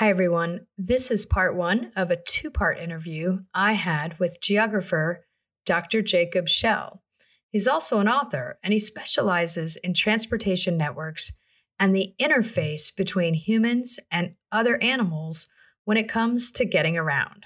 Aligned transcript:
Hi, 0.00 0.08
everyone. 0.08 0.66
This 0.78 1.10
is 1.10 1.26
part 1.26 1.54
one 1.54 1.92
of 1.94 2.10
a 2.10 2.16
two 2.16 2.50
part 2.50 2.78
interview 2.78 3.40
I 3.52 3.74
had 3.74 4.18
with 4.18 4.40
geographer 4.40 5.26
Dr. 5.66 6.00
Jacob 6.00 6.48
Shell. 6.48 7.02
He's 7.50 7.68
also 7.68 7.98
an 8.00 8.08
author, 8.08 8.58
and 8.64 8.72
he 8.72 8.78
specializes 8.78 9.76
in 9.76 9.92
transportation 9.92 10.78
networks 10.78 11.34
and 11.78 11.94
the 11.94 12.14
interface 12.18 12.96
between 12.96 13.34
humans 13.34 14.00
and 14.10 14.36
other 14.50 14.82
animals 14.82 15.48
when 15.84 15.98
it 15.98 16.08
comes 16.08 16.50
to 16.52 16.64
getting 16.64 16.96
around. 16.96 17.44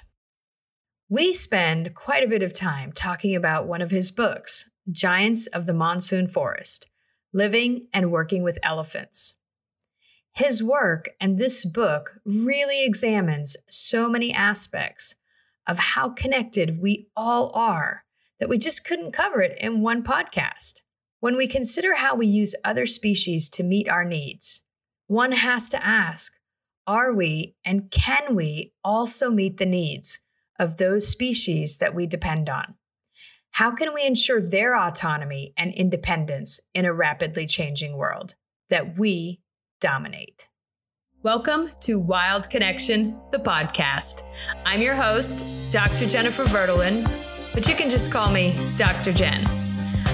We 1.08 1.34
spend 1.34 1.92
quite 1.96 2.22
a 2.22 2.28
bit 2.28 2.44
of 2.44 2.52
time 2.52 2.92
talking 2.92 3.34
about 3.34 3.66
one 3.66 3.82
of 3.82 3.90
his 3.90 4.12
books, 4.12 4.70
Giants 4.88 5.48
of 5.48 5.66
the 5.66 5.74
Monsoon 5.74 6.28
Forest 6.28 6.86
Living 7.32 7.88
and 7.92 8.12
Working 8.12 8.44
with 8.44 8.60
Elephants. 8.62 9.34
His 10.34 10.64
work 10.64 11.10
and 11.20 11.38
this 11.38 11.64
book 11.64 12.18
really 12.24 12.84
examines 12.84 13.56
so 13.70 14.08
many 14.08 14.32
aspects 14.32 15.14
of 15.64 15.78
how 15.78 16.08
connected 16.08 16.80
we 16.80 17.06
all 17.16 17.52
are 17.54 18.04
that 18.40 18.48
we 18.48 18.58
just 18.58 18.84
couldn't 18.84 19.12
cover 19.12 19.40
it 19.40 19.56
in 19.60 19.80
one 19.80 20.02
podcast. 20.02 20.80
When 21.20 21.36
we 21.36 21.46
consider 21.46 21.94
how 21.96 22.16
we 22.16 22.26
use 22.26 22.56
other 22.64 22.84
species 22.84 23.48
to 23.50 23.62
meet 23.62 23.88
our 23.88 24.04
needs, 24.04 24.62
one 25.06 25.32
has 25.32 25.68
to 25.70 25.86
ask 25.86 26.32
are 26.86 27.14
we 27.14 27.54
and 27.64 27.90
can 27.92 28.34
we 28.34 28.74
also 28.82 29.30
meet 29.30 29.58
the 29.58 29.64
needs 29.64 30.18
of 30.58 30.78
those 30.78 31.06
species 31.06 31.78
that 31.78 31.94
we 31.94 32.06
depend 32.06 32.48
on? 32.48 32.74
How 33.52 33.70
can 33.70 33.94
we 33.94 34.04
ensure 34.04 34.40
their 34.40 34.76
autonomy 34.76 35.54
and 35.56 35.72
independence 35.72 36.58
in 36.74 36.84
a 36.84 36.92
rapidly 36.92 37.46
changing 37.46 37.96
world 37.96 38.34
that 38.68 38.98
we 38.98 39.40
dominate? 39.84 40.48
Welcome 41.22 41.70
to 41.80 41.98
Wild 41.98 42.48
Connection, 42.48 43.20
the 43.32 43.38
podcast. 43.38 44.24
I'm 44.64 44.80
your 44.80 44.94
host, 44.94 45.44
Dr. 45.70 46.06
Jennifer 46.06 46.44
Verdolin, 46.44 47.04
but 47.52 47.68
you 47.68 47.74
can 47.74 47.90
just 47.90 48.10
call 48.10 48.30
me 48.32 48.56
Dr. 48.78 49.12
Jen. 49.12 49.46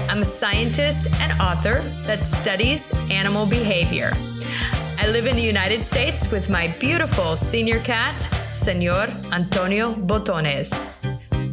I'm 0.09 0.23
a 0.23 0.25
scientist 0.25 1.07
and 1.21 1.31
author 1.39 1.83
that 2.03 2.25
studies 2.25 2.91
animal 3.09 3.45
behavior. 3.45 4.11
I 4.99 5.07
live 5.07 5.25
in 5.25 5.37
the 5.37 5.41
United 5.41 5.83
States 5.83 6.29
with 6.29 6.49
my 6.49 6.67
beautiful 6.77 7.37
senior 7.37 7.79
cat, 7.79 8.19
Senor 8.51 9.07
Antonio 9.31 9.93
Botones. 9.93 10.69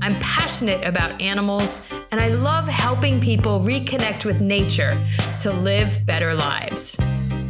I'm 0.02 0.16
passionate 0.18 0.84
about 0.84 1.22
animals 1.22 1.88
and 2.10 2.20
I 2.20 2.30
love 2.30 2.66
helping 2.66 3.20
people 3.20 3.60
reconnect 3.60 4.24
with 4.24 4.40
nature 4.40 4.98
to 5.42 5.52
live 5.52 6.04
better 6.04 6.34
lives. 6.34 6.98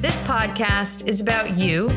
This 0.01 0.21
podcast 0.21 1.09
is 1.09 1.21
about 1.21 1.57
you, 1.57 1.91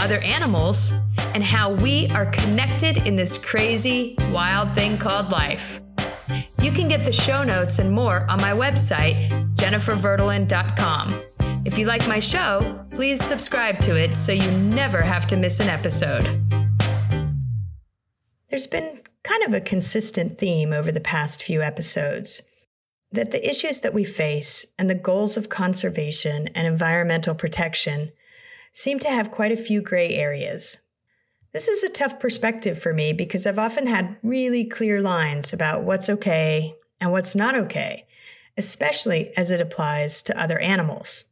other 0.00 0.18
animals, 0.18 0.92
and 1.34 1.42
how 1.42 1.72
we 1.72 2.06
are 2.10 2.26
connected 2.26 3.06
in 3.06 3.16
this 3.16 3.38
crazy, 3.38 4.16
wild 4.30 4.74
thing 4.74 4.98
called 4.98 5.32
life. 5.32 5.80
You 6.60 6.70
can 6.70 6.88
get 6.88 7.06
the 7.06 7.12
show 7.12 7.42
notes 7.44 7.78
and 7.78 7.90
more 7.90 8.30
on 8.30 8.38
my 8.42 8.50
website, 8.50 9.30
jenniferverdolin.com. 9.54 11.14
If 11.64 11.78
you 11.78 11.86
like 11.86 12.06
my 12.06 12.20
show, 12.20 12.84
please 12.90 13.24
subscribe 13.24 13.78
to 13.80 13.96
it 13.96 14.12
so 14.12 14.30
you 14.30 14.50
never 14.50 15.00
have 15.00 15.26
to 15.28 15.36
miss 15.36 15.58
an 15.58 15.70
episode. 15.70 16.26
There's 18.50 18.66
been 18.66 19.00
kind 19.22 19.42
of 19.44 19.54
a 19.54 19.62
consistent 19.62 20.38
theme 20.38 20.74
over 20.74 20.92
the 20.92 21.00
past 21.00 21.42
few 21.42 21.62
episodes 21.62 22.42
that 23.10 23.30
the 23.30 23.48
issues 23.48 23.80
that 23.80 23.94
we 23.94 24.04
face 24.04 24.66
and 24.78 24.88
the 24.88 24.94
goals 24.94 25.36
of 25.36 25.48
conservation 25.48 26.48
and 26.48 26.66
environmental 26.66 27.34
protection 27.34 28.12
seem 28.72 28.98
to 28.98 29.08
have 29.08 29.30
quite 29.30 29.52
a 29.52 29.56
few 29.56 29.80
gray 29.80 30.14
areas. 30.14 30.78
This 31.52 31.68
is 31.68 31.82
a 31.82 31.88
tough 31.88 32.20
perspective 32.20 32.78
for 32.78 32.92
me 32.92 33.12
because 33.12 33.46
I've 33.46 33.58
often 33.58 33.86
had 33.86 34.18
really 34.22 34.64
clear 34.64 35.00
lines 35.00 35.52
about 35.52 35.82
what's 35.82 36.10
okay 36.10 36.74
and 37.00 37.10
what's 37.10 37.34
not 37.34 37.56
okay, 37.56 38.06
especially 38.56 39.32
as 39.36 39.50
it 39.50 39.60
applies 39.60 40.22
to 40.22 40.40
other 40.40 40.58
animals. 40.58 41.24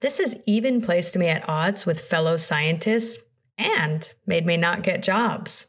This 0.00 0.18
has 0.18 0.36
even 0.46 0.82
placed 0.82 1.16
me 1.16 1.28
at 1.28 1.48
odds 1.48 1.86
with 1.86 2.00
fellow 2.00 2.36
scientists 2.36 3.18
and 3.56 4.12
made 4.26 4.44
me 4.44 4.58
not 4.58 4.82
get 4.82 5.02
jobs. 5.02 5.66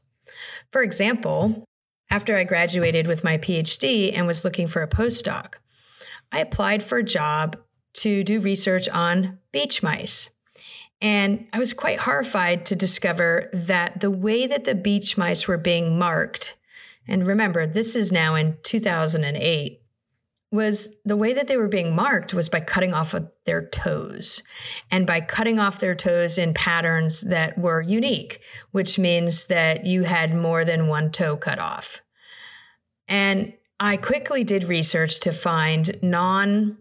For 0.69 0.83
example, 0.83 1.63
after 2.09 2.37
I 2.37 2.43
graduated 2.43 3.07
with 3.07 3.23
my 3.23 3.37
PhD 3.37 4.11
and 4.15 4.27
was 4.27 4.43
looking 4.43 4.67
for 4.67 4.81
a 4.81 4.87
postdoc, 4.87 5.55
I 6.31 6.39
applied 6.39 6.83
for 6.83 6.99
a 6.99 7.03
job 7.03 7.57
to 7.95 8.23
do 8.23 8.39
research 8.39 8.87
on 8.89 9.39
beach 9.51 9.81
mice. 9.81 10.29
And 11.01 11.47
I 11.53 11.59
was 11.59 11.73
quite 11.73 12.01
horrified 12.01 12.65
to 12.67 12.75
discover 12.75 13.49
that 13.53 14.01
the 14.01 14.11
way 14.11 14.47
that 14.47 14.65
the 14.65 14.75
beach 14.75 15.17
mice 15.17 15.47
were 15.47 15.57
being 15.57 15.97
marked, 15.97 16.55
and 17.07 17.25
remember, 17.25 17.65
this 17.65 17.95
is 17.95 18.11
now 18.11 18.35
in 18.35 18.57
2008, 18.63 19.81
was 20.51 20.89
the 21.03 21.17
way 21.17 21.33
that 21.33 21.47
they 21.47 21.57
were 21.57 21.67
being 21.67 21.93
marked 21.93 22.33
was 22.33 22.47
by 22.47 22.61
cutting 22.61 22.93
off 22.93 23.13
of 23.13 23.29
their 23.45 23.65
toes 23.67 24.41
and 24.89 25.05
by 25.05 25.19
cutting 25.19 25.59
off 25.59 25.79
their 25.79 25.95
toes 25.95 26.37
in 26.37 26.53
patterns 26.53 27.21
that 27.21 27.57
were 27.57 27.81
unique, 27.81 28.41
which 28.71 28.97
means 28.97 29.47
that 29.47 29.85
you 29.85 30.03
had 30.03 30.33
more 30.33 30.63
than 30.63 30.87
one 30.87 31.11
toe 31.11 31.35
cut 31.35 31.59
off. 31.59 32.01
And 33.09 33.53
I 33.79 33.97
quickly 33.97 34.43
did 34.43 34.63
research 34.63 35.19
to 35.21 35.31
find 35.31 36.01
non 36.01 36.77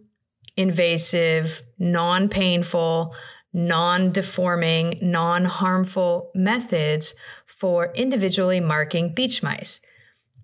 invasive, 0.57 1.63
non 1.79 2.29
painful, 2.29 3.15
non 3.53 4.13
deforming, 4.13 4.99
non 5.03 5.45
harmful 5.45 6.31
methods 6.35 7.15
for 7.45 7.93
individually 7.95 8.61
marking 8.61 9.13
beach 9.13 9.43
mice 9.43 9.81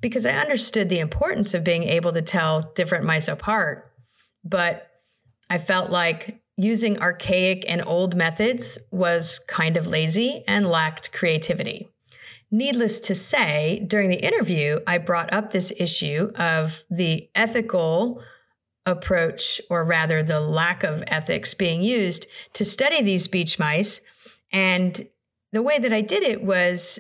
because 0.02 0.26
I 0.26 0.32
understood 0.32 0.90
the 0.90 0.98
importance 0.98 1.54
of 1.54 1.64
being 1.64 1.84
able 1.84 2.12
to 2.12 2.20
tell 2.20 2.72
different 2.74 3.06
mice 3.06 3.28
apart. 3.28 3.90
But 4.44 4.90
I 5.48 5.56
felt 5.56 5.90
like 5.90 6.42
using 6.56 7.00
archaic 7.00 7.64
and 7.66 7.82
old 7.86 8.14
methods 8.14 8.76
was 8.90 9.38
kind 9.46 9.76
of 9.78 9.86
lazy 9.86 10.44
and 10.46 10.68
lacked 10.68 11.12
creativity. 11.12 11.88
Needless 12.50 13.00
to 13.00 13.14
say, 13.14 13.82
during 13.86 14.10
the 14.10 14.22
interview, 14.22 14.80
I 14.86 14.98
brought 14.98 15.32
up 15.32 15.52
this 15.52 15.72
issue 15.78 16.32
of 16.36 16.82
the 16.90 17.30
ethical 17.34 18.22
approach, 18.84 19.60
or 19.70 19.84
rather 19.84 20.22
the 20.22 20.40
lack 20.40 20.82
of 20.82 21.04
ethics 21.06 21.54
being 21.54 21.82
used 21.82 22.26
to 22.54 22.64
study 22.64 23.00
these 23.00 23.28
beach 23.28 23.58
mice. 23.58 24.00
And 24.52 25.06
the 25.52 25.62
way 25.62 25.78
that 25.78 25.92
I 25.92 26.00
did 26.00 26.22
it 26.22 26.42
was 26.42 26.98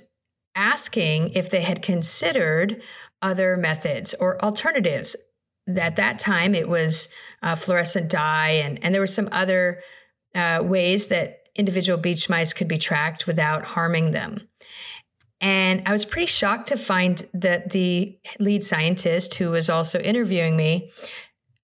asking 0.54 1.30
if 1.30 1.50
they 1.50 1.62
had 1.62 1.82
considered 1.82 2.82
other 3.20 3.56
methods 3.56 4.14
or 4.20 4.42
alternatives. 4.44 5.16
At 5.68 5.96
that 5.96 6.18
time, 6.18 6.54
it 6.54 6.68
was 6.68 7.08
uh, 7.42 7.54
fluorescent 7.54 8.10
dye, 8.10 8.50
and, 8.50 8.82
and 8.82 8.92
there 8.92 9.00
were 9.00 9.06
some 9.06 9.28
other 9.30 9.80
uh, 10.34 10.60
ways 10.62 11.08
that 11.08 11.38
individual 11.54 11.98
beach 11.98 12.28
mice 12.28 12.52
could 12.52 12.68
be 12.68 12.78
tracked 12.78 13.26
without 13.26 13.64
harming 13.66 14.10
them. 14.10 14.48
And 15.40 15.82
I 15.86 15.92
was 15.92 16.04
pretty 16.04 16.26
shocked 16.26 16.68
to 16.68 16.76
find 16.76 17.24
that 17.34 17.70
the 17.70 18.18
lead 18.38 18.62
scientist, 18.62 19.34
who 19.34 19.50
was 19.50 19.68
also 19.68 19.98
interviewing 20.00 20.56
me, 20.56 20.92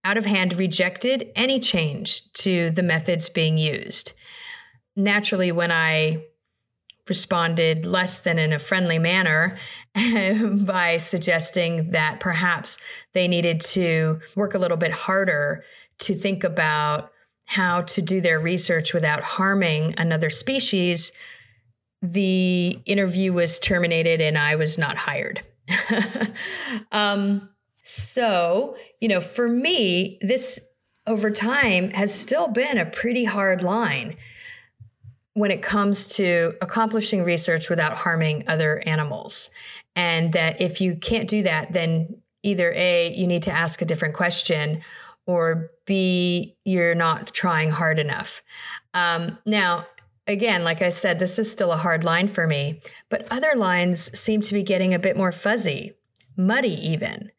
out 0.04 0.16
of 0.16 0.26
hand 0.26 0.58
rejected 0.58 1.30
any 1.36 1.60
change 1.60 2.32
to 2.34 2.70
the 2.70 2.82
methods 2.82 3.28
being 3.28 3.56
used. 3.58 4.12
Naturally, 4.96 5.52
when 5.52 5.70
I 5.70 6.24
responded 7.08 7.84
less 7.84 8.20
than 8.20 8.38
in 8.38 8.52
a 8.52 8.58
friendly 8.58 8.98
manner 8.98 9.58
by 9.94 10.98
suggesting 10.98 11.90
that 11.90 12.20
perhaps 12.20 12.78
they 13.12 13.28
needed 13.28 13.60
to 13.60 14.20
work 14.34 14.54
a 14.54 14.58
little 14.58 14.76
bit 14.76 14.92
harder 14.92 15.64
to 15.98 16.14
think 16.14 16.44
about 16.44 17.10
how 17.46 17.80
to 17.80 18.02
do 18.02 18.20
their 18.20 18.38
research 18.38 18.92
without 18.92 19.22
harming 19.22 19.94
another 19.96 20.28
species. 20.30 21.12
The 22.02 22.78
interview 22.84 23.32
was 23.32 23.58
terminated 23.58 24.20
and 24.20 24.36
I 24.36 24.54
was 24.54 24.76
not 24.76 24.98
hired. 24.98 25.42
um, 26.92 27.48
so, 27.82 28.76
you 29.00 29.08
know, 29.08 29.20
for 29.20 29.48
me, 29.48 30.18
this 30.20 30.60
over 31.06 31.30
time 31.30 31.90
has 31.90 32.14
still 32.14 32.48
been 32.48 32.76
a 32.76 32.84
pretty 32.84 33.24
hard 33.24 33.62
line 33.62 34.16
when 35.38 35.52
it 35.52 35.62
comes 35.62 36.08
to 36.16 36.54
accomplishing 36.60 37.22
research 37.22 37.70
without 37.70 37.98
harming 37.98 38.42
other 38.48 38.82
animals. 38.84 39.50
And 39.94 40.32
that 40.32 40.60
if 40.60 40.80
you 40.80 40.96
can't 40.96 41.28
do 41.28 41.44
that, 41.44 41.72
then 41.72 42.22
either 42.42 42.72
A, 42.72 43.14
you 43.14 43.24
need 43.26 43.44
to 43.44 43.52
ask 43.52 43.80
a 43.80 43.84
different 43.84 44.14
question, 44.14 44.82
or 45.26 45.70
B, 45.86 46.56
you're 46.64 46.96
not 46.96 47.32
trying 47.32 47.70
hard 47.70 48.00
enough. 48.00 48.42
Um, 48.94 49.38
now, 49.46 49.86
again, 50.26 50.64
like 50.64 50.82
I 50.82 50.90
said, 50.90 51.20
this 51.20 51.38
is 51.38 51.50
still 51.50 51.70
a 51.70 51.76
hard 51.76 52.02
line 52.02 52.26
for 52.26 52.48
me, 52.48 52.80
but 53.08 53.30
other 53.30 53.52
lines 53.54 54.18
seem 54.18 54.40
to 54.42 54.54
be 54.54 54.64
getting 54.64 54.92
a 54.92 54.98
bit 54.98 55.16
more 55.16 55.30
fuzzy, 55.30 55.92
muddy 56.36 56.74
even, 56.74 57.30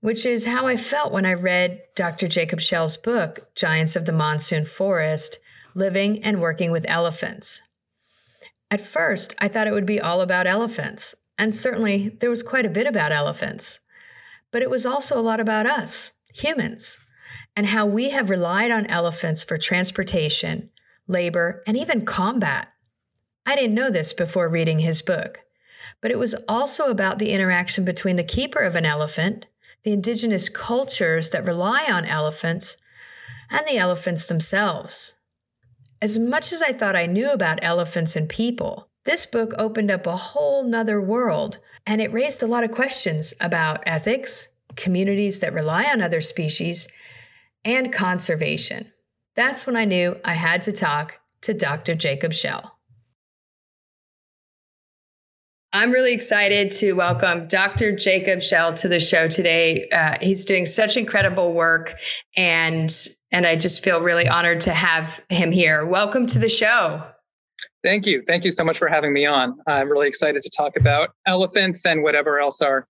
which 0.00 0.24
is 0.24 0.44
how 0.44 0.68
I 0.68 0.76
felt 0.76 1.10
when 1.10 1.26
I 1.26 1.32
read 1.34 1.80
Dr. 1.96 2.28
Jacob 2.28 2.60
Shell's 2.60 2.96
book, 2.96 3.52
Giants 3.56 3.96
of 3.96 4.04
the 4.04 4.12
Monsoon 4.12 4.64
Forest 4.64 5.40
Living 5.76 6.24
and 6.24 6.40
Working 6.40 6.70
with 6.70 6.86
Elephants. 6.88 7.60
At 8.70 8.80
first, 8.80 9.34
I 9.38 9.46
thought 9.46 9.66
it 9.66 9.74
would 9.74 9.84
be 9.84 10.00
all 10.00 10.22
about 10.22 10.46
elephants, 10.46 11.14
and 11.36 11.54
certainly 11.54 12.16
there 12.18 12.30
was 12.30 12.42
quite 12.42 12.64
a 12.64 12.70
bit 12.70 12.86
about 12.86 13.12
elephants. 13.12 13.78
But 14.50 14.62
it 14.62 14.70
was 14.70 14.86
also 14.86 15.18
a 15.18 15.20
lot 15.20 15.38
about 15.38 15.66
us, 15.66 16.12
humans, 16.34 16.96
and 17.54 17.66
how 17.66 17.84
we 17.84 18.08
have 18.08 18.30
relied 18.30 18.70
on 18.70 18.86
elephants 18.86 19.44
for 19.44 19.58
transportation, 19.58 20.70
labor, 21.06 21.62
and 21.66 21.76
even 21.76 22.06
combat. 22.06 22.68
I 23.44 23.54
didn't 23.54 23.74
know 23.74 23.90
this 23.90 24.14
before 24.14 24.48
reading 24.48 24.78
his 24.78 25.02
book, 25.02 25.40
but 26.00 26.10
it 26.10 26.18
was 26.18 26.34
also 26.48 26.86
about 26.86 27.18
the 27.18 27.32
interaction 27.32 27.84
between 27.84 28.16
the 28.16 28.24
keeper 28.24 28.60
of 28.60 28.76
an 28.76 28.86
elephant, 28.86 29.44
the 29.82 29.92
indigenous 29.92 30.48
cultures 30.48 31.32
that 31.32 31.44
rely 31.44 31.84
on 31.84 32.06
elephants, 32.06 32.78
and 33.50 33.66
the 33.66 33.76
elephants 33.76 34.24
themselves. 34.24 35.12
As 36.02 36.18
much 36.18 36.52
as 36.52 36.60
I 36.60 36.72
thought 36.72 36.94
I 36.94 37.06
knew 37.06 37.30
about 37.30 37.58
elephants 37.62 38.16
and 38.16 38.28
people, 38.28 38.88
this 39.06 39.24
book 39.24 39.52
opened 39.56 39.90
up 39.90 40.06
a 40.06 40.16
whole 40.16 40.62
nother 40.62 41.00
world, 41.00 41.58
and 41.86 42.02
it 42.02 42.12
raised 42.12 42.42
a 42.42 42.46
lot 42.46 42.64
of 42.64 42.70
questions 42.70 43.32
about 43.40 43.82
ethics, 43.86 44.48
communities 44.74 45.40
that 45.40 45.54
rely 45.54 45.84
on 45.84 46.02
other 46.02 46.20
species, 46.20 46.86
and 47.64 47.92
conservation. 47.92 48.92
That's 49.34 49.66
when 49.66 49.76
I 49.76 49.86
knew 49.86 50.20
I 50.24 50.34
had 50.34 50.60
to 50.62 50.72
talk 50.72 51.20
to 51.42 51.54
Dr. 51.54 51.94
Jacob 51.94 52.34
Shell. 52.34 52.75
I'm 55.72 55.90
really 55.90 56.14
excited 56.14 56.70
to 56.72 56.92
welcome 56.92 57.48
Dr. 57.48 57.94
Jacob 57.94 58.40
Shell 58.40 58.74
to 58.74 58.88
the 58.88 59.00
show 59.00 59.28
today. 59.28 59.88
Uh, 59.90 60.16
he's 60.20 60.44
doing 60.44 60.64
such 60.64 60.96
incredible 60.96 61.52
work, 61.52 61.94
and 62.36 62.90
and 63.32 63.46
I 63.46 63.56
just 63.56 63.82
feel 63.82 64.00
really 64.00 64.28
honored 64.28 64.60
to 64.62 64.72
have 64.72 65.20
him 65.28 65.52
here. 65.52 65.84
Welcome 65.84 66.26
to 66.28 66.38
the 66.38 66.48
show. 66.48 67.04
Thank 67.82 68.06
you. 68.06 68.22
Thank 68.26 68.44
you 68.44 68.50
so 68.50 68.64
much 68.64 68.78
for 68.78 68.88
having 68.88 69.12
me 69.12 69.26
on. 69.26 69.58
I'm 69.66 69.88
really 69.90 70.08
excited 70.08 70.42
to 70.42 70.50
talk 70.56 70.76
about 70.76 71.10
elephants 71.26 71.84
and 71.84 72.02
whatever 72.02 72.38
else 72.38 72.62
our 72.62 72.86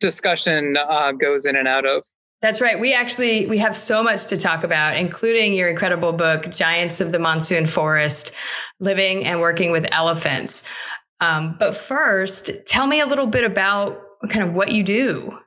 discussion 0.00 0.76
uh, 0.76 1.12
goes 1.12 1.44
in 1.46 1.56
and 1.56 1.66
out 1.66 1.86
of. 1.86 2.04
That's 2.40 2.60
right. 2.60 2.78
We 2.78 2.94
actually 2.94 3.46
we 3.46 3.58
have 3.58 3.74
so 3.74 4.00
much 4.00 4.28
to 4.28 4.36
talk 4.36 4.62
about, 4.62 4.96
including 4.96 5.54
your 5.54 5.68
incredible 5.68 6.12
book, 6.12 6.52
Giants 6.52 7.00
of 7.00 7.10
the 7.10 7.18
Monsoon 7.18 7.66
Forest: 7.66 8.30
Living 8.78 9.24
and 9.24 9.40
Working 9.40 9.72
with 9.72 9.88
Elephants. 9.90 10.68
Um, 11.20 11.56
but 11.58 11.76
first, 11.76 12.50
tell 12.66 12.86
me 12.86 13.00
a 13.00 13.06
little 13.06 13.26
bit 13.26 13.44
about 13.44 14.00
kind 14.30 14.48
of 14.48 14.54
what 14.54 14.72
you 14.72 14.82
do. 14.82 15.38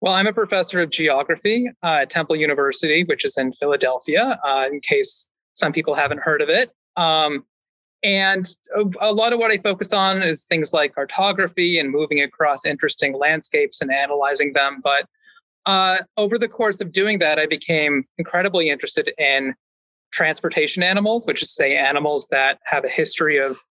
Well, 0.00 0.14
I'm 0.14 0.26
a 0.26 0.32
professor 0.32 0.80
of 0.80 0.90
geography 0.90 1.68
uh, 1.82 2.00
at 2.02 2.10
Temple 2.10 2.36
University, 2.36 3.04
which 3.04 3.24
is 3.24 3.36
in 3.36 3.52
Philadelphia, 3.52 4.40
uh, 4.44 4.68
in 4.72 4.80
case 4.80 5.28
some 5.54 5.72
people 5.72 5.94
haven't 5.94 6.20
heard 6.20 6.40
of 6.40 6.48
it. 6.48 6.72
Um, 6.96 7.44
and 8.02 8.46
a 9.00 9.12
lot 9.12 9.34
of 9.34 9.38
what 9.38 9.50
I 9.50 9.58
focus 9.58 9.92
on 9.92 10.22
is 10.22 10.46
things 10.46 10.72
like 10.72 10.94
cartography 10.94 11.78
and 11.78 11.90
moving 11.90 12.22
across 12.22 12.64
interesting 12.64 13.12
landscapes 13.12 13.82
and 13.82 13.92
analyzing 13.92 14.54
them. 14.54 14.80
But 14.82 15.06
uh, 15.66 15.98
over 16.16 16.38
the 16.38 16.48
course 16.48 16.80
of 16.80 16.92
doing 16.92 17.18
that, 17.18 17.38
I 17.38 17.44
became 17.44 18.04
incredibly 18.16 18.70
interested 18.70 19.12
in 19.18 19.54
transportation 20.12 20.82
animals, 20.82 21.26
which 21.26 21.42
is, 21.42 21.54
say, 21.54 21.76
animals 21.76 22.28
that 22.28 22.58
have 22.64 22.84
a 22.84 22.88
history 22.88 23.36
of 23.36 23.62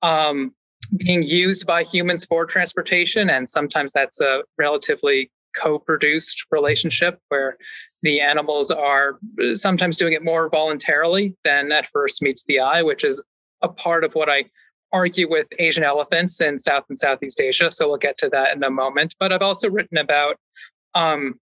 um, 0.00 0.54
being 0.96 1.22
used 1.22 1.66
by 1.66 1.82
humans 1.82 2.24
for 2.24 2.46
transportation. 2.46 3.30
And 3.30 3.48
sometimes 3.48 3.92
that's 3.92 4.20
a 4.20 4.42
relatively 4.58 5.30
co 5.56 5.78
produced 5.78 6.46
relationship 6.50 7.20
where 7.28 7.56
the 8.02 8.20
animals 8.20 8.70
are 8.70 9.18
sometimes 9.54 9.96
doing 9.96 10.12
it 10.12 10.22
more 10.22 10.48
voluntarily 10.48 11.36
than 11.44 11.72
at 11.72 11.86
first 11.86 12.22
meets 12.22 12.44
the 12.44 12.60
eye, 12.60 12.82
which 12.82 13.04
is 13.04 13.22
a 13.62 13.68
part 13.68 14.04
of 14.04 14.14
what 14.14 14.28
I 14.28 14.44
argue 14.92 15.28
with 15.28 15.48
Asian 15.58 15.82
elephants 15.82 16.40
in 16.40 16.58
South 16.58 16.84
and 16.88 16.98
Southeast 16.98 17.40
Asia. 17.40 17.70
So 17.70 17.88
we'll 17.88 17.96
get 17.96 18.18
to 18.18 18.28
that 18.30 18.54
in 18.54 18.62
a 18.62 18.70
moment. 18.70 19.14
But 19.18 19.32
I've 19.32 19.42
also 19.42 19.70
written 19.70 19.98
about 19.98 20.36
um, 20.94 21.40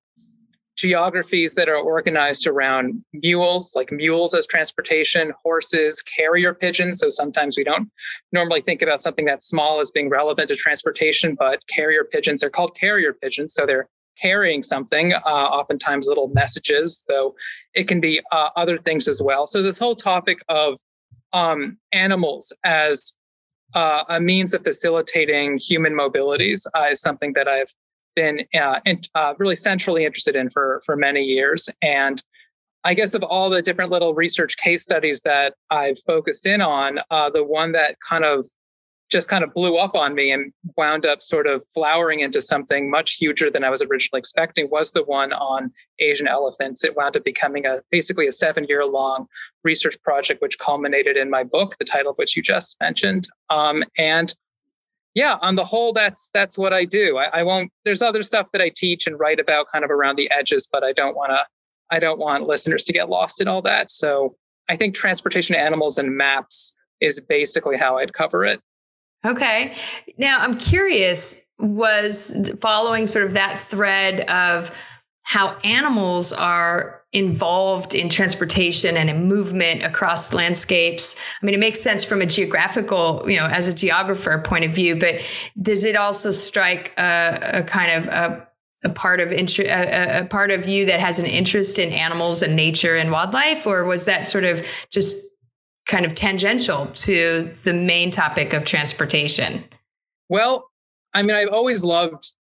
geographies 0.77 1.55
that 1.55 1.69
are 1.69 1.77
organized 1.77 2.47
around 2.47 3.05
mules, 3.13 3.75
like 3.77 3.93
mules 3.93 4.35
as 4.35 4.47
transportation, 4.47 5.33
horses, 5.43 6.03
carrier 6.03 6.55
pigeons. 6.55 6.99
So 6.99 7.11
sometimes 7.11 7.57
we 7.57 7.65
don't 7.65 7.91
normally 8.33 8.63
think 8.63 8.83
about 8.83 9.03
something 9.03 9.27
that 9.27 9.43
small 9.43 9.81
as 9.81 9.91
being 9.91 10.09
relevant 10.09 10.49
to 10.49 10.57
transportation, 10.57 11.37
but 11.39 11.61
carrier 11.69 12.05
pigeons 12.05 12.43
are 12.43 12.51
called 12.51 12.75
carrier 12.75 13.13
pigeons. 13.13 13.55
So 13.55 13.67
they're 13.67 13.89
carrying 14.21 14.63
something, 14.63 15.13
uh, 15.13 15.19
oftentimes 15.27 16.07
little 16.07 16.29
messages, 16.29 17.05
though 17.09 17.35
it 17.75 17.89
can 17.89 18.01
be 18.01 18.21
uh, 18.31 18.51
other 18.57 18.77
things 18.77 19.09
as 19.09 19.23
well. 19.23 19.47
So 19.47 19.63
this 19.63 19.79
whole 19.79 19.95
topic 19.95 20.39
of 20.49 20.79
um, 21.33 21.79
animals 21.93 22.53
as 22.65 23.15
uh, 23.75 24.05
a 24.09 24.21
means 24.21 24.53
of 24.53 24.63
facilitating 24.63 25.59
human 25.59 25.95
mobilities 25.95 26.67
uh, 26.75 26.89
is 26.91 27.01
something 27.01 27.33
that 27.35 27.49
I've 27.49 27.73
been 28.15 28.47
uh, 28.55 28.81
uh, 29.15 29.35
really 29.39 29.57
centrally 29.57 30.05
interested 30.05 30.37
in 30.37 30.51
for 30.51 30.83
for 30.85 30.97
many 30.97 31.23
years. 31.23 31.69
And 31.83 32.23
I 32.85 32.95
guess 32.95 33.15
of 33.15 33.23
all 33.23 33.49
the 33.49 33.63
different 33.63 33.91
little 33.91 34.15
research 34.15 34.57
case 34.57 34.83
studies 34.83 35.21
that 35.23 35.55
I've 35.71 35.99
focused 36.01 36.47
in 36.47 36.61
on, 36.61 36.99
uh, 37.11 37.31
the 37.31 37.45
one 37.45 37.73
that 37.73 37.97
kind 38.09 38.25
of 38.25 38.45
just 39.13 39.29
kind 39.29 39.45
of 39.45 39.53
blew 39.53 39.77
up 39.77 39.95
on 39.95 40.15
me 40.15 40.33
and 40.33 40.53
wound 40.77 41.05
up 41.05 41.21
sort 41.21 41.47
of 41.47 41.63
flowering 41.75 42.21
into 42.21 42.41
something 42.41 42.91
much 42.91 43.19
huger 43.19 43.51
than 43.51 43.63
I 43.63 43.69
was 43.69 43.83
originally 43.83 44.19
expecting 44.19 44.71
was 44.71 44.93
the 44.93 45.05
one 45.05 45.35
on 45.35 45.71
Asian 45.99 46.27
elephants. 46.27 46.83
It 46.83 46.97
wound 46.97 47.17
up 47.17 47.23
becoming 47.23 47.67
a 47.67 47.83
basically 47.91 48.27
a 48.27 48.33
seven 48.33 48.65
year 48.69 48.87
long 48.87 49.27
research 49.63 49.97
project, 50.03 50.41
which 50.41 50.59
culminated 50.59 51.19
in 51.19 51.29
my 51.29 51.45
book, 51.45 51.77
the 51.79 51.85
title 51.85 52.13
of 52.13 52.17
which 52.17 52.37
you 52.37 52.43
just 52.43 52.79
mentioned. 52.81 53.29
Um, 53.51 53.85
and 53.99 54.35
yeah, 55.15 55.39
on 55.43 55.57
the 55.57 55.65
whole, 55.65 55.93
that's 55.93 56.31
that's 56.33 56.57
what 56.57 56.73
I 56.73 56.85
do. 56.85 57.19
I, 57.19 57.41
I 57.41 57.43
won't. 57.43 57.71
There's 57.85 58.03
other 58.03 58.23
stuff 58.23 58.51
that 58.53 58.63
I 58.63 58.71
teach 58.75 59.07
and 59.07 59.19
write 59.19 59.41
about, 59.41 59.67
kind 59.69 59.85
of 59.85 59.91
around 59.91 60.17
the 60.17 60.31
edges, 60.31 60.69
but 60.71 60.83
I 60.83 60.93
don't 60.93 61.15
want 61.15 61.31
to. 61.31 61.47
I 61.91 61.99
don't 61.99 62.19
want 62.19 62.47
listeners 62.47 62.85
to 62.85 62.93
get 62.93 63.11
lost 63.11 63.41
in 63.41 63.49
all 63.49 63.61
that. 63.63 63.91
So 63.91 64.35
I 64.71 64.77
think 64.77 64.95
transportation 64.95 65.55
animals 65.55 65.99
and 65.99 66.17
maps 66.17 66.75
is 67.03 67.21
basically 67.21 67.77
how 67.77 67.99
I'd 67.99 68.15
cover 68.15 68.47
it. 68.47 68.61
Okay. 69.27 69.77
Now 70.17 70.39
I'm 70.41 70.57
curious. 70.59 71.41
Was 71.59 72.51
following 72.61 73.07
sort 73.07 73.27
of 73.27 73.35
that 73.35 73.61
thread 73.61 74.21
of 74.29 74.77
how 75.23 75.57
animals 75.63 76.33
are 76.33 77.02
involved 77.13 77.95
in 77.95 78.09
transportation 78.09 78.97
and 78.97 79.11
in 79.11 79.29
movement 79.29 79.83
across 79.83 80.33
landscapes. 80.33 81.15
I 81.41 81.47
mean, 81.47 81.55
it 81.55 81.61
makes 81.61 81.81
sense 81.81 82.05
from 82.05 82.23
a 82.23 82.27
geographical, 82.27 83.29
you 83.31 83.37
know, 83.37 83.47
as 83.47 83.69
a 83.69 83.75
geographer 83.75 84.39
point 84.39 84.65
of 84.65 84.75
view, 84.75 84.97
but 84.97 85.17
does 85.61 85.85
it 85.85 85.95
also 85.95 86.33
strike 86.33 86.93
a, 86.99 87.61
a 87.61 87.63
kind 87.65 87.93
of 87.93 88.09
a, 88.09 88.49
a 88.85 88.89
part 88.89 89.21
of 89.21 89.31
interest, 89.31 89.71
a, 89.71 90.21
a 90.21 90.25
part 90.25 90.51
of 90.51 90.67
you 90.67 90.87
that 90.87 91.01
has 91.01 91.19
an 91.19 91.27
interest 91.27 91.79
in 91.79 91.93
animals 91.93 92.43
and 92.43 92.57
nature 92.57 92.97
and 92.97 93.11
wildlife, 93.11 93.67
or 93.67 93.85
was 93.85 94.07
that 94.07 94.27
sort 94.27 94.45
of 94.45 94.67
just 94.91 95.23
kind 95.87 96.07
of 96.07 96.15
tangential 96.15 96.87
to 96.95 97.53
the 97.65 97.75
main 97.75 98.11
topic 98.11 98.55
of 98.55 98.65
transportation? 98.65 99.65
Well, 100.31 100.71
I 101.13 101.23
mean, 101.23 101.37
I've 101.37 101.51
always 101.51 101.85
loved 101.85 102.35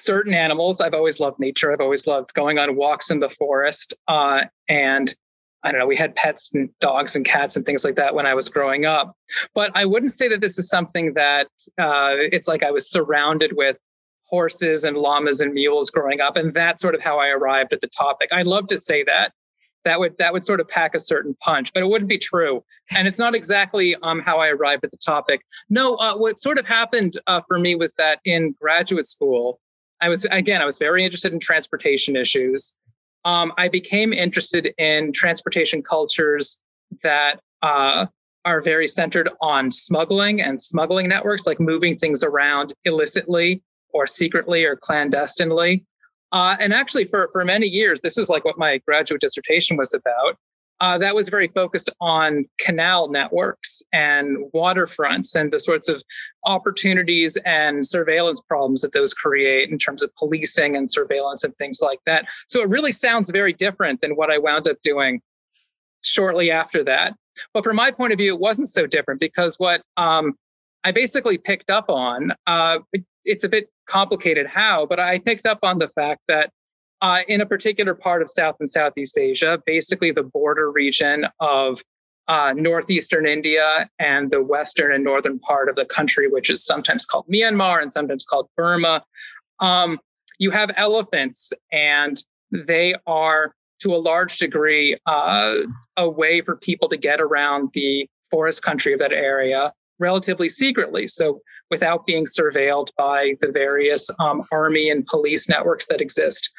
certain 0.00 0.34
animals. 0.34 0.80
I've 0.80 0.94
always 0.94 1.20
loved 1.20 1.38
nature. 1.38 1.72
I've 1.72 1.80
always 1.80 2.06
loved 2.06 2.34
going 2.34 2.58
on 2.58 2.76
walks 2.76 3.10
in 3.10 3.20
the 3.20 3.30
forest. 3.30 3.94
Uh, 4.08 4.44
and 4.68 5.14
I 5.62 5.70
don't 5.70 5.80
know, 5.80 5.86
we 5.86 5.96
had 5.96 6.16
pets 6.16 6.54
and 6.54 6.70
dogs 6.80 7.14
and 7.14 7.24
cats 7.24 7.54
and 7.56 7.66
things 7.66 7.84
like 7.84 7.96
that 7.96 8.14
when 8.14 8.26
I 8.26 8.34
was 8.34 8.48
growing 8.48 8.86
up. 8.86 9.14
But 9.54 9.72
I 9.74 9.84
wouldn't 9.84 10.12
say 10.12 10.28
that 10.28 10.40
this 10.40 10.58
is 10.58 10.68
something 10.68 11.14
that 11.14 11.48
uh, 11.78 12.14
it's 12.16 12.48
like 12.48 12.62
I 12.62 12.70
was 12.70 12.90
surrounded 12.90 13.52
with 13.56 13.76
horses 14.26 14.84
and 14.84 14.96
llamas 14.96 15.40
and 15.40 15.52
mules 15.52 15.90
growing 15.90 16.20
up. 16.20 16.36
And 16.36 16.54
that's 16.54 16.80
sort 16.80 16.94
of 16.94 17.02
how 17.02 17.18
I 17.18 17.28
arrived 17.28 17.72
at 17.72 17.80
the 17.80 17.88
topic. 17.88 18.30
I'd 18.32 18.46
love 18.46 18.68
to 18.68 18.78
say 18.78 19.04
that. 19.04 19.32
That 19.84 19.98
would 19.98 20.18
that 20.18 20.34
would 20.34 20.44
sort 20.44 20.60
of 20.60 20.68
pack 20.68 20.94
a 20.94 21.00
certain 21.00 21.34
punch, 21.40 21.72
but 21.72 21.82
it 21.82 21.86
wouldn't 21.86 22.10
be 22.10 22.18
true. 22.18 22.62
And 22.90 23.08
it's 23.08 23.18
not 23.18 23.34
exactly 23.34 23.96
um, 24.02 24.20
how 24.20 24.38
I 24.38 24.48
arrived 24.48 24.84
at 24.84 24.90
the 24.90 24.98
topic. 24.98 25.40
No, 25.70 25.94
uh, 25.94 26.16
what 26.16 26.38
sort 26.38 26.58
of 26.58 26.66
happened 26.66 27.14
uh, 27.26 27.40
for 27.48 27.58
me 27.58 27.74
was 27.76 27.94
that 27.94 28.20
in 28.26 28.54
graduate 28.60 29.06
school, 29.06 29.58
I 30.00 30.08
was 30.08 30.24
again, 30.30 30.62
I 30.62 30.64
was 30.64 30.78
very 30.78 31.04
interested 31.04 31.32
in 31.32 31.40
transportation 31.40 32.16
issues. 32.16 32.76
Um, 33.24 33.52
I 33.58 33.68
became 33.68 34.12
interested 34.12 34.72
in 34.78 35.12
transportation 35.12 35.82
cultures 35.82 36.58
that 37.02 37.40
uh, 37.62 38.06
are 38.44 38.60
very 38.62 38.86
centered 38.86 39.28
on 39.42 39.70
smuggling 39.70 40.40
and 40.40 40.60
smuggling 40.60 41.08
networks, 41.08 41.46
like 41.46 41.60
moving 41.60 41.96
things 41.96 42.24
around 42.24 42.72
illicitly 42.84 43.62
or 43.92 44.06
secretly 44.06 44.64
or 44.64 44.76
clandestinely. 44.76 45.84
Uh, 46.32 46.56
and 46.60 46.72
actually, 46.72 47.04
for 47.04 47.28
for 47.32 47.44
many 47.44 47.66
years, 47.66 48.00
this 48.00 48.16
is 48.16 48.30
like 48.30 48.44
what 48.44 48.58
my 48.58 48.78
graduate 48.78 49.20
dissertation 49.20 49.76
was 49.76 49.92
about 49.92 50.38
uh, 50.80 50.96
that 50.98 51.14
was 51.14 51.28
very 51.28 51.48
focused 51.48 51.90
on 52.00 52.46
canal 52.58 53.10
networks 53.10 53.82
and 53.92 54.38
waterfronts 54.54 55.38
and 55.38 55.52
the 55.52 55.60
sorts 55.60 55.88
of 55.88 56.02
opportunities 56.46 57.36
and 57.44 57.84
surveillance 57.84 58.40
problems 58.40 58.80
that 58.80 58.92
those 58.92 59.12
create 59.12 59.68
in 59.70 59.78
terms 59.78 60.02
of 60.02 60.14
policing 60.16 60.76
and 60.76 60.90
surveillance 60.90 61.44
and 61.44 61.54
things 61.56 61.80
like 61.82 62.00
that. 62.06 62.26
So 62.48 62.60
it 62.60 62.68
really 62.68 62.92
sounds 62.92 63.30
very 63.30 63.52
different 63.52 64.00
than 64.00 64.12
what 64.12 64.30
I 64.30 64.38
wound 64.38 64.66
up 64.68 64.80
doing 64.82 65.20
shortly 66.02 66.50
after 66.50 66.82
that. 66.84 67.14
But 67.52 67.64
from 67.64 67.76
my 67.76 67.90
point 67.90 68.12
of 68.12 68.18
view, 68.18 68.34
it 68.34 68.40
wasn't 68.40 68.68
so 68.68 68.86
different 68.86 69.20
because 69.20 69.56
what 69.56 69.82
um, 69.96 70.34
I 70.84 70.92
basically 70.92 71.38
picked 71.38 71.70
up 71.70 71.86
on. 71.88 72.32
Uh, 72.46 72.78
it, 72.92 73.04
it's 73.26 73.44
a 73.44 73.48
bit 73.50 73.68
complicated 73.86 74.46
how, 74.46 74.86
but 74.86 74.98
I 74.98 75.18
picked 75.18 75.44
up 75.44 75.58
on 75.62 75.78
the 75.78 75.88
fact 75.88 76.20
that 76.28 76.50
uh, 77.02 77.20
in 77.28 77.40
a 77.40 77.46
particular 77.46 77.94
part 77.94 78.22
of 78.22 78.28
South 78.28 78.56
and 78.60 78.68
Southeast 78.68 79.16
Asia, 79.16 79.60
basically 79.66 80.10
the 80.10 80.22
border 80.22 80.70
region 80.70 81.26
of 81.40 81.80
uh, 82.28 82.54
northeastern 82.56 83.26
India 83.26 83.88
and 83.98 84.30
the 84.30 84.42
western 84.42 84.92
and 84.92 85.02
northern 85.02 85.38
part 85.40 85.68
of 85.68 85.76
the 85.76 85.84
country, 85.84 86.28
which 86.28 86.48
is 86.48 86.64
sometimes 86.64 87.04
called 87.04 87.26
Myanmar 87.32 87.82
and 87.82 87.92
sometimes 87.92 88.24
called 88.24 88.48
Burma, 88.56 89.02
um, 89.60 89.98
you 90.38 90.50
have 90.50 90.70
elephants, 90.76 91.52
and 91.70 92.16
they 92.50 92.94
are 93.06 93.52
to 93.80 93.94
a 93.94 93.98
large 93.98 94.38
degree 94.38 94.98
uh, 95.06 95.54
a 95.96 96.08
way 96.08 96.40
for 96.40 96.56
people 96.56 96.88
to 96.88 96.96
get 96.96 97.20
around 97.20 97.70
the 97.74 98.08
forest 98.30 98.62
country 98.62 98.92
of 98.92 98.98
that 98.98 99.12
area 99.12 99.72
relatively 99.98 100.48
secretly. 100.48 101.06
So 101.06 101.40
without 101.70 102.06
being 102.06 102.24
surveilled 102.24 102.88
by 102.96 103.34
the 103.40 103.52
various 103.52 104.10
um, 104.18 104.42
army 104.50 104.88
and 104.88 105.06
police 105.06 105.48
networks 105.48 105.86
that 105.88 106.00
exist 106.00 106.50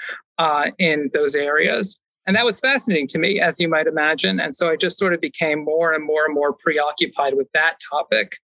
uh, 0.42 0.72
in 0.80 1.08
those 1.14 1.36
areas. 1.36 2.02
And 2.26 2.36
that 2.36 2.46
was 2.46 2.60
fascinating 2.60 3.08
to 3.10 3.20
me, 3.20 3.40
as 3.40 3.60
you 3.60 3.70
might 3.70 3.86
imagine. 3.86 4.40
And 4.40 4.56
so 4.56 4.72
I 4.72 4.76
just 4.76 4.98
sort 4.98 5.14
of 5.14 5.22
became 5.22 5.64
more 5.64 5.94
and 5.94 6.04
more 6.04 6.26
and 6.26 6.34
more 6.34 6.54
preoccupied 6.54 7.36
with 7.36 7.48
that 7.54 7.78
topic. 7.92 8.38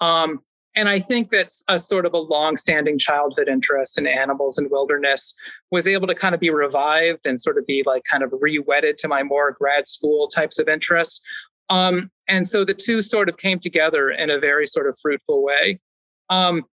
Um, 0.00 0.40
and 0.76 0.86
I 0.86 0.98
think 0.98 1.30
that's 1.30 1.64
a 1.68 1.78
sort 1.78 2.04
of 2.04 2.12
a 2.12 2.18
long-standing 2.18 2.98
childhood 2.98 3.48
interest 3.48 3.98
in 3.98 4.06
animals 4.06 4.58
and 4.58 4.70
wilderness 4.70 5.34
was 5.70 5.88
able 5.88 6.06
to 6.08 6.14
kind 6.14 6.34
of 6.34 6.40
be 6.40 6.50
revived 6.50 7.26
and 7.26 7.40
sort 7.40 7.56
of 7.56 7.66
be 7.66 7.82
like 7.86 8.02
kind 8.10 8.22
of 8.22 8.34
re-wedded 8.38 8.98
to 8.98 9.08
my 9.08 9.22
more 9.22 9.50
grad 9.58 9.88
school 9.88 10.28
types 10.28 10.58
of 10.58 10.68
interests. 10.68 11.22
Um, 11.70 12.10
and 12.28 12.46
so 12.46 12.66
the 12.66 12.74
two 12.74 13.00
sort 13.00 13.30
of 13.30 13.38
came 13.38 13.60
together 13.60 14.10
in 14.10 14.28
a 14.28 14.38
very 14.38 14.66
sort 14.66 14.88
of 14.88 14.98
fruitful 15.00 15.42
way. 15.42 15.80
Um, 16.28 16.64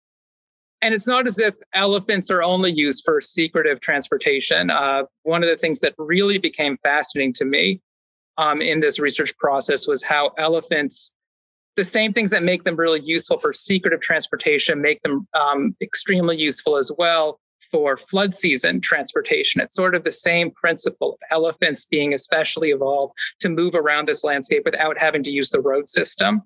and 0.81 0.93
it's 0.93 1.07
not 1.07 1.27
as 1.27 1.39
if 1.39 1.55
elephants 1.73 2.29
are 2.29 2.43
only 2.43 2.71
used 2.71 3.03
for 3.03 3.19
secretive 3.19 3.79
transportation. 3.79 4.69
Uh, 4.69 5.03
one 5.23 5.43
of 5.43 5.49
the 5.49 5.57
things 5.57 5.79
that 5.79 5.93
really 5.97 6.37
became 6.37 6.77
fascinating 6.83 7.33
to 7.33 7.45
me 7.45 7.81
um, 8.37 8.61
in 8.61 8.79
this 8.79 8.99
research 8.99 9.35
process 9.37 9.87
was 9.87 10.03
how 10.03 10.31
elephants, 10.37 11.15
the 11.75 11.83
same 11.83 12.13
things 12.13 12.31
that 12.31 12.43
make 12.43 12.63
them 12.63 12.75
really 12.75 12.99
useful 12.99 13.39
for 13.39 13.53
secretive 13.53 14.01
transportation, 14.01 14.81
make 14.81 15.01
them 15.01 15.27
um, 15.33 15.75
extremely 15.81 16.37
useful 16.37 16.77
as 16.77 16.91
well 16.97 17.39
for 17.71 17.97
flood 17.97 18.33
season 18.33 18.79
transportation. 18.79 19.61
It's 19.61 19.75
sort 19.75 19.95
of 19.95 20.03
the 20.03 20.11
same 20.11 20.51
principle 20.51 21.13
of 21.13 21.19
elephants 21.31 21.85
being 21.85 22.13
especially 22.13 22.69
evolved 22.69 23.13
to 23.39 23.49
move 23.49 23.75
around 23.75 24.07
this 24.07 24.23
landscape 24.23 24.63
without 24.63 24.97
having 24.97 25.23
to 25.23 25.31
use 25.31 25.49
the 25.49 25.61
road 25.61 25.89
system. 25.89 26.43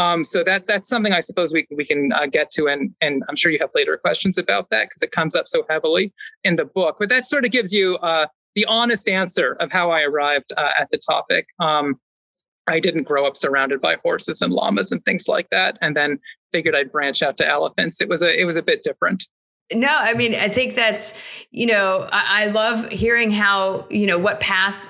Um, 0.00 0.24
so 0.24 0.42
that 0.44 0.66
that's 0.66 0.88
something 0.88 1.12
I 1.12 1.20
suppose 1.20 1.52
we 1.52 1.66
we 1.70 1.84
can 1.84 2.12
uh, 2.12 2.26
get 2.26 2.50
to, 2.52 2.68
and 2.68 2.94
and 3.00 3.22
I'm 3.28 3.36
sure 3.36 3.52
you 3.52 3.58
have 3.60 3.70
later 3.74 3.96
questions 3.98 4.38
about 4.38 4.70
that 4.70 4.84
because 4.88 5.02
it 5.02 5.10
comes 5.10 5.34
up 5.36 5.46
so 5.46 5.64
heavily 5.68 6.12
in 6.42 6.56
the 6.56 6.64
book. 6.64 6.96
But 6.98 7.08
that 7.10 7.24
sort 7.24 7.44
of 7.44 7.50
gives 7.50 7.72
you 7.72 7.96
uh, 7.96 8.26
the 8.54 8.64
honest 8.64 9.08
answer 9.08 9.56
of 9.60 9.70
how 9.70 9.90
I 9.90 10.02
arrived 10.02 10.52
uh, 10.56 10.70
at 10.78 10.90
the 10.90 10.98
topic. 10.98 11.44
Um, 11.58 12.00
I 12.66 12.80
didn't 12.80 13.02
grow 13.02 13.26
up 13.26 13.36
surrounded 13.36 13.80
by 13.80 13.96
horses 14.02 14.40
and 14.42 14.52
llamas 14.52 14.90
and 14.92 15.04
things 15.04 15.28
like 15.28 15.48
that, 15.50 15.78
and 15.82 15.96
then 15.96 16.18
figured 16.52 16.74
I'd 16.74 16.92
branch 16.92 17.20
out 17.22 17.36
to 17.38 17.46
elephants. 17.46 18.00
It 18.00 18.08
was 18.08 18.22
a 18.22 18.40
it 18.40 18.44
was 18.44 18.56
a 18.56 18.62
bit 18.62 18.82
different. 18.82 19.24
No, 19.72 19.96
I 20.10 20.14
mean, 20.14 20.34
I 20.34 20.48
think 20.48 20.74
that's, 20.74 21.16
you 21.52 21.66
know, 21.66 22.08
I, 22.10 22.42
I 22.42 22.46
love 22.46 22.90
hearing 22.90 23.30
how, 23.30 23.86
you 23.88 24.04
know, 24.04 24.18
what 24.18 24.40
path 24.40 24.84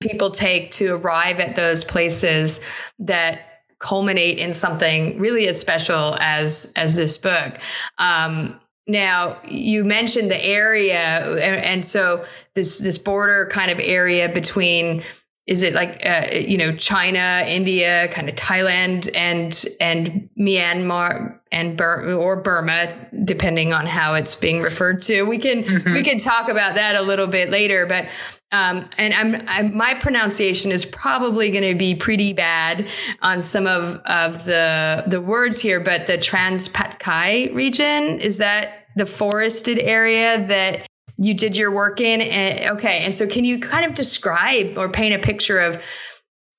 people 0.00 0.30
take 0.30 0.72
to 0.72 0.94
arrive 0.94 1.38
at 1.38 1.54
those 1.54 1.84
places 1.84 2.64
that 2.98 3.51
culminate 3.82 4.38
in 4.38 4.54
something 4.54 5.18
really 5.18 5.48
as 5.48 5.60
special 5.60 6.16
as 6.20 6.72
as 6.76 6.96
this 6.96 7.18
book. 7.18 7.58
Um, 7.98 8.58
now 8.86 9.40
you 9.46 9.84
mentioned 9.84 10.30
the 10.30 10.44
area, 10.44 11.30
and, 11.32 11.64
and, 11.64 11.84
so 11.84 12.24
this 12.54 12.78
this 12.78 12.98
border 12.98 13.48
kind 13.52 13.70
of 13.70 13.78
area 13.78 14.28
between 14.28 15.04
is 15.46 15.62
it 15.62 15.74
like 15.74 16.04
uh, 16.06 16.28
you 16.32 16.56
know 16.56 16.74
China, 16.76 17.44
India, 17.46 18.08
kind 18.08 18.28
of 18.28 18.34
Thailand, 18.34 19.10
and 19.14 19.64
and 19.80 20.28
Myanmar 20.38 21.38
and 21.52 21.76
Bur- 21.76 22.14
or 22.14 22.36
Burma, 22.36 22.94
depending 23.24 23.72
on 23.72 23.86
how 23.86 24.14
it's 24.14 24.34
being 24.34 24.60
referred 24.60 25.02
to. 25.02 25.22
We 25.22 25.38
can 25.38 25.62
mm-hmm. 25.62 25.92
we 25.92 26.02
can 26.02 26.18
talk 26.18 26.48
about 26.48 26.74
that 26.74 26.96
a 26.96 27.02
little 27.02 27.26
bit 27.28 27.50
later, 27.50 27.86
but 27.86 28.08
um, 28.50 28.88
and 28.98 29.14
I'm, 29.14 29.48
I'm, 29.48 29.76
my 29.76 29.94
pronunciation 29.94 30.72
is 30.72 30.84
probably 30.84 31.50
going 31.50 31.64
to 31.64 31.74
be 31.74 31.94
pretty 31.94 32.32
bad 32.32 32.88
on 33.20 33.40
some 33.40 33.66
of 33.66 33.98
of 34.04 34.44
the 34.44 35.04
the 35.06 35.20
words 35.20 35.60
here, 35.60 35.78
but 35.78 36.06
the 36.06 36.18
Transpatkai 36.18 37.54
region 37.54 38.18
is 38.20 38.38
that 38.38 38.86
the 38.96 39.06
forested 39.06 39.78
area 39.78 40.46
that 40.46 40.86
you 41.18 41.34
did 41.34 41.56
your 41.56 41.70
work 41.70 42.00
in. 42.00 42.20
And, 42.20 42.76
okay. 42.76 43.04
And 43.04 43.14
so 43.14 43.26
can 43.26 43.44
you 43.44 43.58
kind 43.58 43.84
of 43.86 43.94
describe 43.94 44.76
or 44.76 44.88
paint 44.88 45.14
a 45.14 45.18
picture 45.18 45.58
of 45.58 45.82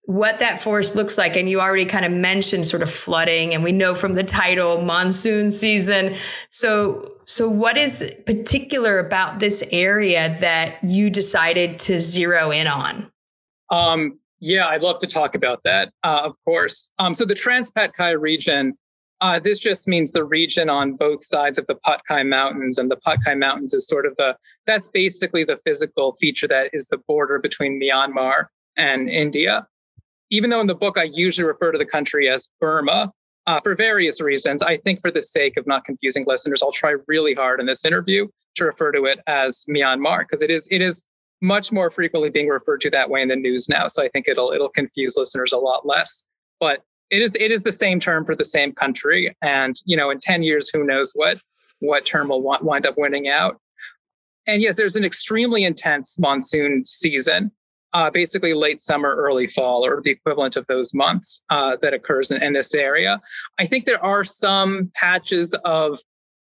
what 0.06 0.40
that 0.40 0.62
forest 0.62 0.96
looks 0.96 1.18
like? 1.18 1.36
And 1.36 1.50
you 1.50 1.62
already 1.62 1.86
kind 1.86 2.06
of 2.06 2.12
mentioned 2.12 2.68
sort 2.68 2.82
of 2.82 2.92
flooding 2.92 3.54
and 3.54 3.64
we 3.64 3.72
know 3.72 3.96
from 3.96 4.14
the 4.14 4.24
title 4.24 4.82
monsoon 4.82 5.52
season. 5.52 6.16
So, 6.50 7.14
so 7.26 7.50
what 7.50 7.78
is 7.78 8.12
particular 8.26 9.00
about 9.00 9.40
this 9.40 9.64
area 9.72 10.38
that 10.42 10.84
you 10.84 11.10
decided 11.10 11.80
to 11.80 12.02
zero 12.02 12.52
in 12.52 12.68
on? 12.68 13.12
Um, 13.70 14.20
yeah, 14.40 14.68
I'd 14.68 14.82
love 14.82 15.00
to 15.00 15.08
talk 15.08 15.36
about 15.36 15.64
that, 15.64 15.94
uh, 16.04 16.22
of 16.24 16.36
course. 16.44 16.92
Um, 17.00 17.16
so 17.16 17.24
the 17.24 17.34
Transpatkai 17.34 18.20
region 18.20 18.78
uh, 19.24 19.40
this 19.40 19.58
just 19.58 19.88
means 19.88 20.12
the 20.12 20.26
region 20.26 20.70
on 20.70 20.98
both 20.98 21.24
sides 21.24 21.58
of 21.58 21.66
the 21.68 21.76
Patkai 21.76 22.28
Mountains, 22.28 22.78
and 22.78 22.92
the 22.92 22.98
Patkai 22.98 23.40
Mountains 23.40 23.74
is 23.74 23.88
sort 23.88 24.06
of 24.06 24.14
the 24.18 24.36
that's 24.68 24.90
basically 24.90 25.46
the 25.46 25.56
physical 25.56 26.14
feature 26.16 26.48
that 26.48 26.70
is 26.74 26.88
the 26.88 26.98
border 26.98 27.40
between 27.40 27.80
Myanmar 27.82 28.48
and 28.76 29.10
India. 29.10 29.66
Even 30.34 30.50
though 30.50 30.60
in 30.60 30.68
the 30.68 30.76
book 30.76 30.98
I 30.98 31.04
usually 31.04 31.48
refer 31.48 31.72
to 31.72 31.78
the 31.78 31.86
country 31.86 32.28
as 32.28 32.50
Burma 32.60 33.14
uh, 33.46 33.60
for 33.60 33.76
various 33.76 34.20
reasons, 34.20 34.64
I 34.64 34.78
think 34.78 35.00
for 35.00 35.12
the 35.12 35.22
sake 35.22 35.58
of 35.58 35.68
not 35.68 35.86
confusing 35.86 36.24
listeners, 36.26 36.64
I'll 36.64 36.72
try 36.72 36.96
really 37.08 37.36
hard 37.36 37.60
in 37.60 37.68
this 37.68 37.86
interview 37.86 38.28
to 38.56 38.66
refer 38.66 38.92
to 38.94 39.06
it 39.06 39.20
as 39.28 39.64
Myanmar 39.70 40.22
because 40.22 40.42
it 40.42 40.50
is 40.50 40.68
it 40.72 40.82
is 40.82 41.06
much 41.42 41.72
more 41.72 41.92
frequently 41.92 42.32
being 42.32 42.48
referred 42.48 42.82
to 42.82 42.90
that 42.90 43.12
way 43.12 43.22
in 43.22 43.28
the 43.28 43.36
news 43.36 43.70
now. 43.70 43.88
So 43.88 44.02
I 44.02 44.10
think 44.10 44.28
it'll 44.28 44.52
it'll 44.52 44.70
confuse 44.70 45.16
listeners 45.16 45.52
a 45.52 45.58
lot 45.58 45.86
less. 45.86 46.26
But 46.60 46.82
it 47.14 47.22
is 47.22 47.32
it 47.40 47.52
is 47.52 47.62
the 47.62 47.72
same 47.72 48.00
term 48.00 48.26
for 48.26 48.36
the 48.36 48.44
same 48.44 48.72
country 48.72 49.36
and 49.44 49.76
you 49.86 49.96
know 49.96 50.10
in 50.10 50.18
10 50.20 50.42
years 50.42 50.68
who 50.70 50.84
knows 50.84 51.12
what 51.14 51.38
what 51.80 52.06
term 52.06 52.30
will 52.30 52.42
wind 52.42 52.88
up 52.88 52.96
winning 52.98 53.28
out 53.28 53.60
and 54.48 54.62
yes 54.62 54.78
there's 54.78 54.96
an 54.96 55.06
extremely 55.06 55.64
intense 55.64 56.18
monsoon 56.18 56.84
season 56.86 57.52
uh, 57.94 58.10
basically 58.10 58.54
late 58.54 58.82
summer 58.82 59.16
early 59.16 59.48
fall 59.48 59.86
or 59.86 60.02
the 60.02 60.12
equivalent 60.12 60.56
of 60.56 60.66
those 60.68 60.94
months 60.94 61.44
uh, 61.50 61.78
that 61.82 61.94
occurs 61.94 62.32
in, 62.32 62.42
in, 62.42 62.54
this 62.54 62.74
area 62.74 63.20
i 63.60 63.66
think 63.66 63.86
there 63.86 64.04
are 64.04 64.24
some 64.24 64.92
patches 64.96 65.56
of 65.66 66.00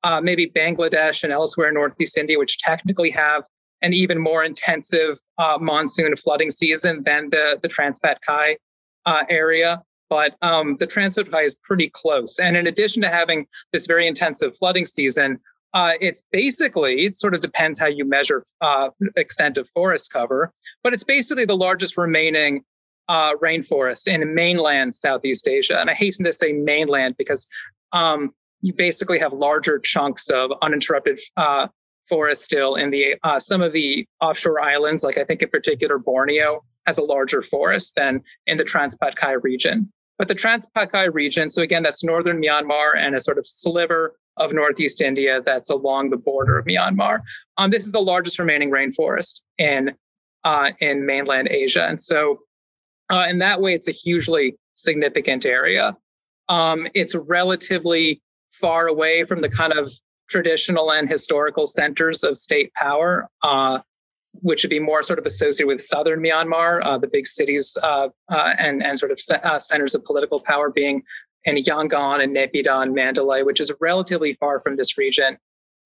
uh, 0.04 0.22
maybe 0.22 0.48
bangladesh 0.48 1.24
and 1.24 1.34
elsewhere 1.34 1.70
in 1.70 1.74
northeast 1.74 2.18
india 2.18 2.38
which 2.38 2.58
technically 2.58 3.12
have 3.12 3.44
an 3.82 3.94
even 3.94 4.20
more 4.22 4.44
intensive 4.44 5.18
uh, 5.38 5.58
monsoon 5.60 6.16
flooding 6.18 6.52
season 6.52 7.02
than 7.06 7.30
the, 7.30 7.58
the 7.62 7.70
Transpatkai 7.70 8.58
uh, 9.06 9.24
area 9.30 9.82
but 10.10 10.36
um, 10.42 10.76
the 10.80 10.88
Transpatkai 10.88 11.46
is 11.46 11.56
pretty 11.56 11.90
close. 11.90 12.40
And 12.40 12.58
in 12.58 12.68
addition 12.68 13.02
to 13.04 13.10
having 13.10 13.46
this 13.72 13.86
very 13.86 14.08
intensive 14.08 14.58
flooding 14.58 14.86
season, 14.86 15.40
uh, 15.74 15.94
it's 16.02 16.24
basically, 16.32 17.06
it 17.06 17.16
sort 17.16 17.34
of 17.36 17.42
depends 17.42 17.80
how 17.80 17.88
you 17.88 18.06
measure 18.06 18.44
uh, 18.62 18.90
extent 19.16 19.58
of 19.58 19.70
forest 19.70 20.12
cover, 20.12 20.52
but 20.84 20.94
it's 20.94 21.04
basically 21.04 21.46
the 21.46 21.58
largest 21.58 21.98
remaining 21.98 22.64
uh, 23.08 23.36
rainforest 23.38 24.08
in 24.08 24.34
mainland 24.34 24.96
Southeast 24.96 25.48
Asia. 25.48 25.80
And 25.80 25.90
I 25.90 25.94
hasten 25.94 26.26
to 26.26 26.34
say 26.34 26.54
mainland 26.54 27.16
because 27.18 27.48
um, 27.92 28.34
you 28.62 28.74
basically 28.74 29.20
have 29.20 29.34
larger 29.34 29.80
chunks 29.80 30.30
of 30.30 30.52
uninterrupted 30.62 31.20
uh, 31.38 31.68
forest 32.08 32.44
still 32.44 32.76
in 32.76 32.90
the 32.90 33.16
uh, 33.24 33.40
some 33.40 33.62
of 33.62 33.72
the 33.72 34.06
offshore 34.22 34.62
islands, 34.62 35.04
like 35.04 35.18
I 35.18 35.24
think 35.24 35.42
in 35.42 35.50
particular 35.50 35.98
Borneo 35.98 36.64
has 36.86 36.98
a 36.98 37.04
larger 37.04 37.42
forest 37.42 37.94
than 37.96 38.22
in 38.48 38.58
the 38.58 38.64
Transpatkai 38.64 39.44
region. 39.44 39.92
But 40.18 40.28
the 40.28 40.36
Transpatkai 40.36 41.14
region, 41.14 41.50
so 41.50 41.62
again, 41.62 41.84
that's 41.84 42.04
northern 42.04 42.42
Myanmar 42.42 42.98
and 42.98 43.16
a 43.16 43.20
sort 43.20 43.38
of 43.38 43.46
sliver 43.46 44.16
of 44.40 44.54
northeast 44.54 45.02
India 45.02 45.42
that's 45.46 45.70
along 45.70 46.10
the 46.10 46.18
border 46.18 46.58
of 46.58 46.66
Myanmar. 46.66 47.22
Um, 47.58 47.70
this 47.70 47.86
is 47.86 47.92
the 47.92 48.02
largest 48.02 48.40
remaining 48.40 48.72
rainforest 48.72 49.42
in 49.58 49.92
uh, 50.44 50.72
in 50.80 51.06
mainland 51.06 51.50
Asia, 51.52 51.86
and 51.86 52.02
so 52.02 52.40
uh, 53.10 53.26
in 53.30 53.40
that 53.40 53.62
way, 53.62 53.74
it's 53.74 53.88
a 53.88 53.92
hugely 53.92 54.56
significant 54.74 55.46
area. 55.46 55.96
Um, 56.48 56.88
it's 56.94 57.16
relatively 57.16 58.22
far 58.52 58.88
away 58.88 59.24
from 59.26 59.42
the 59.42 59.50
kind 59.50 59.74
of 59.74 59.92
traditional 60.30 60.92
and 60.92 61.10
historical 61.10 61.68
centers 61.68 62.24
of 62.24 62.38
state 62.38 62.74
power. 62.74 63.30
Uh, 63.44 63.80
which 64.42 64.64
would 64.64 64.70
be 64.70 64.80
more 64.80 65.04
sort 65.04 65.20
of 65.20 65.26
associated 65.26 65.68
with 65.68 65.82
southern 65.82 66.22
Myanmar, 66.22 66.82
uh, 66.84 66.98
the 66.98 67.08
big 67.08 67.28
cities 67.28 67.78
uh, 67.82 68.10
uh, 68.32 68.54
and 68.60 68.84
and 68.84 68.98
sort 68.98 69.12
of 69.12 69.20
uh, 69.44 69.60
centers 69.60 69.96
of 69.96 70.04
political 70.06 70.40
power 70.40 70.70
being 70.70 71.04
and 71.46 71.58
Yangon 71.58 72.24
and 72.24 72.38
and 72.38 72.94
Mandalay, 72.94 73.44
which 73.44 73.60
is 73.60 73.72
relatively 73.80 74.34
far 74.40 74.60
from 74.60 74.76
this 74.76 74.98
region. 74.98 75.38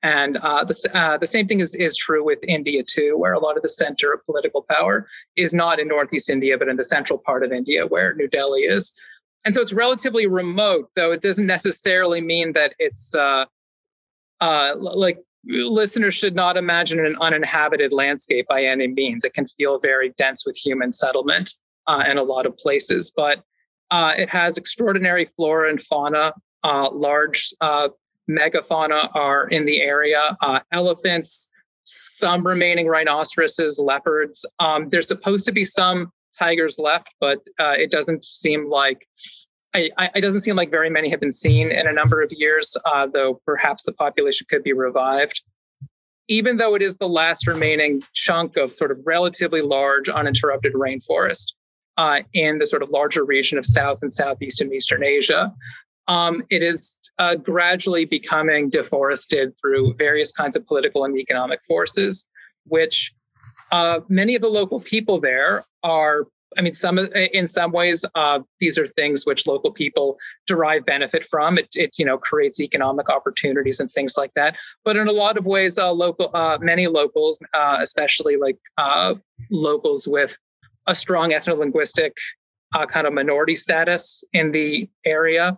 And 0.01 0.35
uh, 0.37 0.65
the, 0.65 0.89
uh, 0.93 1.17
the 1.17 1.27
same 1.27 1.47
thing 1.47 1.61
is, 1.61 1.75
is 1.75 1.95
true 1.95 2.25
with 2.25 2.39
India 2.45 2.83
too, 2.83 3.17
where 3.17 3.31
a 3.31 3.39
lot 3.39 3.55
of 3.55 3.63
the 3.63 3.69
center 3.69 4.11
of 4.11 4.25
political 4.25 4.65
power 4.69 5.07
is 5.37 5.53
not 5.53 5.79
in 5.79 5.87
Northeast 5.87 6.29
India, 6.29 6.57
but 6.57 6.67
in 6.67 6.75
the 6.75 6.83
central 6.83 7.17
part 7.17 7.43
of 7.43 7.53
India, 7.53 7.87
where 7.87 8.13
New 8.13 8.27
Delhi 8.27 8.61
is. 8.61 8.93
And 9.45 9.55
so 9.55 9.61
it's 9.61 9.73
relatively 9.73 10.27
remote, 10.27 10.89
though 10.95 11.13
it 11.13 11.21
doesn't 11.21 11.47
necessarily 11.47 12.19
mean 12.19 12.53
that 12.53 12.73
it's 12.79 13.15
uh, 13.15 13.45
uh 14.41 14.73
like 14.77 15.19
listeners 15.45 16.15
should 16.15 16.35
not 16.35 16.57
imagine 16.57 17.05
an 17.05 17.17
uninhabited 17.19 17.93
landscape 17.93 18.45
by 18.47 18.63
any 18.63 18.87
means. 18.87 19.23
It 19.23 19.33
can 19.33 19.47
feel 19.47 19.79
very 19.79 20.09
dense 20.17 20.45
with 20.45 20.57
human 20.57 20.91
settlement 20.93 21.51
uh, 21.87 22.03
in 22.09 22.17
a 22.17 22.23
lot 22.23 22.45
of 22.45 22.57
places, 22.57 23.11
but 23.15 23.43
uh, 23.93 24.13
it 24.17 24.29
has 24.29 24.57
extraordinary 24.57 25.25
flora 25.25 25.69
and 25.69 25.81
fauna, 25.81 26.33
large 26.63 27.53
megafauna 28.29 29.09
are 29.13 29.47
in 29.47 29.65
the 29.65 29.81
area 29.81 30.37
uh, 30.41 30.59
elephants, 30.71 31.51
some 31.83 32.45
remaining 32.45 32.87
rhinoceroses, 32.87 33.79
leopards. 33.79 34.45
Um, 34.59 34.89
there's 34.89 35.07
supposed 35.07 35.45
to 35.45 35.51
be 35.51 35.65
some 35.65 36.11
tigers 36.37 36.79
left, 36.79 37.13
but 37.19 37.39
uh, 37.59 37.75
it 37.77 37.91
doesn't 37.91 38.23
seem 38.23 38.69
like. 38.69 39.07
I, 39.75 39.89
I, 39.97 40.09
it 40.15 40.21
doesn't 40.21 40.41
seem 40.41 40.55
like 40.55 40.69
very 40.69 40.91
many 40.91 41.09
have 41.09 41.19
been 41.19 41.31
seen 41.31 41.71
in 41.71 41.87
a 41.87 41.93
number 41.93 42.21
of 42.21 42.31
years, 42.31 42.77
uh, 42.85 43.07
though 43.07 43.41
perhaps 43.43 43.83
the 43.83 43.93
population 43.93 44.45
could 44.47 44.63
be 44.63 44.71
revived. 44.71 45.41
Even 46.27 46.57
though 46.57 46.75
it 46.75 46.83
is 46.83 46.97
the 46.97 47.09
last 47.09 47.47
remaining 47.47 48.03
chunk 48.13 48.55
of 48.55 48.71
sort 48.71 48.91
of 48.91 48.99
relatively 49.03 49.61
large 49.61 50.09
uninterrupted 50.09 50.73
rainforest 50.73 51.53
uh, 51.97 52.21
in 52.33 52.57
the 52.57 52.67
sort 52.67 52.83
of 52.83 52.89
larger 52.89 53.23
region 53.25 53.57
of 53.57 53.65
South 53.65 53.99
and 54.01 54.11
Southeast 54.11 54.61
and 54.61 54.73
Eastern 54.73 55.03
Asia, 55.03 55.53
um, 56.07 56.43
it 56.49 56.61
is 56.61 56.99
uh, 57.19 57.35
gradually 57.35 58.05
becoming 58.05 58.69
deforested 58.69 59.53
through 59.59 59.95
various 59.95 60.31
kinds 60.31 60.55
of 60.55 60.65
political 60.67 61.05
and 61.05 61.17
economic 61.17 61.61
forces, 61.63 62.27
which 62.65 63.13
uh, 63.71 63.99
many 64.09 64.35
of 64.35 64.41
the 64.41 64.49
local 64.49 64.79
people 64.79 65.19
there 65.19 65.65
are. 65.83 66.27
I 66.55 66.61
mean, 66.61 66.75
some 66.75 66.99
in 66.99 67.47
some 67.47 67.71
ways, 67.71 68.05
uh, 68.13 68.41
these 68.59 68.77
are 68.77 68.85
things 68.85 69.25
which 69.25 69.47
local 69.47 69.71
people 69.71 70.19
derive 70.45 70.85
benefit 70.85 71.25
from. 71.25 71.57
It, 71.57 71.67
it, 71.73 71.97
you 71.97 72.05
know 72.05 72.19
creates 72.19 72.59
economic 72.59 73.09
opportunities 73.09 73.79
and 73.79 73.89
things 73.89 74.17
like 74.17 74.31
that. 74.35 74.55
But 74.85 74.95
in 74.95 75.07
a 75.07 75.11
lot 75.11 75.39
of 75.39 75.47
ways, 75.47 75.79
uh, 75.79 75.91
local 75.91 76.29
uh, 76.35 76.59
many 76.61 76.85
locals, 76.85 77.39
uh, 77.55 77.77
especially 77.81 78.35
like 78.37 78.59
locals 79.49 80.07
with 80.07 80.37
a 80.87 80.95
strong 80.95 81.31
ethno-linguistic 81.31 82.17
kind 82.87 83.05
of 83.05 83.13
minority 83.13 83.55
status 83.55 84.23
in 84.33 84.51
the 84.51 84.89
area, 85.05 85.57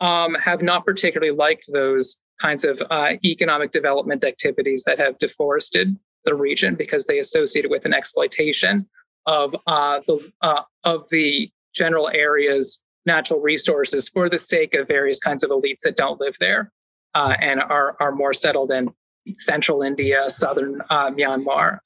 um, 0.00 0.34
have 0.34 0.62
not 0.62 0.84
particularly 0.84 1.32
liked 1.32 1.64
those 1.72 2.20
kinds 2.40 2.64
of 2.64 2.82
uh, 2.90 3.12
economic 3.24 3.70
development 3.70 4.24
activities 4.24 4.84
that 4.84 4.98
have 4.98 5.18
deforested 5.18 5.96
the 6.24 6.34
region 6.34 6.74
because 6.74 7.06
they 7.06 7.18
associate 7.18 7.64
it 7.64 7.70
with 7.70 7.84
an 7.84 7.94
exploitation 7.94 8.86
of 9.26 9.54
uh, 9.66 10.00
the 10.06 10.30
uh, 10.40 10.62
of 10.84 11.08
the 11.10 11.50
general 11.74 12.08
area's 12.12 12.82
natural 13.06 13.40
resources 13.40 14.08
for 14.08 14.28
the 14.28 14.38
sake 14.38 14.74
of 14.74 14.88
various 14.88 15.18
kinds 15.18 15.44
of 15.44 15.50
elites 15.50 15.80
that 15.82 15.96
don't 15.96 16.20
live 16.20 16.36
there 16.40 16.70
uh, 17.14 17.34
and 17.40 17.60
are 17.60 17.96
are 18.00 18.12
more 18.12 18.32
settled 18.32 18.72
in 18.72 18.88
central 19.34 19.82
India, 19.82 20.28
southern 20.28 20.80
uh, 20.88 21.10
Myanmar, 21.10 21.78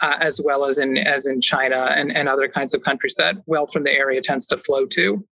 uh, 0.00 0.16
as 0.20 0.40
well 0.42 0.64
as 0.64 0.78
in 0.78 0.96
as 0.96 1.26
in 1.26 1.40
China 1.40 1.88
and, 1.90 2.14
and 2.16 2.28
other 2.28 2.48
kinds 2.48 2.74
of 2.74 2.82
countries 2.82 3.14
that 3.16 3.36
wealth 3.46 3.72
from 3.72 3.84
the 3.84 3.92
area 3.92 4.20
tends 4.20 4.46
to 4.48 4.56
flow 4.56 4.86
to. 4.86 5.24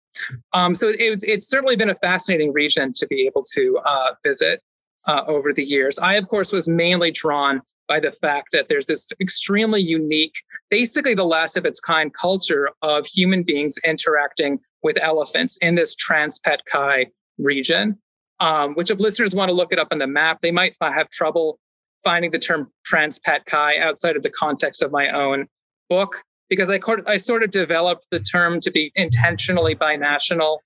Um, 0.54 0.76
so 0.76 0.90
it, 0.90 1.24
it's 1.24 1.48
certainly 1.48 1.76
been 1.76 1.90
a 1.90 1.96
fascinating 1.96 2.52
region 2.54 2.94
to 2.94 3.08
be 3.08 3.26
able 3.26 3.44
to 3.54 3.80
uh, 3.86 4.12
visit 4.24 4.62
uh, 5.06 5.24
over 5.28 5.54
the 5.54 5.64
years. 5.64 5.98
I, 6.00 6.16
of 6.16 6.28
course, 6.28 6.52
was 6.52 6.68
mainly 6.68 7.12
drawn 7.12 7.62
by 7.88 8.00
the 8.00 8.12
fact 8.12 8.50
that 8.52 8.70
there's 8.70 8.86
this 8.86 9.12
extremely 9.20 9.82
unique, 9.82 10.36
basically 10.70 11.14
the 11.14 11.26
last 11.26 11.58
of 11.58 11.66
its 11.66 11.80
kind 11.80 12.14
culture 12.14 12.70
of 12.82 13.06
human 13.06 13.44
beings 13.44 13.78
interacting 13.86 14.60
with 14.84 14.98
elephants 15.02 15.58
in 15.58 15.76
this 15.76 15.96
Transpatkai 15.96 17.08
region. 17.38 17.98
Um, 18.40 18.74
which, 18.74 18.90
if 18.90 19.00
listeners 19.00 19.36
want 19.36 19.50
to 19.50 19.54
look 19.54 19.72
it 19.72 19.78
up 19.78 19.90
on 19.92 20.00
the 20.00 20.08
map, 20.08 20.42
they 20.42 20.52
might 20.52 20.76
have 20.82 21.10
trouble 21.10 21.60
finding 22.04 22.32
the 22.32 22.40
term 22.40 22.72
Transpatkai 22.90 23.80
outside 23.80 24.16
of 24.16 24.24
the 24.24 24.30
context 24.30 24.82
of 24.82 24.92
my 24.92 25.10
own 25.10 25.48
book 25.90 26.16
because 26.50 26.70
I, 26.70 26.80
I 27.08 27.18
sort 27.18 27.44
of 27.44 27.52
developed 27.52 28.08
the 28.12 28.20
term 28.20 28.60
to 28.60 28.72
be 28.72 28.92
intentionally 28.96 29.74
binational 29.74 30.58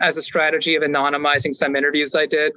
as 0.00 0.16
a 0.16 0.22
strategy 0.22 0.74
of 0.74 0.82
anonymizing 0.82 1.52
some 1.52 1.76
interviews 1.76 2.16
I 2.16 2.26
did, 2.26 2.54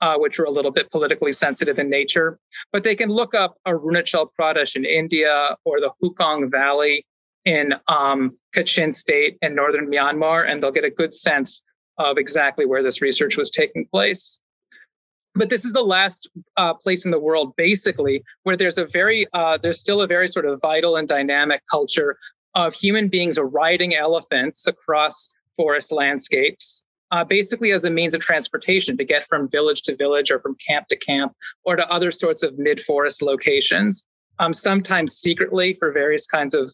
uh, 0.00 0.18
which 0.18 0.38
were 0.38 0.44
a 0.44 0.50
little 0.50 0.70
bit 0.70 0.90
politically 0.90 1.32
sensitive 1.32 1.78
in 1.78 1.88
nature. 1.88 2.38
But 2.72 2.84
they 2.84 2.94
can 2.94 3.08
look 3.08 3.34
up 3.34 3.56
Arunachal 3.66 4.28
Pradesh 4.38 4.76
in 4.76 4.84
India 4.84 5.56
or 5.64 5.80
the 5.80 5.92
Hukong 6.02 6.50
Valley 6.50 7.06
in 7.46 7.74
um, 7.88 8.36
Kachin 8.54 8.94
State 8.94 9.38
in 9.40 9.54
northern 9.54 9.90
Myanmar, 9.90 10.44
and 10.46 10.62
they'll 10.62 10.72
get 10.72 10.84
a 10.84 10.90
good 10.90 11.14
sense 11.14 11.62
of 11.98 12.18
exactly 12.18 12.66
where 12.66 12.82
this 12.82 13.00
research 13.00 13.36
was 13.36 13.48
taking 13.48 13.86
place. 13.90 14.40
But 15.36 15.50
this 15.50 15.64
is 15.64 15.72
the 15.72 15.82
last 15.82 16.28
uh, 16.56 16.74
place 16.74 17.04
in 17.04 17.10
the 17.10 17.20
world, 17.20 17.54
basically, 17.56 18.24
where 18.44 18.56
there's 18.56 18.78
a 18.78 18.86
very, 18.86 19.26
uh, 19.32 19.58
there's 19.62 19.80
still 19.80 20.00
a 20.00 20.06
very 20.06 20.28
sort 20.28 20.46
of 20.46 20.60
vital 20.60 20.96
and 20.96 21.06
dynamic 21.06 21.62
culture 21.70 22.16
of 22.54 22.74
human 22.74 23.08
beings 23.08 23.38
riding 23.38 23.94
elephants 23.94 24.66
across 24.66 25.30
forest 25.56 25.92
landscapes, 25.92 26.84
uh, 27.10 27.22
basically 27.22 27.70
as 27.70 27.84
a 27.84 27.90
means 27.90 28.14
of 28.14 28.20
transportation 28.20 28.96
to 28.96 29.04
get 29.04 29.26
from 29.26 29.48
village 29.50 29.82
to 29.82 29.94
village 29.94 30.30
or 30.30 30.40
from 30.40 30.56
camp 30.66 30.88
to 30.88 30.96
camp 30.96 31.32
or 31.64 31.76
to 31.76 31.88
other 31.90 32.10
sorts 32.10 32.42
of 32.42 32.58
mid 32.58 32.80
forest 32.80 33.22
locations. 33.22 34.08
Um, 34.38 34.52
sometimes 34.52 35.14
secretly 35.14 35.74
for 35.74 35.92
various 35.92 36.26
kinds 36.26 36.54
of 36.54 36.70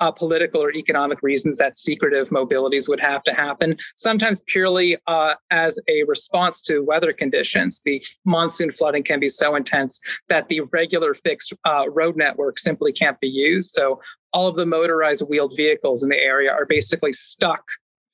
uh, 0.00 0.10
political 0.10 0.62
or 0.62 0.72
economic 0.72 1.22
reasons 1.22 1.56
that 1.58 1.76
secretive 1.76 2.30
mobilities 2.30 2.88
would 2.88 3.00
have 3.00 3.22
to 3.24 3.32
happen, 3.32 3.76
sometimes 3.96 4.40
purely 4.46 4.96
uh, 5.06 5.34
as 5.50 5.80
a 5.88 6.02
response 6.04 6.60
to 6.62 6.80
weather 6.80 7.12
conditions. 7.12 7.82
The 7.84 8.02
monsoon 8.24 8.72
flooding 8.72 9.02
can 9.02 9.20
be 9.20 9.28
so 9.28 9.54
intense 9.54 10.00
that 10.28 10.48
the 10.48 10.60
regular 10.72 11.14
fixed 11.14 11.54
uh, 11.64 11.84
road 11.90 12.16
network 12.16 12.58
simply 12.58 12.92
can't 12.92 13.18
be 13.20 13.28
used. 13.28 13.70
So 13.70 14.00
all 14.32 14.48
of 14.48 14.56
the 14.56 14.66
motorized 14.66 15.24
wheeled 15.28 15.54
vehicles 15.56 16.02
in 16.02 16.10
the 16.10 16.22
area 16.22 16.52
are 16.52 16.66
basically 16.66 17.12
stuck 17.12 17.62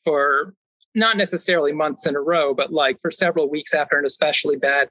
for 0.05 0.55
not 0.95 1.17
necessarily 1.17 1.73
months 1.73 2.07
in 2.07 2.17
a 2.17 2.21
row, 2.21 2.55
but 2.55 2.73
like 2.73 3.01
for 3.01 3.11
several 3.11 3.49
weeks 3.49 3.75
after 3.75 3.99
an 3.99 4.05
especially 4.05 4.57
bad 4.57 4.89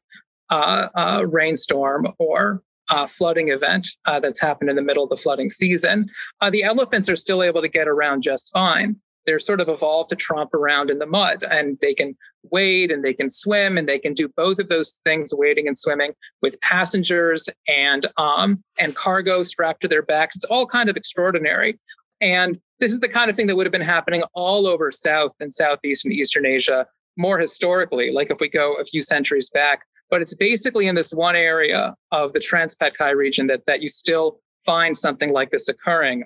uh, 0.49 0.89
uh, 0.95 1.25
rainstorm 1.27 2.07
or 2.17 2.61
uh, 2.91 3.07
flooding 3.07 3.49
event 3.49 3.87
uh, 4.05 4.19
that's 4.19 4.39
happened 4.39 4.69
in 4.69 4.75
the 4.75 4.81
middle 4.81 5.03
of 5.03 5.09
the 5.09 5.17
flooding 5.17 5.49
season, 5.49 6.07
uh, 6.41 6.49
the 6.49 6.63
elephants 6.63 7.09
are 7.09 7.15
still 7.15 7.41
able 7.41 7.61
to 7.61 7.69
get 7.69 7.87
around 7.87 8.21
just 8.21 8.51
fine. 8.53 8.95
They're 9.25 9.39
sort 9.39 9.61
of 9.61 9.69
evolved 9.69 10.09
to 10.09 10.15
tromp 10.15 10.53
around 10.53 10.89
in 10.89 10.99
the 10.99 11.05
mud 11.05 11.43
and 11.49 11.77
they 11.79 11.93
can 11.93 12.17
wade 12.51 12.91
and 12.91 13.03
they 13.03 13.13
can 13.13 13.29
swim 13.29 13.77
and 13.77 13.87
they 13.87 13.99
can 13.99 14.13
do 14.13 14.27
both 14.35 14.59
of 14.59 14.67
those 14.67 14.99
things, 15.05 15.31
wading 15.33 15.67
and 15.67 15.77
swimming 15.77 16.13
with 16.41 16.59
passengers 16.61 17.47
and 17.67 18.07
um, 18.17 18.63
and 18.79 18.95
cargo 18.95 19.43
strapped 19.43 19.81
to 19.81 19.87
their 19.87 20.01
backs. 20.01 20.35
It's 20.35 20.45
all 20.45 20.65
kind 20.65 20.89
of 20.89 20.97
extraordinary. 20.97 21.79
And 22.19 22.59
this 22.79 22.91
is 22.91 22.99
the 22.99 23.09
kind 23.09 23.29
of 23.29 23.35
thing 23.35 23.47
that 23.47 23.55
would 23.55 23.65
have 23.65 23.71
been 23.71 23.81
happening 23.81 24.23
all 24.33 24.67
over 24.67 24.91
South 24.91 25.33
and 25.39 25.53
Southeast 25.53 26.03
and 26.03 26.13
Eastern 26.13 26.45
Asia 26.45 26.87
more 27.17 27.37
historically, 27.37 28.11
like 28.11 28.31
if 28.31 28.39
we 28.39 28.49
go 28.49 28.73
a 28.73 28.85
few 28.85 29.01
centuries 29.01 29.49
back 29.49 29.83
but 30.11 30.21
it's 30.21 30.35
basically 30.35 30.87
in 30.87 30.93
this 30.93 31.11
one 31.11 31.37
area 31.37 31.95
of 32.11 32.33
the 32.33 32.39
Transpatkai 32.39 33.15
region 33.15 33.47
that, 33.47 33.65
that 33.65 33.81
you 33.81 33.87
still 33.87 34.39
find 34.65 34.95
something 34.95 35.31
like 35.31 35.49
this 35.49 35.69
occurring. 35.69 36.25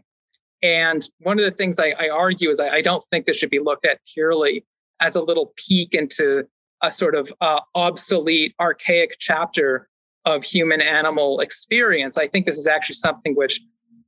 And 0.61 1.07
one 1.19 1.37
of 1.37 1.45
the 1.45 1.51
things 1.51 1.79
I, 1.79 1.93
I 1.97 2.09
argue 2.09 2.49
is 2.49 2.59
I, 2.59 2.69
I, 2.69 2.81
don't 2.81 3.03
think 3.05 3.25
this 3.25 3.37
should 3.37 3.51
be 3.51 3.59
looked 3.59 3.85
at 3.85 3.99
purely 4.11 4.65
as 4.99 5.15
a 5.15 5.21
little 5.21 5.53
peek 5.55 5.93
into 5.93 6.47
a 6.81 6.89
sort 6.89 7.13
of 7.13 7.31
uh, 7.39 7.59
obsolete, 7.75 8.55
archaic 8.59 9.17
chapter 9.19 9.87
of 10.25 10.43
human 10.43 10.81
animal 10.81 11.39
experience. 11.39 12.17
I 12.17 12.27
think 12.27 12.47
this 12.47 12.57
is 12.57 12.67
actually 12.67 12.95
something 12.95 13.35
which 13.35 13.61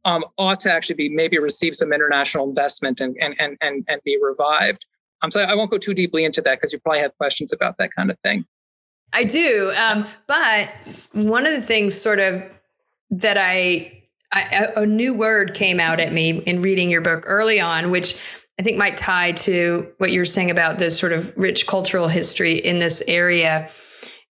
um, 0.03 0.25
ought 0.39 0.59
to 0.61 0.73
actually 0.73 0.95
be 0.95 1.09
maybe 1.09 1.37
receive 1.37 1.75
some 1.75 1.93
international 1.93 2.49
investment 2.49 2.99
and, 2.99 3.15
and, 3.21 3.35
and, 3.39 3.57
and, 3.61 3.85
and 3.87 4.01
be 4.03 4.17
revived. 4.19 4.85
Um, 5.21 5.29
so 5.29 5.41
I 5.41 5.53
won't 5.53 5.69
go 5.69 5.77
too 5.77 5.93
deeply 5.93 6.25
into 6.25 6.41
that 6.41 6.55
because 6.55 6.73
you 6.73 6.79
probably 6.79 7.01
have 7.01 7.15
questions 7.17 7.53
about 7.53 7.77
that 7.77 7.91
kind 7.93 8.09
of 8.09 8.17
thing. 8.19 8.45
I 9.13 9.23
do. 9.23 9.73
Um, 9.75 10.07
but 10.27 10.69
one 11.13 11.45
of 11.45 11.53
the 11.53 11.61
things 11.61 11.99
sort 11.99 12.19
of 12.19 12.43
that 13.09 13.37
I, 13.37 14.03
I, 14.31 14.71
a 14.75 14.85
new 14.85 15.13
word 15.13 15.53
came 15.53 15.79
out 15.79 15.99
at 15.99 16.11
me 16.11 16.39
in 16.39 16.61
reading 16.61 16.89
your 16.89 17.01
book 17.01 17.23
early 17.25 17.59
on, 17.59 17.89
which 17.89 18.19
I 18.59 18.63
think 18.63 18.77
might 18.77 18.97
tie 18.97 19.31
to 19.33 19.91
what 19.97 20.11
you 20.11 20.19
were 20.19 20.25
saying 20.25 20.51
about 20.51 20.79
this 20.79 20.99
sort 20.99 21.13
of 21.13 21.33
rich 21.37 21.67
cultural 21.67 22.07
history 22.07 22.57
in 22.57 22.79
this 22.79 23.01
area. 23.07 23.69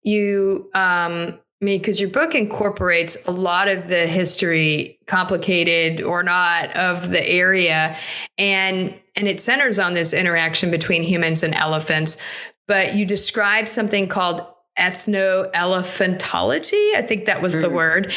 You 0.04 0.70
um, 0.74 1.40
me 1.62 1.78
because 1.78 2.00
your 2.00 2.10
book 2.10 2.36
incorporates 2.36 3.18
a 3.26 3.32
lot 3.32 3.68
of 3.68 3.88
the 3.88 4.08
history, 4.08 5.00
complicated 5.08 6.02
or 6.02 6.24
not, 6.24 6.76
of 6.76 7.10
the 7.10 7.26
area, 7.28 7.98
and 8.38 9.00
and 9.16 9.28
it 9.28 9.40
centers 9.40 9.80
on 9.80 9.94
this 9.94 10.14
interaction 10.14 10.70
between 10.72 11.04
humans 11.04 11.44
and 11.44 11.56
elephants. 11.56 12.18
But 12.68 12.96
you 12.96 13.06
describe 13.06 13.68
something 13.68 14.08
called 14.08 14.46
ethno-elephantology. 14.78 16.96
I 16.96 17.02
think 17.02 17.26
that 17.26 17.42
was 17.42 17.54
mm-hmm. 17.54 17.62
the 17.62 17.70
word. 17.70 18.14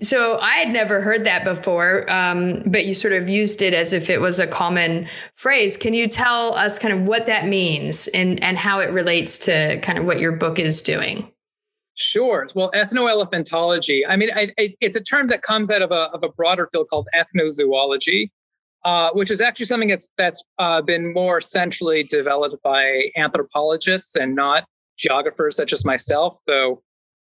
So 0.00 0.38
I 0.38 0.54
had 0.54 0.70
never 0.70 1.02
heard 1.02 1.24
that 1.24 1.44
before, 1.44 2.10
um, 2.10 2.62
but 2.64 2.86
you 2.86 2.94
sort 2.94 3.12
of 3.12 3.28
used 3.28 3.60
it 3.60 3.74
as 3.74 3.92
if 3.92 4.08
it 4.08 4.18
was 4.18 4.40
a 4.40 4.46
common 4.46 5.06
phrase. 5.34 5.76
Can 5.76 5.92
you 5.92 6.08
tell 6.08 6.54
us 6.54 6.78
kind 6.78 6.94
of 6.94 7.02
what 7.02 7.26
that 7.26 7.46
means 7.46 8.08
and, 8.08 8.42
and 8.42 8.56
how 8.56 8.80
it 8.80 8.90
relates 8.90 9.36
to 9.40 9.78
kind 9.80 9.98
of 9.98 10.06
what 10.06 10.18
your 10.18 10.32
book 10.32 10.58
is 10.58 10.80
doing? 10.80 11.30
Sure. 11.96 12.48
Well, 12.54 12.70
ethnoelephantology, 12.70 14.04
I 14.08 14.16
mean, 14.16 14.30
I, 14.34 14.50
I, 14.58 14.70
it's 14.80 14.96
a 14.96 15.02
term 15.02 15.28
that 15.28 15.42
comes 15.42 15.70
out 15.70 15.82
of 15.82 15.92
a, 15.92 16.10
of 16.12 16.22
a 16.22 16.30
broader 16.30 16.66
field 16.72 16.88
called 16.88 17.06
ethnozoology, 17.14 18.30
uh, 18.86 19.10
which 19.12 19.30
is 19.30 19.42
actually 19.42 19.66
something 19.66 19.90
that's, 19.90 20.08
that's 20.16 20.42
uh, 20.58 20.80
been 20.80 21.12
more 21.12 21.42
centrally 21.42 22.04
developed 22.04 22.62
by 22.62 23.10
anthropologists 23.18 24.16
and 24.16 24.34
not 24.34 24.64
geographers 25.02 25.56
such 25.56 25.72
as 25.72 25.84
myself, 25.84 26.38
though 26.46 26.82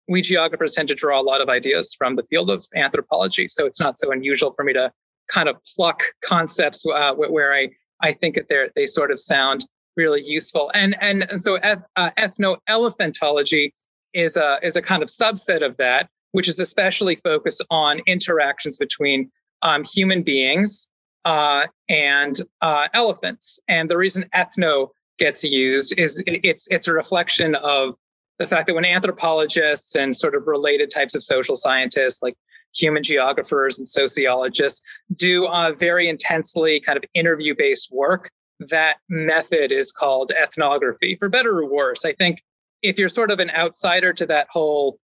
we 0.07 0.21
geographers 0.21 0.73
tend 0.73 0.87
to 0.87 0.95
draw 0.95 1.19
a 1.19 1.27
lot 1.31 1.41
of 1.41 1.49
ideas 1.49 1.95
from 1.99 2.15
the 2.15 2.23
field 2.29 2.49
of 2.49 2.65
anthropology. 2.75 3.47
So 3.47 3.65
it's 3.65 3.81
not 3.85 3.97
so 3.97 4.11
unusual 4.11 4.53
for 4.53 4.63
me 4.63 4.73
to 4.73 4.91
kind 5.27 5.49
of 5.49 5.55
pluck 5.75 5.99
concepts 6.23 6.85
uh, 6.85 7.13
where 7.15 7.53
I, 7.53 7.69
I 8.01 8.13
think 8.13 8.35
that 8.35 8.47
they 8.49 8.69
they 8.75 8.85
sort 8.85 9.11
of 9.11 9.19
sound 9.19 9.65
really 9.97 10.23
useful. 10.23 10.71
And, 10.73 10.95
and, 11.01 11.25
and 11.29 11.41
so 11.41 11.55
eth, 11.55 11.83
uh, 11.95 12.11
ethno-elephantology 12.17 13.73
is 14.13 14.37
a 14.37 14.59
is 14.63 14.75
a 14.77 14.81
kind 14.81 15.03
of 15.03 15.09
subset 15.09 15.65
of 15.65 15.75
that, 15.77 16.09
which 16.31 16.47
is 16.47 16.59
especially 16.59 17.15
focused 17.15 17.65
on 17.69 17.99
interactions 18.07 18.77
between 18.77 19.29
um, 19.63 19.83
human 19.83 20.23
beings 20.23 20.89
uh, 21.25 21.65
and 21.89 22.39
uh, 22.61 22.87
elephants. 22.93 23.59
And 23.67 23.89
the 23.89 23.97
reason 23.97 24.29
ethno 24.33 24.89
gets 25.17 25.43
used 25.43 25.97
is 25.97 26.23
it's 26.27 26.67
it's 26.69 26.87
a 26.87 26.93
reflection 26.93 27.55
of 27.55 27.95
the 28.39 28.47
fact 28.47 28.67
that 28.67 28.75
when 28.75 28.85
anthropologists 28.85 29.95
and 29.95 30.15
sort 30.15 30.35
of 30.35 30.45
related 30.45 30.91
types 30.91 31.15
of 31.15 31.23
social 31.23 31.55
scientists 31.55 32.21
like 32.21 32.35
human 32.75 33.01
geographers 33.01 33.77
and 33.79 33.87
sociologists 33.87 34.81
do 35.15 35.47
uh, 35.47 35.71
very 35.71 36.07
intensely 36.07 36.79
kind 36.79 36.97
of 36.97 37.03
interview 37.13 37.55
based 37.57 37.89
work 37.91 38.29
that 38.59 38.97
method 39.09 39.71
is 39.71 39.91
called 39.91 40.31
ethnography 40.31 41.15
for 41.15 41.29
better 41.29 41.57
or 41.57 41.65
worse 41.65 42.05
i 42.05 42.13
think 42.13 42.41
if 42.83 42.99
you're 42.99 43.09
sort 43.09 43.31
of 43.31 43.39
an 43.39 43.49
outsider 43.51 44.13
to 44.13 44.25
that 44.25 44.47
whole 44.51 44.99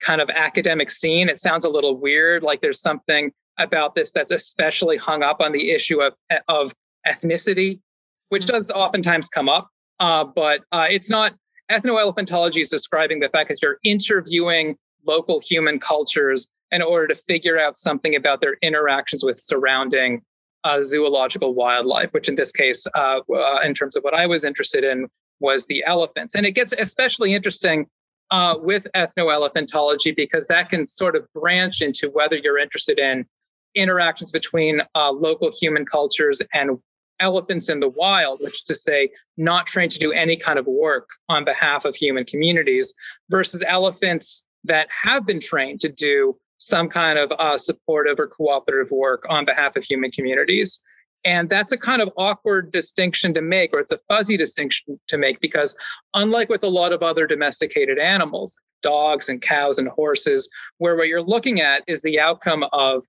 kind 0.00 0.20
of 0.20 0.28
academic 0.30 0.90
scene, 0.90 1.28
it 1.28 1.40
sounds 1.40 1.64
a 1.64 1.68
little 1.68 1.96
weird. 1.96 2.42
Like 2.42 2.60
there's 2.60 2.80
something 2.80 3.32
about 3.58 3.94
this 3.94 4.12
that's 4.12 4.32
especially 4.32 4.96
hung 4.96 5.22
up 5.22 5.40
on 5.40 5.52
the 5.52 5.70
issue 5.70 6.02
of 6.02 6.16
of 6.48 6.74
ethnicity, 7.06 7.80
which 8.28 8.46
does 8.46 8.70
oftentimes 8.70 9.28
come 9.28 9.48
up. 9.48 9.68
Uh, 10.00 10.24
but 10.24 10.62
uh, 10.72 10.86
it's 10.90 11.10
not 11.10 11.34
ethnoelephantology 11.70 12.60
is 12.60 12.70
describing 12.70 13.20
the 13.20 13.28
fact 13.28 13.48
that 13.48 13.58
you're 13.62 13.78
interviewing 13.84 14.76
local 15.06 15.40
human 15.40 15.78
cultures 15.78 16.48
in 16.70 16.82
order 16.82 17.08
to 17.08 17.14
figure 17.14 17.58
out 17.58 17.78
something 17.78 18.16
about 18.16 18.40
their 18.40 18.56
interactions 18.62 19.22
with 19.22 19.38
surrounding 19.38 20.22
uh, 20.64 20.80
zoological 20.80 21.54
wildlife, 21.54 22.12
which 22.12 22.28
in 22.28 22.34
this 22.34 22.50
case, 22.50 22.86
uh, 22.94 23.20
uh, 23.32 23.60
in 23.64 23.74
terms 23.74 23.96
of 23.96 24.02
what 24.02 24.14
I 24.14 24.26
was 24.26 24.44
interested 24.44 24.82
in, 24.82 25.08
was 25.40 25.66
the 25.66 25.84
elephants. 25.86 26.34
And 26.34 26.46
it 26.46 26.52
gets 26.52 26.72
especially 26.72 27.34
interesting 27.34 27.86
uh, 28.30 28.56
with 28.58 28.88
ethnoelephantology 28.94 30.16
because 30.16 30.46
that 30.46 30.70
can 30.70 30.86
sort 30.86 31.16
of 31.16 31.26
branch 31.34 31.82
into 31.82 32.08
whether 32.08 32.36
you're 32.36 32.58
interested 32.58 32.98
in 32.98 33.26
interactions 33.74 34.32
between 34.32 34.80
uh, 34.94 35.12
local 35.12 35.52
human 35.52 35.84
cultures 35.84 36.40
and 36.52 36.78
elephants 37.20 37.68
in 37.68 37.80
the 37.80 37.88
wild, 37.88 38.40
which 38.40 38.54
is 38.54 38.62
to 38.62 38.74
say, 38.74 39.10
not 39.36 39.66
trained 39.66 39.92
to 39.92 39.98
do 39.98 40.12
any 40.12 40.36
kind 40.36 40.58
of 40.58 40.66
work 40.66 41.08
on 41.28 41.44
behalf 41.44 41.84
of 41.84 41.94
human 41.94 42.24
communities, 42.24 42.94
versus 43.30 43.62
elephants 43.66 44.46
that 44.64 44.88
have 44.90 45.26
been 45.26 45.40
trained 45.40 45.80
to 45.80 45.88
do 45.88 46.36
some 46.58 46.88
kind 46.88 47.18
of 47.18 47.32
uh, 47.38 47.58
supportive 47.58 48.18
or 48.18 48.26
cooperative 48.26 48.90
work 48.90 49.24
on 49.28 49.44
behalf 49.44 49.76
of 49.76 49.84
human 49.84 50.10
communities. 50.10 50.82
And 51.24 51.48
that's 51.48 51.72
a 51.72 51.78
kind 51.78 52.02
of 52.02 52.10
awkward 52.16 52.70
distinction 52.72 53.32
to 53.34 53.42
make, 53.42 53.72
or 53.72 53.80
it's 53.80 53.92
a 53.92 53.98
fuzzy 54.08 54.36
distinction 54.36 55.00
to 55.08 55.16
make, 55.16 55.40
because 55.40 55.76
unlike 56.14 56.48
with 56.48 56.62
a 56.62 56.68
lot 56.68 56.92
of 56.92 57.02
other 57.02 57.26
domesticated 57.26 57.98
animals, 57.98 58.60
dogs 58.82 59.28
and 59.28 59.40
cows 59.40 59.78
and 59.78 59.88
horses, 59.88 60.48
where 60.78 60.96
what 60.96 61.08
you're 61.08 61.22
looking 61.22 61.60
at 61.60 61.82
is 61.86 62.02
the 62.02 62.20
outcome 62.20 62.64
of 62.72 63.04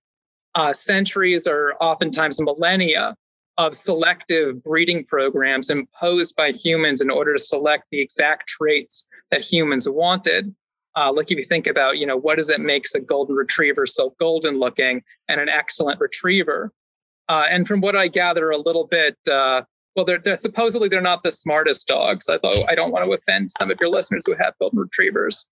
uh, 0.55 0.71
centuries 0.71 1.45
or 1.45 1.75
oftentimes 1.81 2.41
millennia 2.41 3.15
of 3.57 3.73
selective 3.73 4.63
breeding 4.63 5.05
programs 5.05 5.69
imposed 5.69 6.35
by 6.35 6.51
humans 6.51 7.01
in 7.01 7.09
order 7.09 7.33
to 7.33 7.39
select 7.39 7.85
the 7.91 8.01
exact 8.01 8.47
traits 8.47 9.07
that 9.31 9.43
humans 9.43 9.87
wanted. 9.87 10.53
Uh, 10.95 11.11
like 11.13 11.31
if 11.31 11.37
you 11.37 11.43
think 11.43 11.67
about, 11.67 11.97
you 11.97 12.05
know, 12.05 12.17
what 12.17 12.35
does 12.35 12.49
it 12.49 12.59
makes 12.59 12.95
a 12.95 13.01
golden 13.01 13.35
retriever 13.35 13.85
so 13.85 14.13
golden 14.19 14.59
looking 14.59 15.03
and 15.27 15.41
an 15.41 15.49
excellent 15.49 15.99
retriever? 15.99 16.71
Uh, 17.27 17.45
and 17.49 17.67
from 17.67 17.81
what 17.81 17.95
I 17.95 18.07
gather, 18.07 18.49
a 18.51 18.57
little 18.57 18.87
bit, 18.87 19.17
uh, 19.29 19.63
well, 19.95 20.05
they're, 20.05 20.19
they're, 20.19 20.35
supposedly 20.35 20.89
they're 20.89 21.01
not 21.01 21.23
the 21.23 21.31
smartest 21.31 21.87
dogs. 21.87 22.29
Although 22.29 22.65
I 22.67 22.75
don't 22.75 22.91
want 22.91 23.05
to 23.05 23.13
offend 23.13 23.51
some 23.51 23.71
of 23.71 23.77
your 23.79 23.89
listeners 23.89 24.25
who 24.25 24.33
have 24.35 24.53
golden 24.59 24.79
retrievers. 24.79 25.47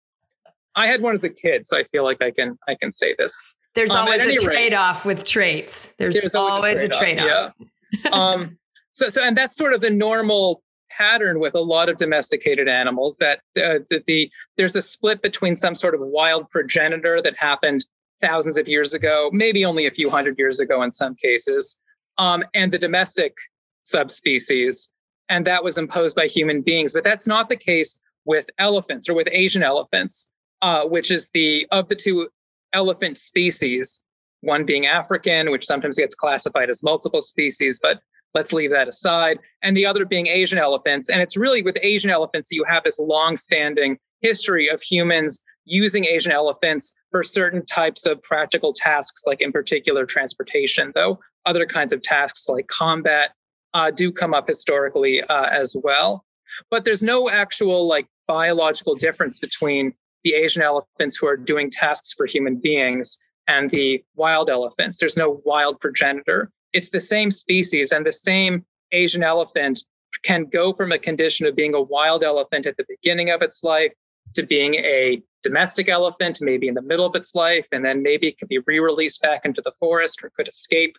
I 0.75 0.87
had 0.87 1.01
one 1.01 1.13
as 1.13 1.23
a 1.23 1.29
kid, 1.29 1.65
so 1.65 1.77
I 1.77 1.83
feel 1.83 2.03
like 2.03 2.21
I 2.21 2.31
can 2.31 2.57
I 2.67 2.75
can 2.75 2.91
say 2.91 3.15
this. 3.17 3.53
There's 3.75 3.91
um, 3.91 3.99
always 3.99 4.23
a 4.23 4.35
trade 4.35 4.73
off 4.73 5.05
with 5.05 5.25
traits. 5.25 5.95
There's, 5.95 6.15
there's 6.15 6.35
always, 6.35 6.53
always, 6.53 6.83
a 6.83 6.89
trade 6.89 7.19
off. 7.19 7.53
Yeah. 7.59 7.65
Um, 8.11 8.57
so 8.91 9.09
so 9.09 9.23
and 9.23 9.37
that's 9.37 9.55
sort 9.55 9.73
of 9.73 9.81
the 9.81 9.89
normal 9.89 10.61
pattern 10.97 11.39
with 11.39 11.55
a 11.55 11.59
lot 11.59 11.89
of 11.89 11.97
domesticated 11.97 12.67
animals 12.67 13.17
that 13.17 13.39
uh, 13.57 13.79
the, 13.89 14.03
the 14.07 14.31
there's 14.57 14.75
a 14.75 14.81
split 14.81 15.21
between 15.21 15.55
some 15.55 15.75
sort 15.75 15.95
of 15.95 16.01
wild 16.01 16.49
progenitor 16.49 17.21
that 17.21 17.35
happened 17.37 17.85
thousands 18.21 18.57
of 18.57 18.67
years 18.67 18.93
ago, 18.93 19.29
maybe 19.33 19.65
only 19.65 19.85
a 19.85 19.91
few 19.91 20.09
hundred 20.09 20.37
years 20.37 20.59
ago 20.59 20.81
in 20.81 20.91
some 20.91 21.15
cases, 21.15 21.79
um, 22.17 22.43
and 22.53 22.71
the 22.71 22.79
domestic 22.79 23.35
subspecies. 23.83 24.91
And 25.29 25.45
that 25.45 25.63
was 25.63 25.77
imposed 25.77 26.15
by 26.15 26.27
human 26.27 26.61
beings. 26.61 26.93
But 26.93 27.03
that's 27.03 27.27
not 27.27 27.49
the 27.49 27.55
case 27.55 28.01
with 28.25 28.49
elephants 28.57 29.09
or 29.09 29.13
with 29.13 29.27
Asian 29.31 29.63
elephants, 29.63 30.31
uh, 30.61 30.85
which 30.85 31.11
is 31.11 31.29
the 31.33 31.67
of 31.71 31.89
the 31.89 31.95
two 31.95 32.29
elephant 32.71 33.17
species, 33.17 34.03
one 34.43 34.65
being 34.65 34.85
African, 34.85 35.51
which 35.51 35.65
sometimes 35.65 35.97
gets 35.97 36.15
classified 36.15 36.69
as 36.69 36.83
multiple 36.83 37.21
species, 37.21 37.79
but 37.81 37.99
let's 38.33 38.53
leave 38.53 38.71
that 38.71 38.87
aside, 38.87 39.39
and 39.61 39.75
the 39.77 39.85
other 39.85 40.05
being 40.05 40.27
Asian 40.27 40.57
elephants. 40.57 41.09
And 41.09 41.21
it's 41.21 41.37
really 41.37 41.61
with 41.61 41.77
Asian 41.81 42.09
elephants 42.09 42.49
that 42.49 42.55
you 42.55 42.65
have 42.67 42.83
this 42.83 42.99
long 42.99 43.37
standing 43.37 43.97
history 44.21 44.69
of 44.69 44.81
humans 44.81 45.43
using 45.65 46.05
Asian 46.05 46.31
elephants 46.31 46.93
for 47.11 47.23
certain 47.23 47.65
types 47.65 48.05
of 48.05 48.21
practical 48.21 48.73
tasks, 48.73 49.23
like 49.25 49.41
in 49.41 49.51
particular 49.51 50.05
transportation, 50.05 50.91
though 50.95 51.19
other 51.45 51.65
kinds 51.65 51.93
of 51.93 52.01
tasks 52.01 52.47
like 52.49 52.67
combat 52.67 53.31
uh, 53.73 53.91
do 53.91 54.11
come 54.11 54.33
up 54.33 54.47
historically 54.47 55.21
uh, 55.23 55.47
as 55.51 55.75
well. 55.83 56.25
But 56.69 56.85
there's 56.85 57.03
no 57.03 57.29
actual 57.29 57.87
like 57.87 58.07
biological 58.27 58.95
difference 58.95 59.39
between 59.39 59.93
the 60.23 60.33
Asian 60.33 60.61
elephants 60.61 61.17
who 61.17 61.27
are 61.27 61.37
doing 61.37 61.69
tasks 61.69 62.13
for 62.13 62.25
human 62.25 62.55
beings 62.55 63.17
and 63.47 63.69
the 63.69 64.03
wild 64.15 64.49
elephants. 64.49 64.99
There's 64.99 65.17
no 65.17 65.41
wild 65.45 65.79
progenitor. 65.79 66.51
It's 66.73 66.89
the 66.89 66.99
same 66.99 67.31
species, 67.31 67.91
and 67.91 68.05
the 68.05 68.11
same 68.11 68.65
Asian 68.91 69.23
elephant 69.23 69.83
can 70.23 70.45
go 70.45 70.73
from 70.73 70.91
a 70.91 70.99
condition 70.99 71.45
of 71.45 71.55
being 71.55 71.73
a 71.73 71.81
wild 71.81 72.23
elephant 72.23 72.65
at 72.65 72.77
the 72.77 72.85
beginning 72.87 73.29
of 73.29 73.41
its 73.41 73.63
life 73.63 73.93
to 74.35 74.45
being 74.45 74.75
a 74.75 75.21
domestic 75.43 75.89
elephant, 75.89 76.39
maybe 76.41 76.67
in 76.67 76.73
the 76.73 76.81
middle 76.81 77.05
of 77.05 77.15
its 77.15 77.35
life, 77.35 77.67
and 77.71 77.83
then 77.83 78.01
maybe 78.01 78.27
it 78.27 78.37
could 78.37 78.47
be 78.47 78.59
re-released 78.65 79.21
back 79.21 79.41
into 79.43 79.61
the 79.61 79.71
forest 79.73 80.23
or 80.23 80.31
could 80.37 80.47
escape. 80.47 80.97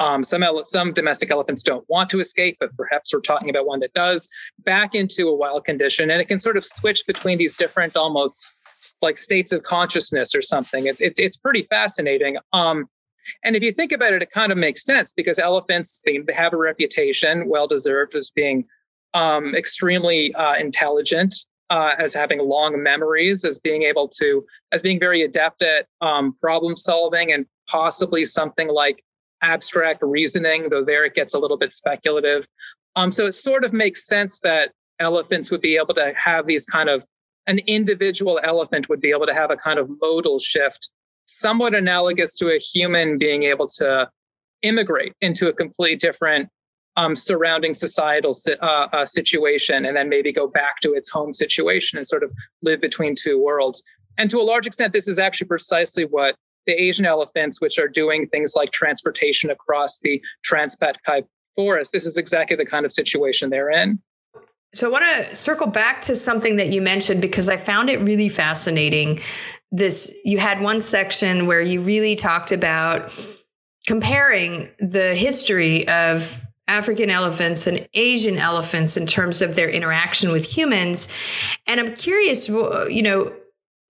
Um, 0.00 0.24
some 0.24 0.42
ele- 0.42 0.64
some 0.64 0.92
domestic 0.92 1.30
elephants 1.30 1.62
don't 1.62 1.84
want 1.88 2.10
to 2.10 2.20
escape, 2.20 2.56
but 2.60 2.76
perhaps 2.76 3.12
we're 3.12 3.20
talking 3.20 3.50
about 3.50 3.66
one 3.66 3.80
that 3.80 3.92
does 3.92 4.28
back 4.60 4.94
into 4.94 5.28
a 5.28 5.34
wild 5.34 5.64
condition, 5.64 6.10
and 6.10 6.20
it 6.20 6.26
can 6.26 6.38
sort 6.38 6.56
of 6.56 6.64
switch 6.64 7.04
between 7.06 7.38
these 7.38 7.56
different, 7.56 7.96
almost 7.96 8.50
like 9.02 9.18
states 9.18 9.52
of 9.52 9.62
consciousness 9.62 10.34
or 10.34 10.42
something. 10.42 10.86
It's 10.86 11.00
it's 11.00 11.20
it's 11.20 11.36
pretty 11.36 11.62
fascinating. 11.62 12.36
Um, 12.52 12.86
and 13.42 13.56
if 13.56 13.62
you 13.62 13.72
think 13.72 13.92
about 13.92 14.12
it, 14.12 14.22
it 14.22 14.30
kind 14.30 14.52
of 14.52 14.58
makes 14.58 14.84
sense 14.84 15.12
because 15.12 15.38
elephants 15.38 16.02
they 16.04 16.20
have 16.34 16.52
a 16.52 16.56
reputation, 16.56 17.48
well 17.48 17.66
deserved, 17.66 18.14
as 18.14 18.30
being 18.30 18.64
um, 19.14 19.54
extremely 19.54 20.34
uh, 20.34 20.56
intelligent 20.56 21.34
uh, 21.70 21.94
as 21.98 22.14
having 22.14 22.40
long 22.40 22.82
memories, 22.82 23.44
as 23.44 23.58
being 23.58 23.82
able 23.84 24.08
to, 24.08 24.44
as 24.72 24.82
being 24.82 25.00
very 25.00 25.22
adept 25.22 25.62
at 25.62 25.86
um, 26.00 26.32
problem 26.34 26.76
solving 26.76 27.32
and 27.32 27.46
possibly 27.68 28.24
something 28.24 28.68
like 28.68 29.02
abstract 29.42 30.02
reasoning, 30.02 30.68
though 30.68 30.84
there 30.84 31.04
it 31.04 31.14
gets 31.14 31.34
a 31.34 31.38
little 31.38 31.56
bit 31.56 31.72
speculative. 31.72 32.46
Um, 32.96 33.10
so 33.10 33.26
it 33.26 33.32
sort 33.32 33.64
of 33.64 33.72
makes 33.72 34.06
sense 34.06 34.40
that 34.40 34.72
elephants 35.00 35.50
would 35.50 35.60
be 35.60 35.76
able 35.76 35.94
to 35.94 36.12
have 36.16 36.46
these 36.46 36.64
kind 36.64 36.88
of 36.88 37.04
an 37.46 37.58
individual 37.66 38.40
elephant 38.42 38.88
would 38.88 39.00
be 39.00 39.10
able 39.10 39.26
to 39.26 39.34
have 39.34 39.50
a 39.50 39.56
kind 39.56 39.78
of 39.78 39.88
modal 40.00 40.38
shift, 40.38 40.90
somewhat 41.26 41.74
analogous 41.74 42.34
to 42.36 42.48
a 42.48 42.58
human 42.58 43.18
being 43.18 43.44
able 43.44 43.66
to 43.66 44.08
immigrate 44.62 45.14
into 45.20 45.48
a 45.48 45.52
completely 45.52 45.96
different 45.96 46.48
um, 46.96 47.14
surrounding 47.14 47.74
societal 47.74 48.34
uh, 48.60 48.88
uh, 48.92 49.06
situation 49.06 49.84
and 49.84 49.96
then 49.96 50.08
maybe 50.08 50.32
go 50.32 50.46
back 50.46 50.80
to 50.80 50.92
its 50.92 51.10
home 51.10 51.32
situation 51.32 51.98
and 51.98 52.06
sort 52.06 52.22
of 52.22 52.30
live 52.62 52.80
between 52.80 53.14
two 53.14 53.42
worlds. 53.42 53.82
And 54.16 54.30
to 54.30 54.38
a 54.38 54.42
large 54.42 54.66
extent, 54.66 54.92
this 54.92 55.08
is 55.08 55.18
actually 55.18 55.48
precisely 55.48 56.04
what 56.04 56.36
the 56.66 56.72
Asian 56.72 57.04
elephants, 57.04 57.60
which 57.60 57.78
are 57.78 57.88
doing 57.88 58.28
things 58.28 58.54
like 58.56 58.70
transportation 58.70 59.50
across 59.50 59.98
the 59.98 60.22
Trans-Patkai 60.44 61.26
forest, 61.56 61.92
this 61.92 62.06
is 62.06 62.16
exactly 62.16 62.56
the 62.56 62.64
kind 62.64 62.84
of 62.84 62.92
situation 62.92 63.50
they're 63.50 63.70
in. 63.70 64.00
So 64.74 64.88
I 64.88 64.90
want 64.90 65.04
to 65.04 65.36
circle 65.36 65.68
back 65.68 66.02
to 66.02 66.16
something 66.16 66.56
that 66.56 66.72
you 66.72 66.82
mentioned 66.82 67.22
because 67.22 67.48
I 67.48 67.56
found 67.56 67.90
it 67.90 68.00
really 68.00 68.28
fascinating. 68.28 69.20
This 69.70 70.12
you 70.24 70.38
had 70.38 70.60
one 70.60 70.80
section 70.80 71.46
where 71.46 71.60
you 71.60 71.80
really 71.80 72.16
talked 72.16 72.52
about 72.52 73.12
comparing 73.86 74.70
the 74.78 75.14
history 75.14 75.86
of 75.88 76.42
African 76.66 77.10
elephants 77.10 77.66
and 77.66 77.86
Asian 77.94 78.38
elephants 78.38 78.96
in 78.96 79.06
terms 79.06 79.42
of 79.42 79.54
their 79.54 79.68
interaction 79.68 80.32
with 80.32 80.56
humans. 80.56 81.08
And 81.66 81.78
I'm 81.78 81.94
curious, 81.94 82.48
you 82.48 83.02
know, 83.02 83.32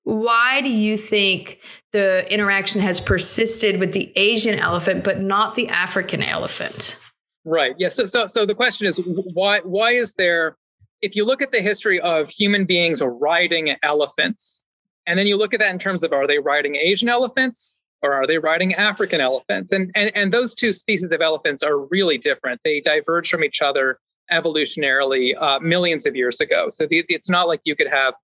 why 0.03 0.61
do 0.61 0.69
you 0.69 0.97
think 0.97 1.61
the 1.93 2.31
interaction 2.33 2.81
has 2.83 3.01
persisted 3.01 3.81
with 3.81 3.93
the 3.93 4.13
Asian 4.17 4.59
elephant 4.59 5.03
but 5.05 5.21
not 5.21 5.55
the 5.55 5.69
African 5.69 6.23
elephant? 6.23 6.99
Right. 7.45 7.75
Yes. 7.79 7.99
Yeah, 7.99 8.05
so, 8.05 8.07
so, 8.07 8.27
so 8.27 8.47
the 8.47 8.55
question 8.55 8.87
is 8.87 9.01
why? 9.05 9.61
Why 9.61 9.93
is 9.93 10.15
there? 10.15 10.57
If 11.05 11.15
you 11.15 11.27
look 11.27 11.43
at 11.43 11.51
the 11.51 11.61
history 11.61 12.01
of 12.01 12.31
human 12.31 12.65
beings 12.65 13.03
riding 13.05 13.77
elephants, 13.83 14.65
and 15.07 15.19
then 15.19 15.27
you 15.27 15.37
look 15.37 15.53
at 15.53 15.61
that 15.61 15.71
in 15.71 15.79
terms 15.79 16.03
of 16.03 16.13
are 16.13 16.27
they 16.27 16.39
riding 16.39 16.77
Asian 16.77 17.11
elephants 17.11 17.83
or 18.03 18.15
are 18.15 18.27
they 18.27 18.39
riding 18.39 18.75
African 18.75 19.21
elephants? 19.21 19.73
And, 19.73 19.91
and, 19.95 20.11
and 20.15 20.33
those 20.33 20.55
two 20.55 20.73
species 20.73 21.13
of 21.13 21.21
elephants 21.21 21.63
are 21.63 21.79
really 21.87 22.17
different. 22.17 22.59
They 22.65 22.81
diverge 22.81 23.29
from 23.29 23.45
each 23.45 23.61
other 23.61 23.99
evolutionarily 24.33 25.35
uh, 25.39 25.61
millions 25.61 26.07
of 26.07 26.17
years 26.17 26.41
ago. 26.41 26.69
So 26.71 26.87
the, 26.87 27.05
it's 27.11 27.29
not 27.29 27.49
like 27.49 27.61
you 27.65 27.77
could 27.77 27.89
have 27.89 28.15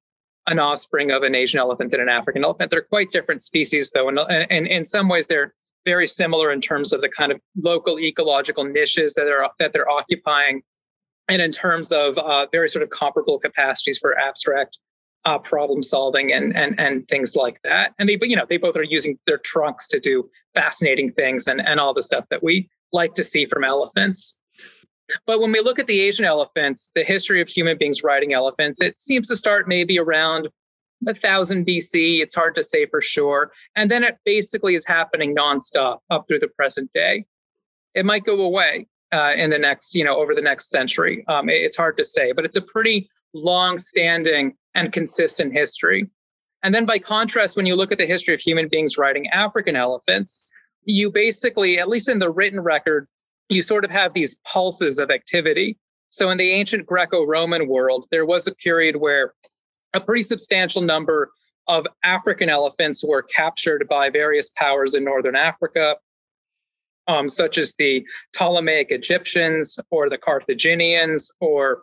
an 0.47 0.59
offspring 0.59 1.11
of 1.11 1.23
an 1.23 1.35
Asian 1.35 1.61
elephant 1.61 1.93
and 1.93 2.01
an 2.01 2.09
African 2.09 2.45
elephant. 2.45 2.71
They're 2.71 2.81
quite 2.81 3.11
different 3.11 3.43
species, 3.43 3.91
though, 3.93 4.09
and, 4.09 4.19
and 4.19 4.67
in 4.67 4.87
some 4.87 5.09
ways 5.09 5.27
they're 5.27 5.55
very 5.85 6.07
similar 6.07 6.51
in 6.51 6.63
terms 6.63 6.95
of 6.95 7.03
the 7.03 7.11
kind 7.11 7.31
of 7.31 7.41
local 7.57 7.99
ecological 7.99 8.65
niches 8.65 9.15
that 9.15 9.29
are 9.29 9.51
that 9.59 9.73
they're 9.73 9.89
occupying, 9.89 10.63
and 11.31 11.41
in 11.41 11.53
terms 11.53 11.93
of 11.93 12.19
uh, 12.19 12.47
very 12.53 12.69
sort 12.69 12.83
of 12.83 12.91
comparable 12.91 13.39
capacities 13.39 13.99
for 13.99 14.19
abstract 14.19 14.79
uh, 15.25 15.39
problem 15.39 15.83
solving 15.83 16.33
and 16.33 16.57
and 16.57 16.79
and 16.79 17.07
things 17.09 17.37
like 17.37 17.61
that. 17.63 17.95
And 17.99 18.09
they, 18.09 18.19
you 18.23 18.37
know, 18.37 18.47
they 18.49 18.57
both 18.57 18.77
are 18.77 18.83
using 18.83 19.19
their 19.27 19.39
trunks 19.39 19.87
to 19.89 20.01
do 20.01 20.29
fascinating 20.55 21.13
things 21.13 21.47
and 21.47 21.61
and 21.61 21.79
all 21.79 21.95
the 21.95 22.03
stuff 22.03 22.25
that 22.31 22.43
we 22.43 22.69
like 22.93 23.15
to 23.15 23.25
see 23.25 23.47
from 23.47 23.65
elephants. 23.65 24.41
But 25.27 25.41
when 25.41 25.53
we 25.53 25.61
look 25.61 25.79
at 25.79 25.87
the 25.87 26.01
Asian 26.01 26.25
elephants, 26.25 26.91
the 26.95 27.05
history 27.05 27.41
of 27.41 27.49
human 27.49 27.79
beings 27.79 28.03
riding 28.03 28.33
elephants, 28.33 28.81
it 28.81 28.99
seems 28.99 29.29
to 29.29 29.37
start 29.37 29.69
maybe 29.69 29.99
around 29.99 30.49
1000 31.01 31.67
BC. 31.67 32.21
It's 32.21 32.35
hard 32.35 32.55
to 32.55 32.63
say 32.63 32.87
for 32.87 33.01
sure. 33.01 33.53
And 33.75 33.91
then 33.91 34.05
it 34.05 34.19
basically 34.25 34.75
is 34.77 34.87
happening 34.87 35.35
nonstop 35.35 35.99
up 36.11 36.27
through 36.29 36.39
the 36.39 36.49
present 36.49 36.93
day. 36.95 37.25
It 37.95 38.07
might 38.07 38.23
go 38.23 38.41
away 38.41 38.87
uh, 39.13 39.35
in 39.37 39.51
the 39.51 39.59
next, 39.59 39.95
you 39.95 40.05
know, 40.05 40.17
over 40.17 40.35
the 40.35 40.43
next 40.43 40.71
century. 40.71 41.25
Um, 41.29 41.49
it's 41.49 41.77
hard 41.77 41.97
to 41.99 42.05
say, 42.05 42.33
but 42.33 42.45
it's 42.45 42.57
a 42.57 42.63
pretty 42.63 43.09
long 43.35 43.79
standing 43.79 44.55
and 44.75 44.93
consistent 44.93 45.53
history. 45.53 46.09
And 46.63 46.75
then 46.75 46.85
by 46.85 46.99
contrast, 46.99 47.57
when 47.57 47.67
you 47.67 47.75
look 47.75 47.93
at 47.93 47.99
the 47.99 48.07
history 48.07 48.35
of 48.35 48.41
human 48.41 48.69
beings 48.69 48.99
riding 48.99 49.29
African 49.29 49.77
elephants, 49.77 50.51
you 50.85 51.11
basically, 51.11 51.79
at 51.79 51.89
least 51.89 52.09
in 52.09 52.19
the 52.19 52.31
written 52.31 52.61
record, 52.61 53.09
you 53.49 53.63
sort 53.63 53.85
of 53.85 53.91
have 53.91 54.15
these 54.15 54.39
pulses 54.47 54.99
of 54.99 55.11
activity. 55.11 55.79
So 56.11 56.31
in 56.31 56.39
the 56.39 56.51
ancient 56.51 56.87
Greco 56.87 57.25
Roman 57.25 57.69
world, 57.69 58.07
there 58.11 58.27
was 58.27 58.47
a 58.47 58.55
period 58.55 58.97
where 58.97 59.35
a 59.95 60.01
pretty 60.01 60.23
substantial 60.23 60.83
number 60.83 61.31
of 61.69 61.87
African 62.05 62.49
elephants 62.49 63.05
were 63.07 63.23
captured 63.23 63.87
by 63.89 64.11
various 64.11 64.51
powers 64.51 64.95
in 64.95 65.05
northern 65.05 65.37
Africa, 65.37 65.97
um, 67.11 67.29
such 67.29 67.59
as 67.59 67.75
the 67.77 68.07
Ptolemaic 68.33 68.93
Egyptians 68.93 69.79
or 69.91 70.09
the 70.09 70.19
Carthaginians 70.19 71.31
or 71.41 71.83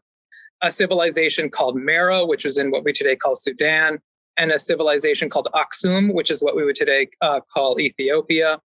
a 0.61 0.71
civilization 0.71 1.49
called 1.49 1.75
Mero, 1.75 2.25
which 2.25 2.45
was 2.45 2.57
in 2.57 2.71
what 2.71 2.85
we 2.85 2.93
today 2.93 3.15
call 3.15 3.35
Sudan, 3.35 3.99
and 4.37 4.51
a 4.51 4.59
civilization 4.59 5.29
called 5.29 5.49
Aksum, 5.53 6.13
which 6.13 6.31
is 6.31 6.41
what 6.41 6.55
we 6.55 6.63
would 6.63 6.75
today 6.75 7.09
uh, 7.21 7.41
call 7.53 7.79
Ethiopia. 7.79 8.61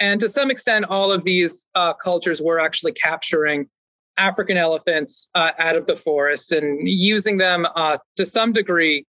And 0.00 0.18
to 0.20 0.28
some 0.28 0.50
extent, 0.50 0.86
all 0.86 1.12
of 1.12 1.24
these 1.24 1.66
uh, 1.74 1.92
cultures 1.94 2.42
were 2.42 2.58
actually 2.58 2.92
capturing 2.92 3.68
African 4.16 4.56
elephants 4.56 5.30
uh, 5.34 5.52
out 5.58 5.76
of 5.76 5.86
the 5.86 5.96
forest 5.96 6.52
and 6.52 6.88
using 6.88 7.38
them 7.38 7.66
uh, 7.76 7.98
to 8.16 8.26
some 8.26 8.52
degree 8.52 9.06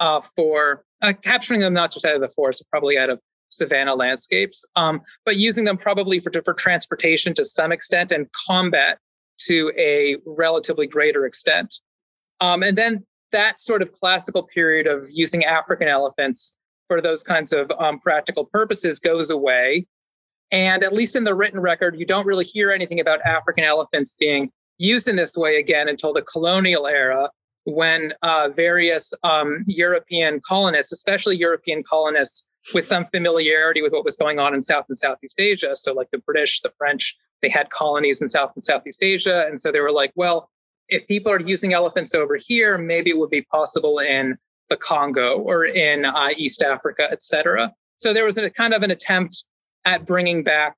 uh, 0.00 0.22
for 0.34 0.84
uh, 1.02 1.12
capturing 1.12 1.60
them 1.60 1.74
not 1.74 1.92
just 1.92 2.06
out 2.06 2.14
of 2.14 2.20
the 2.20 2.28
forest, 2.28 2.64
but 2.64 2.70
probably 2.70 2.96
out 2.96 3.10
of 3.10 3.20
savanna 3.48 3.94
landscapes, 3.94 4.66
um, 4.76 5.00
but 5.24 5.36
using 5.36 5.64
them 5.64 5.76
probably 5.76 6.20
for, 6.20 6.30
for 6.44 6.54
transportation 6.54 7.34
to 7.34 7.44
some 7.44 7.72
extent 7.72 8.12
and 8.12 8.26
combat 8.46 8.98
to 9.38 9.72
a 9.76 10.16
relatively 10.26 10.86
greater 10.86 11.26
extent. 11.26 11.76
Um, 12.40 12.62
and 12.62 12.76
then 12.76 13.04
that 13.32 13.60
sort 13.60 13.82
of 13.82 13.92
classical 13.92 14.42
period 14.42 14.86
of 14.86 15.04
using 15.12 15.44
African 15.44 15.88
elephants 15.88 16.58
for 16.88 17.00
those 17.00 17.22
kinds 17.22 17.52
of 17.52 17.70
um, 17.78 17.98
practical 17.98 18.44
purposes 18.46 18.98
goes 18.98 19.30
away. 19.30 19.86
And 20.50 20.82
at 20.82 20.94
least 20.94 21.14
in 21.14 21.24
the 21.24 21.34
written 21.34 21.60
record, 21.60 21.98
you 21.98 22.06
don't 22.06 22.26
really 22.26 22.44
hear 22.44 22.70
anything 22.70 23.00
about 23.00 23.20
African 23.20 23.64
elephants 23.64 24.16
being 24.18 24.50
used 24.78 25.08
in 25.08 25.16
this 25.16 25.36
way 25.36 25.56
again 25.56 25.88
until 25.88 26.12
the 26.12 26.22
colonial 26.22 26.86
era, 26.86 27.30
when 27.64 28.14
uh, 28.22 28.48
various 28.54 29.12
um, 29.22 29.64
European 29.66 30.40
colonists, 30.40 30.92
especially 30.92 31.36
European 31.36 31.82
colonists 31.82 32.47
with 32.74 32.84
some 32.84 33.04
familiarity 33.06 33.82
with 33.82 33.92
what 33.92 34.04
was 34.04 34.16
going 34.16 34.38
on 34.38 34.54
in 34.54 34.60
South 34.60 34.86
and 34.88 34.98
Southeast 34.98 35.38
Asia, 35.38 35.74
so 35.74 35.92
like 35.94 36.08
the 36.12 36.18
British, 36.18 36.60
the 36.60 36.72
French, 36.78 37.16
they 37.40 37.48
had 37.48 37.70
colonies 37.70 38.20
in 38.20 38.28
South 38.28 38.52
and 38.54 38.62
Southeast 38.62 39.02
Asia. 39.02 39.46
And 39.46 39.58
so 39.60 39.70
they 39.70 39.80
were 39.80 39.92
like, 39.92 40.12
well, 40.16 40.50
if 40.88 41.06
people 41.06 41.30
are 41.32 41.40
using 41.40 41.72
elephants 41.72 42.14
over 42.14 42.36
here, 42.36 42.76
maybe 42.78 43.10
it 43.10 43.18
would 43.18 43.30
be 43.30 43.42
possible 43.42 43.98
in 43.98 44.36
the 44.68 44.76
Congo 44.76 45.38
or 45.38 45.64
in 45.64 46.04
uh, 46.04 46.30
East 46.36 46.62
Africa, 46.62 47.06
et 47.10 47.22
cetera. 47.22 47.72
So 47.96 48.12
there 48.12 48.24
was 48.24 48.38
a 48.38 48.50
kind 48.50 48.74
of 48.74 48.82
an 48.82 48.90
attempt 48.90 49.44
at 49.84 50.04
bringing 50.04 50.42
back 50.42 50.76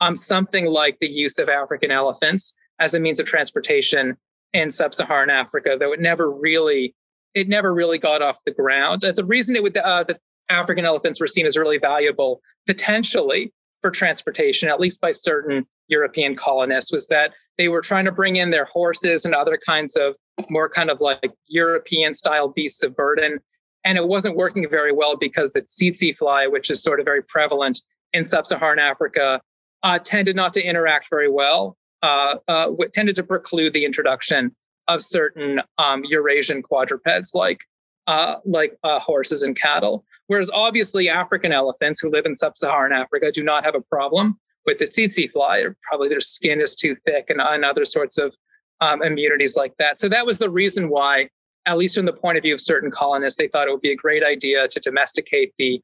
um, 0.00 0.14
something 0.14 0.66
like 0.66 0.98
the 1.00 1.08
use 1.08 1.38
of 1.38 1.48
African 1.48 1.90
elephants 1.90 2.56
as 2.78 2.94
a 2.94 3.00
means 3.00 3.20
of 3.20 3.26
transportation 3.26 4.16
in 4.52 4.70
sub-Saharan 4.70 5.30
Africa, 5.30 5.76
though 5.78 5.92
it 5.92 6.00
never 6.00 6.30
really 6.30 6.94
it 7.34 7.48
never 7.48 7.74
really 7.74 7.98
got 7.98 8.22
off 8.22 8.38
the 8.46 8.52
ground. 8.52 9.04
Uh, 9.04 9.12
the 9.12 9.24
reason 9.24 9.56
it 9.56 9.62
would 9.62 9.76
uh, 9.76 10.04
the 10.04 10.18
African 10.48 10.84
elephants 10.84 11.20
were 11.20 11.26
seen 11.26 11.46
as 11.46 11.56
really 11.56 11.78
valuable 11.78 12.40
potentially 12.66 13.52
for 13.80 13.90
transportation, 13.90 14.68
at 14.68 14.80
least 14.80 15.00
by 15.00 15.12
certain 15.12 15.66
European 15.88 16.34
colonists, 16.34 16.92
was 16.92 17.06
that 17.08 17.32
they 17.58 17.68
were 17.68 17.80
trying 17.80 18.04
to 18.04 18.12
bring 18.12 18.36
in 18.36 18.50
their 18.50 18.64
horses 18.64 19.24
and 19.24 19.34
other 19.34 19.58
kinds 19.64 19.96
of 19.96 20.16
more 20.50 20.68
kind 20.68 20.90
of 20.90 21.00
like 21.00 21.32
European 21.46 22.14
style 22.14 22.48
beasts 22.48 22.82
of 22.82 22.96
burden. 22.96 23.38
And 23.84 23.96
it 23.96 24.06
wasn't 24.06 24.36
working 24.36 24.68
very 24.68 24.92
well 24.92 25.16
because 25.16 25.52
the 25.52 25.62
tsetse 25.62 26.16
fly, 26.16 26.46
which 26.46 26.70
is 26.70 26.82
sort 26.82 27.00
of 27.00 27.06
very 27.06 27.22
prevalent 27.22 27.80
in 28.12 28.24
sub 28.24 28.46
Saharan 28.46 28.78
Africa, 28.78 29.40
uh, 29.82 29.98
tended 29.98 30.36
not 30.36 30.52
to 30.54 30.62
interact 30.62 31.08
very 31.08 31.30
well, 31.30 31.76
uh, 32.02 32.36
uh, 32.48 32.72
tended 32.92 33.16
to 33.16 33.22
preclude 33.22 33.72
the 33.72 33.84
introduction 33.84 34.54
of 34.88 35.02
certain 35.02 35.60
um, 35.78 36.02
Eurasian 36.04 36.62
quadrupeds 36.62 37.34
like 37.34 37.60
uh, 38.06 38.36
like 38.44 38.76
uh, 38.84 39.00
horses 39.00 39.42
and 39.42 39.56
cattle. 39.56 40.04
Whereas 40.26 40.50
obviously 40.52 41.08
African 41.08 41.52
elephants 41.52 42.00
who 42.00 42.10
live 42.10 42.26
in 42.26 42.34
sub-Saharan 42.34 42.92
Africa 42.92 43.32
do 43.32 43.42
not 43.42 43.64
have 43.64 43.74
a 43.74 43.80
problem 43.80 44.38
with 44.64 44.78
the 44.78 44.86
tsetse 44.86 45.30
fly. 45.32 45.64
Probably 45.82 46.08
their 46.08 46.20
skin 46.20 46.60
is 46.60 46.74
too 46.74 46.94
thick 46.94 47.30
and, 47.30 47.40
and 47.40 47.64
other 47.64 47.84
sorts 47.84 48.18
of 48.18 48.36
um, 48.80 49.02
immunities 49.02 49.56
like 49.56 49.74
that. 49.78 50.00
So 50.00 50.08
that 50.08 50.26
was 50.26 50.38
the 50.38 50.50
reason 50.50 50.88
why, 50.88 51.30
at 51.66 51.78
least 51.78 51.96
from 51.96 52.06
the 52.06 52.12
point 52.12 52.36
of 52.38 52.44
view 52.44 52.54
of 52.54 52.60
certain 52.60 52.90
colonists, 52.90 53.38
they 53.38 53.48
thought 53.48 53.68
it 53.68 53.70
would 53.70 53.80
be 53.80 53.92
a 53.92 53.96
great 53.96 54.24
idea 54.24 54.68
to 54.68 54.80
domesticate 54.80 55.52
the 55.58 55.80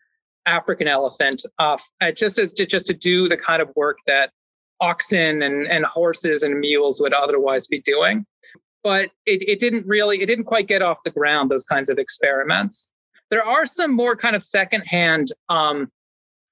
African 0.47 0.89
elephant, 0.89 1.45
uh, 1.59 1.79
just 2.17 2.39
as 2.39 2.53
just 2.53 2.87
to 2.87 2.95
do 2.95 3.29
the 3.29 3.37
kind 3.37 3.63
of 3.63 3.71
work 3.77 3.99
that 4.07 4.33
oxen 4.81 5.43
and, 5.43 5.67
and 5.69 5.85
horses 5.85 6.43
and 6.43 6.59
mules 6.59 7.01
would 7.01 7.13
otherwise 7.13 7.69
be 7.69 7.81
doing 7.81 8.27
but 8.85 9.11
it, 9.27 9.43
it 9.49 9.59
didn't 9.59 9.87
really, 9.87 10.21
it 10.23 10.27
didn't 10.27 10.45
quite 10.45 10.69
get 10.69 10.83
off 10.83 11.03
the 11.05 11.11
ground, 11.11 11.51
those 11.51 11.65
kinds 11.65 11.89
of 11.89 11.99
experiments. 11.99 12.93
There 13.31 13.45
are 13.45 13.67
some 13.67 13.93
more 13.93 14.17
kind 14.17 14.37
of 14.37 14.43
secondhand 14.43 15.29
um, 15.49 15.91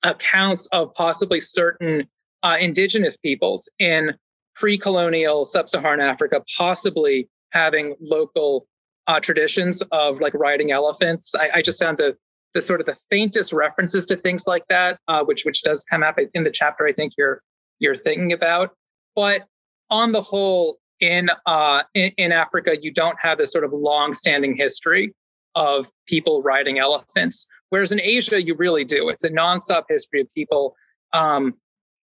accounts 0.03 0.67
of 0.69 0.95
possibly 0.95 1.41
certain 1.41 2.09
uh, 2.43 2.57
indigenous 2.59 3.17
peoples 3.17 3.71
in 3.79 4.15
pre 4.55 4.79
colonial 4.79 5.45
sub 5.45 5.69
Saharan 5.69 6.01
Africa, 6.01 6.43
possibly 6.57 7.29
having 7.53 7.97
local 8.01 8.67
uh, 9.07 9.21
traditions 9.21 9.83
of 9.93 10.21
like 10.21 10.35
riding 10.35 10.71
elephants. 10.71 11.35
I, 11.35 11.51
I, 11.57 11.63
just 11.63 11.83
found 11.83 11.99
the 11.99 12.17
the 12.55 12.63
sort 12.63 12.81
of 12.81 12.87
the 12.87 12.97
faintest 13.11 13.53
references 13.53 14.07
to 14.07 14.17
things 14.17 14.47
like 14.47 14.65
that, 14.69 14.99
uh, 15.09 15.25
which 15.25 15.45
which 15.45 15.63
does 15.63 15.85
come 15.85 16.03
up 16.03 16.19
in 16.35 16.45
the 16.45 16.51
chapter. 16.51 16.87
I 16.87 16.93
think 16.93 17.15
you're 17.19 17.43
you're 17.79 17.97
thinking 17.97 18.33
about, 18.33 18.75
but 19.17 19.47
on 19.91 20.13
the 20.13 20.23
whole, 20.23 20.79
in 21.01 21.31
uh, 21.47 21.83
in, 21.95 22.13
in 22.17 22.33
Africa, 22.33 22.77
you 22.81 22.93
don't 22.93 23.19
have 23.21 23.39
this 23.39 23.53
sort 23.53 23.65
of 23.65 23.73
long-standing 23.73 24.57
history 24.57 25.15
of 25.55 25.87
people 26.07 26.43
riding 26.43 26.79
elephants. 26.79 27.47
Whereas 27.71 27.93
in 27.93 28.01
Asia, 28.01 28.43
you 28.43 28.55
really 28.57 28.85
do. 28.85 29.09
It's 29.09 29.25
a 29.25 29.31
nonstop 29.31 29.85
history 29.89 30.21
of 30.21 30.33
people 30.35 30.77
um, 31.13 31.55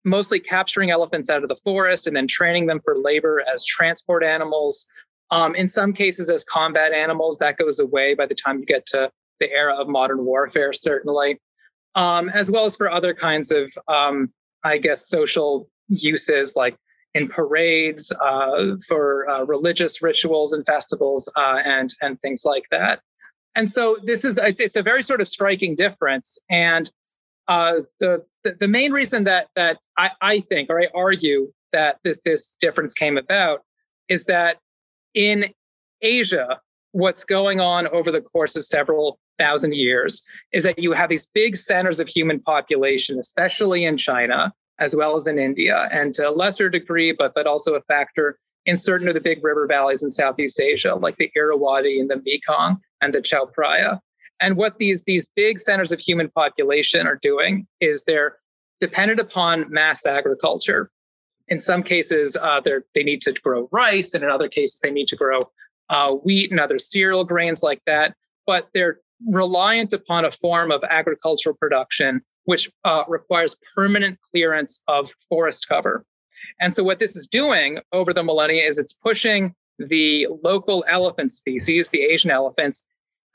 mostly 0.05 0.39
capturing 0.39 0.91
elephants 0.91 1.29
out 1.29 1.43
of 1.43 1.49
the 1.49 1.55
forest 1.55 2.07
and 2.07 2.15
then 2.15 2.27
training 2.27 2.67
them 2.67 2.79
for 2.79 2.97
labor 2.97 3.43
as 3.51 3.65
transport 3.65 4.23
animals. 4.23 4.85
Um, 5.31 5.55
in 5.55 5.67
some 5.67 5.93
cases, 5.93 6.29
as 6.29 6.43
combat 6.43 6.91
animals, 6.91 7.37
that 7.39 7.57
goes 7.57 7.79
away 7.79 8.13
by 8.13 8.25
the 8.25 8.35
time 8.35 8.59
you 8.59 8.65
get 8.65 8.85
to 8.87 9.09
the 9.39 9.51
era 9.51 9.75
of 9.75 9.87
modern 9.87 10.25
warfare, 10.25 10.73
certainly, 10.73 11.39
um, 11.95 12.29
as 12.29 12.51
well 12.51 12.65
as 12.65 12.75
for 12.75 12.91
other 12.91 13.13
kinds 13.13 13.51
of, 13.51 13.71
um, 13.87 14.31
I 14.63 14.77
guess, 14.77 15.07
social 15.07 15.69
uses 15.87 16.55
like 16.55 16.77
in 17.13 17.27
parades, 17.27 18.11
uh, 18.21 18.75
for 18.87 19.29
uh, 19.29 19.43
religious 19.43 20.01
rituals 20.01 20.53
and 20.53 20.65
festivals, 20.65 21.31
uh, 21.35 21.61
and 21.63 21.93
and 22.01 22.19
things 22.21 22.43
like 22.45 22.65
that. 22.71 23.01
And 23.55 23.69
so 23.69 23.97
this 24.03 24.25
is 24.25 24.39
it's 24.43 24.77
a 24.77 24.83
very 24.83 25.03
sort 25.03 25.21
of 25.21 25.27
striking 25.27 25.75
difference. 25.75 26.39
And 26.49 26.91
uh, 27.47 27.81
the, 27.99 28.23
the, 28.43 28.67
main 28.67 28.91
reason 28.93 29.25
that 29.25 29.47
that 29.55 29.79
I, 29.97 30.11
I 30.21 30.39
think 30.39 30.69
or 30.69 30.81
I 30.81 30.87
argue 30.95 31.51
that 31.71 31.99
this 32.03 32.19
this 32.23 32.55
difference 32.59 32.93
came 32.93 33.17
about 33.17 33.61
is 34.07 34.25
that 34.25 34.59
in 35.13 35.53
Asia, 36.01 36.59
what's 36.93 37.25
going 37.25 37.59
on 37.59 37.87
over 37.89 38.11
the 38.11 38.21
course 38.21 38.55
of 38.55 38.63
several 38.63 39.19
thousand 39.37 39.75
years 39.75 40.23
is 40.51 40.63
that 40.63 40.79
you 40.79 40.93
have 40.93 41.09
these 41.09 41.27
big 41.33 41.57
centers 41.57 41.99
of 41.99 42.07
human 42.07 42.39
population, 42.39 43.19
especially 43.19 43.83
in 43.83 43.97
China 43.97 44.53
as 44.83 44.93
well 44.95 45.15
as 45.15 45.27
in 45.27 45.39
India, 45.39 45.87
and 45.91 46.13
to 46.13 46.29
a 46.29 46.31
lesser 46.31 46.69
degree, 46.69 47.13
but 47.13 47.33
but 47.33 47.47
also 47.47 47.73
a 47.75 47.81
factor 47.83 48.37
in 48.65 48.75
certain 48.75 49.07
of 49.07 49.13
the 49.13 49.21
big 49.21 49.43
river 49.43 49.65
valleys 49.65 50.03
in 50.03 50.09
Southeast 50.09 50.59
Asia, 50.59 50.95
like 50.95 51.17
the 51.17 51.31
Irrawaddy 51.35 51.99
and 51.99 52.09
the 52.09 52.21
Mekong 52.25 52.77
and 53.01 53.13
the 53.13 53.21
Chao 53.21 53.49
Phraya. 53.57 53.99
And 54.39 54.57
what 54.57 54.77
these, 54.77 55.03
these 55.03 55.29
big 55.35 55.59
centers 55.59 55.91
of 55.91 55.99
human 55.99 56.29
population 56.29 57.07
are 57.07 57.19
doing 57.21 57.65
is 57.79 58.03
they're 58.03 58.37
dependent 58.79 59.19
upon 59.19 59.71
mass 59.71 60.05
agriculture. 60.05 60.89
In 61.47 61.59
some 61.59 61.83
cases, 61.83 62.35
uh, 62.35 62.61
they 62.61 63.03
need 63.03 63.21
to 63.21 63.33
grow 63.33 63.69
rice, 63.71 64.13
and 64.13 64.23
in 64.23 64.29
other 64.29 64.49
cases, 64.49 64.79
they 64.81 64.91
need 64.91 65.07
to 65.07 65.15
grow 65.15 65.49
uh, 65.89 66.11
wheat 66.11 66.51
and 66.51 66.59
other 66.59 66.79
cereal 66.79 67.23
grains 67.23 67.63
like 67.63 67.81
that. 67.85 68.15
But 68.45 68.69
they're 68.73 68.99
reliant 69.31 69.93
upon 69.93 70.25
a 70.25 70.31
form 70.31 70.71
of 70.71 70.83
agricultural 70.89 71.55
production 71.55 72.21
which 72.45 72.69
uh, 72.83 73.03
requires 73.07 73.57
permanent 73.75 74.19
clearance 74.31 74.83
of 74.87 75.13
forest 75.29 75.67
cover. 75.67 76.05
And 76.59 76.73
so, 76.73 76.83
what 76.83 76.99
this 76.99 77.15
is 77.15 77.27
doing 77.27 77.79
over 77.91 78.13
the 78.13 78.23
millennia 78.23 78.63
is 78.63 78.79
it's 78.79 78.93
pushing 78.93 79.55
the 79.79 80.27
local 80.43 80.85
elephant 80.87 81.31
species, 81.31 81.89
the 81.89 82.03
Asian 82.03 82.31
elephants, 82.31 82.85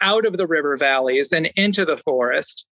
out 0.01 0.27
of 0.27 0.37
the 0.37 0.47
river 0.47 0.77
valleys 0.77 1.33
and 1.33 1.47
into 1.57 1.85
the 1.85 1.97
forest. 1.97 2.67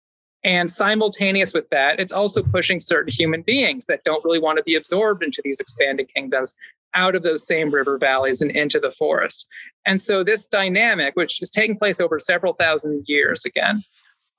And 0.45 0.71
simultaneous 0.71 1.55
with 1.55 1.69
that, 1.71 2.01
it's 2.01 2.13
also 2.13 2.43
pushing 2.43 2.81
certain 2.81 3.13
human 3.17 3.43
beings 3.43 3.87
that 3.87 4.03
don't 4.03 4.25
really 4.25 4.41
want 4.41 4.59
to 4.59 4.65
be 4.65 4.75
absorbed 4.75 5.23
into 5.23 5.41
these 5.45 5.61
expanded 5.61 6.13
kingdoms 6.13 6.57
out 6.95 7.15
of 7.15 7.23
those 7.23 7.47
same 7.47 7.73
river 7.73 7.97
valleys 7.97 8.43
and 8.43 8.51
into 8.51 8.81
the 8.81 8.91
forest. 8.91 9.47
And 9.87 10.01
so, 10.01 10.25
this 10.25 10.49
dynamic, 10.49 11.15
which 11.15 11.41
is 11.41 11.51
taking 11.51 11.79
place 11.79 12.01
over 12.01 12.19
several 12.19 12.55
thousand 12.55 13.05
years 13.07 13.45
again, 13.45 13.85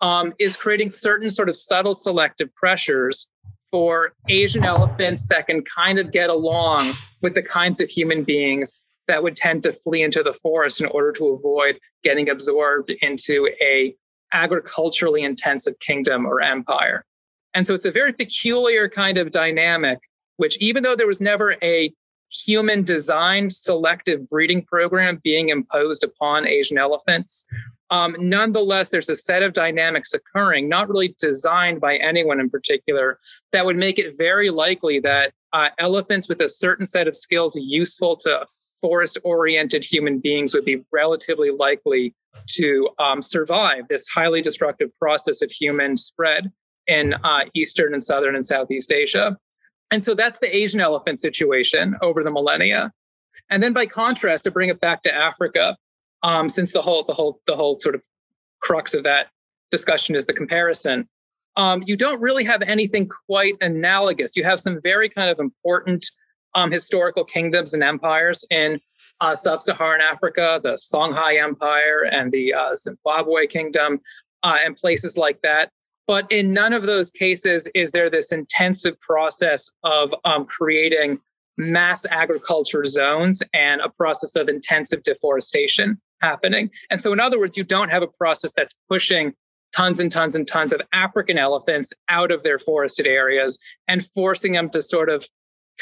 um, 0.03 0.33
is 0.37 0.57
creating 0.57 0.89
certain 0.89 1.29
sort 1.29 1.47
of 1.47 1.55
subtle 1.55 1.95
selective 1.95 2.53
pressures 2.55 3.29
for 3.71 4.11
Asian 4.27 4.65
elephants 4.65 5.27
that 5.27 5.47
can 5.47 5.63
kind 5.63 5.97
of 5.97 6.11
get 6.11 6.29
along 6.29 6.91
with 7.21 7.33
the 7.35 7.41
kinds 7.41 7.79
of 7.79 7.89
human 7.89 8.23
beings 8.23 8.83
that 9.07 9.23
would 9.23 9.37
tend 9.37 9.63
to 9.63 9.71
flee 9.71 10.03
into 10.03 10.21
the 10.21 10.33
forest 10.33 10.81
in 10.81 10.87
order 10.87 11.13
to 11.13 11.27
avoid 11.29 11.79
getting 12.03 12.29
absorbed 12.29 12.91
into 13.01 13.49
a 13.61 13.95
agriculturally 14.33 15.23
intensive 15.23 15.79
kingdom 15.79 16.25
or 16.25 16.41
empire. 16.41 17.05
And 17.53 17.65
so 17.65 17.73
it's 17.73 17.85
a 17.85 17.91
very 17.91 18.11
peculiar 18.11 18.89
kind 18.89 19.17
of 19.17 19.31
dynamic, 19.31 19.99
which 20.35 20.57
even 20.59 20.83
though 20.83 20.97
there 20.97 21.07
was 21.07 21.21
never 21.21 21.55
a 21.63 21.93
human 22.29 22.83
designed 22.83 23.53
selective 23.53 24.27
breeding 24.27 24.63
program 24.63 25.21
being 25.23 25.49
imposed 25.49 26.03
upon 26.03 26.45
Asian 26.47 26.77
elephants, 26.77 27.45
um, 27.93 28.15
nonetheless, 28.17 28.89
there's 28.89 29.11
a 29.11 29.15
set 29.15 29.43
of 29.43 29.53
dynamics 29.53 30.15
occurring, 30.15 30.67
not 30.67 30.89
really 30.89 31.13
designed 31.19 31.79
by 31.79 31.97
anyone 31.97 32.39
in 32.39 32.49
particular, 32.49 33.19
that 33.51 33.67
would 33.67 33.77
make 33.77 33.99
it 33.99 34.17
very 34.17 34.49
likely 34.49 34.99
that 35.01 35.31
uh, 35.53 35.69
elephants 35.77 36.27
with 36.27 36.41
a 36.41 36.49
certain 36.49 36.87
set 36.87 37.07
of 37.07 37.15
skills 37.15 37.55
useful 37.55 38.17
to 38.17 38.47
forest 38.81 39.19
oriented 39.23 39.85
human 39.85 40.17
beings 40.17 40.55
would 40.55 40.65
be 40.65 40.83
relatively 40.91 41.51
likely 41.51 42.15
to 42.47 42.89
um, 42.97 43.21
survive 43.21 43.87
this 43.89 44.07
highly 44.07 44.41
destructive 44.41 44.89
process 44.97 45.43
of 45.43 45.51
human 45.51 45.95
spread 45.95 46.51
in 46.87 47.13
uh, 47.23 47.45
Eastern 47.53 47.93
and 47.93 48.01
Southern 48.01 48.33
and 48.33 48.43
Southeast 48.43 48.91
Asia. 48.91 49.37
And 49.91 50.03
so 50.03 50.15
that's 50.15 50.39
the 50.39 50.53
Asian 50.53 50.81
elephant 50.81 51.19
situation 51.21 51.95
over 52.01 52.23
the 52.23 52.31
millennia. 52.31 52.91
And 53.51 53.61
then 53.61 53.73
by 53.73 53.85
contrast, 53.85 54.45
to 54.45 54.51
bring 54.51 54.69
it 54.69 54.81
back 54.81 55.03
to 55.03 55.13
Africa, 55.13 55.77
um, 56.23 56.49
since 56.49 56.73
the 56.73 56.81
whole, 56.81 57.03
the 57.03 57.13
whole, 57.13 57.41
the 57.47 57.55
whole 57.55 57.77
sort 57.79 57.95
of 57.95 58.03
crux 58.61 58.93
of 58.93 59.03
that 59.03 59.27
discussion 59.71 60.15
is 60.15 60.25
the 60.25 60.33
comparison, 60.33 61.07
um, 61.55 61.83
you 61.85 61.95
don't 61.95 62.21
really 62.21 62.43
have 62.43 62.61
anything 62.63 63.09
quite 63.27 63.55
analogous. 63.61 64.35
You 64.35 64.43
have 64.43 64.59
some 64.59 64.79
very 64.81 65.09
kind 65.09 65.29
of 65.29 65.39
important 65.39 66.05
um, 66.55 66.71
historical 66.71 67.23
kingdoms 67.23 67.73
and 67.73 67.83
empires 67.83 68.45
in 68.49 68.79
uh, 69.21 69.35
sub-Saharan 69.35 70.01
Africa, 70.01 70.59
the 70.63 70.73
Songhai 70.73 71.41
Empire 71.41 72.05
and 72.11 72.31
the 72.31 72.53
uh, 72.53 72.75
Zimbabwe 72.75 73.47
Kingdom, 73.47 73.99
uh, 74.43 74.57
and 74.63 74.75
places 74.75 75.17
like 75.17 75.41
that. 75.41 75.69
But 76.07 76.29
in 76.31 76.53
none 76.53 76.73
of 76.73 76.83
those 76.83 77.11
cases 77.11 77.69
is 77.73 77.91
there 77.91 78.09
this 78.09 78.31
intensive 78.31 78.99
process 78.99 79.71
of 79.83 80.13
um, 80.25 80.45
creating 80.45 81.19
mass 81.57 82.05
agriculture 82.09 82.83
zones 82.83 83.41
and 83.53 83.79
a 83.81 83.89
process 83.89 84.35
of 84.35 84.49
intensive 84.49 85.03
deforestation 85.03 86.01
happening. 86.23 86.71
And 86.89 86.99
so, 86.99 87.13
in 87.13 87.19
other 87.19 87.39
words, 87.39 87.57
you 87.57 87.63
don't 87.63 87.89
have 87.89 88.01
a 88.01 88.07
process 88.07 88.53
that's 88.53 88.73
pushing 88.89 89.33
tons 89.75 89.99
and 89.99 90.11
tons 90.11 90.35
and 90.35 90.47
tons 90.47 90.73
of 90.73 90.81
African 90.93 91.37
elephants 91.37 91.93
out 92.09 92.31
of 92.31 92.43
their 92.43 92.59
forested 92.59 93.07
areas 93.07 93.59
and 93.87 94.05
forcing 94.15 94.53
them 94.53 94.69
to 94.69 94.81
sort 94.81 95.09
of 95.09 95.27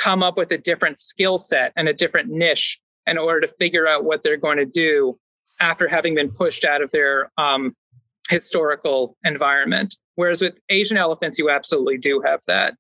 come 0.02 0.24
up 0.24 0.38
with 0.38 0.52
a 0.52 0.58
different 0.58 0.98
skill 1.00 1.38
set 1.38 1.74
and 1.76 1.88
a 1.88 1.94
different 1.94 2.30
niche 2.30 2.80
in 3.06 3.18
order 3.18 3.42
to 3.42 3.48
figure 3.48 3.88
out 3.88 4.04
what 4.06 4.24
they're 4.24 4.38
going 4.38 4.58
to 4.58 4.66
do 4.66 5.18
after 5.60 5.88
having 5.88 6.16
been 6.16 6.32
pushed 6.32 6.66
out 6.66 6.82
of 6.82 6.92
their 6.92 7.32
um, 7.38 7.76
historical 8.30 9.18
environment. 9.26 9.96
Whereas 10.16 10.42
with 10.42 10.58
Asian 10.70 10.98
elephants, 10.98 11.38
you 11.38 11.50
absolutely 11.50 11.98
do 11.98 12.22
have 12.22 12.40
that. 12.48 12.76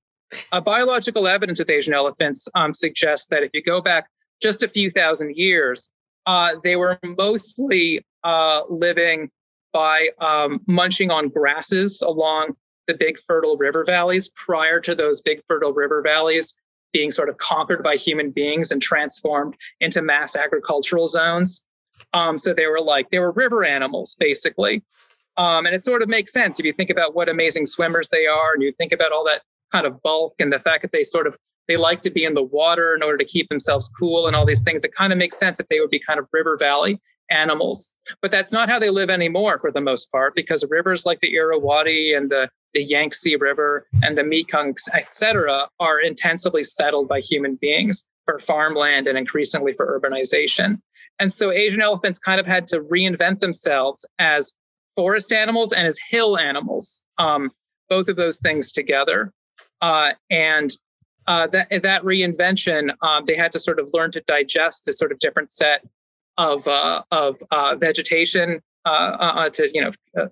Uh, 0.51 0.61
biological 0.61 1.27
evidence 1.27 1.59
with 1.59 1.69
Asian 1.69 1.93
elephants 1.93 2.47
um, 2.55 2.73
suggests 2.73 3.27
that 3.27 3.43
if 3.43 3.51
you 3.53 3.61
go 3.61 3.81
back 3.81 4.07
just 4.41 4.63
a 4.63 4.67
few 4.67 4.89
thousand 4.89 5.35
years, 5.35 5.91
uh, 6.25 6.55
they 6.63 6.75
were 6.75 6.99
mostly 7.03 8.05
uh, 8.23 8.61
living 8.69 9.29
by 9.73 10.09
um, 10.19 10.61
munching 10.67 11.11
on 11.11 11.29
grasses 11.29 12.01
along 12.01 12.55
the 12.87 12.93
big 12.93 13.17
fertile 13.19 13.57
river 13.57 13.83
valleys 13.85 14.29
prior 14.29 14.79
to 14.79 14.93
those 14.95 15.21
big 15.21 15.41
fertile 15.47 15.73
river 15.73 16.01
valleys 16.01 16.59
being 16.93 17.11
sort 17.11 17.29
of 17.29 17.37
conquered 17.37 17.83
by 17.83 17.95
human 17.95 18.31
beings 18.31 18.71
and 18.71 18.81
transformed 18.81 19.55
into 19.79 20.01
mass 20.01 20.35
agricultural 20.35 21.07
zones. 21.07 21.63
Um, 22.13 22.37
so 22.37 22.53
they 22.53 22.67
were 22.67 22.81
like, 22.81 23.09
they 23.11 23.19
were 23.19 23.31
river 23.31 23.63
animals, 23.63 24.15
basically. 24.19 24.83
Um, 25.37 25.65
and 25.65 25.73
it 25.73 25.81
sort 25.81 26.01
of 26.01 26.09
makes 26.09 26.33
sense 26.33 26.59
if 26.59 26.65
you 26.65 26.73
think 26.73 26.89
about 26.89 27.15
what 27.15 27.29
amazing 27.29 27.65
swimmers 27.65 28.09
they 28.09 28.25
are 28.25 28.53
and 28.53 28.61
you 28.61 28.73
think 28.73 28.91
about 28.91 29.13
all 29.13 29.23
that 29.25 29.43
kind 29.71 29.87
of 29.87 30.01
bulk 30.01 30.35
and 30.39 30.51
the 30.51 30.59
fact 30.59 30.81
that 30.81 30.91
they 30.91 31.03
sort 31.03 31.27
of 31.27 31.37
they 31.71 31.77
like 31.77 32.01
to 32.01 32.11
be 32.11 32.25
in 32.25 32.33
the 32.33 32.43
water 32.43 32.93
in 32.93 33.01
order 33.01 33.17
to 33.17 33.25
keep 33.25 33.47
themselves 33.47 33.89
cool 33.97 34.27
and 34.27 34.35
all 34.35 34.45
these 34.45 34.63
things 34.63 34.83
it 34.83 34.93
kind 34.93 35.13
of 35.13 35.17
makes 35.17 35.39
sense 35.39 35.57
that 35.57 35.69
they 35.69 35.79
would 35.79 35.89
be 35.89 35.99
kind 35.99 36.19
of 36.19 36.27
river 36.33 36.57
valley 36.59 36.99
animals 37.29 37.95
but 38.21 38.29
that's 38.29 38.51
not 38.51 38.69
how 38.69 38.77
they 38.77 38.89
live 38.89 39.09
anymore 39.09 39.57
for 39.57 39.71
the 39.71 39.79
most 39.79 40.11
part 40.11 40.35
because 40.35 40.65
rivers 40.69 41.05
like 41.05 41.19
the 41.21 41.33
irrawaddy 41.33 42.13
and 42.13 42.29
the 42.29 42.49
the 42.73 42.83
Yangtze 42.83 43.35
River 43.35 43.85
and 44.01 44.17
the 44.17 44.23
Mekong, 44.23 44.75
etc., 44.93 45.67
are 45.79 45.99
intensively 45.99 46.63
settled 46.63 47.07
by 47.07 47.19
human 47.19 47.55
beings 47.55 48.07
for 48.25 48.39
farmland 48.39 49.07
and 49.07 49.17
increasingly 49.17 49.73
for 49.73 49.99
urbanization. 49.99 50.79
And 51.19 51.31
so 51.31 51.51
Asian 51.51 51.81
elephants 51.81 52.19
kind 52.19 52.39
of 52.39 52.47
had 52.47 52.67
to 52.67 52.79
reinvent 52.81 53.39
themselves 53.39 54.05
as 54.19 54.55
forest 54.95 55.33
animals 55.33 55.73
and 55.73 55.87
as 55.87 55.99
hill 56.09 56.37
animals, 56.37 57.05
um, 57.17 57.51
both 57.89 58.07
of 58.07 58.15
those 58.15 58.39
things 58.39 58.71
together. 58.71 59.31
Uh, 59.81 60.11
and 60.29 60.71
uh, 61.27 61.47
that 61.47 61.69
that 61.83 62.03
reinvention, 62.03 62.91
um, 63.01 63.23
they 63.25 63.35
had 63.35 63.51
to 63.51 63.59
sort 63.59 63.79
of 63.79 63.89
learn 63.93 64.11
to 64.11 64.21
digest 64.21 64.87
a 64.87 64.93
sort 64.93 65.11
of 65.11 65.19
different 65.19 65.51
set 65.51 65.85
of 66.37 66.67
uh, 66.67 67.03
of 67.11 67.41
uh, 67.51 67.75
vegetation 67.79 68.61
uh, 68.85 69.49
to 69.49 69.69
you 69.73 69.81
know 69.81 70.29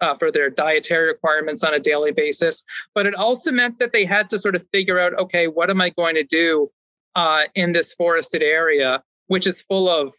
uh, 0.00 0.14
for 0.14 0.30
their 0.30 0.50
dietary 0.50 1.08
requirements 1.08 1.62
on 1.62 1.74
a 1.74 1.78
daily 1.78 2.12
basis. 2.12 2.64
But 2.94 3.06
it 3.06 3.14
also 3.14 3.52
meant 3.52 3.78
that 3.78 3.92
they 3.92 4.04
had 4.04 4.30
to 4.30 4.38
sort 4.38 4.56
of 4.56 4.66
figure 4.72 4.98
out, 4.98 5.14
okay, 5.18 5.46
what 5.46 5.70
am 5.70 5.80
I 5.80 5.90
going 5.90 6.14
to 6.16 6.24
do 6.24 6.70
uh, 7.14 7.42
in 7.54 7.72
this 7.72 7.94
forested 7.94 8.42
area, 8.42 9.02
which 9.26 9.46
is 9.46 9.62
full 9.62 9.88
of 9.88 10.14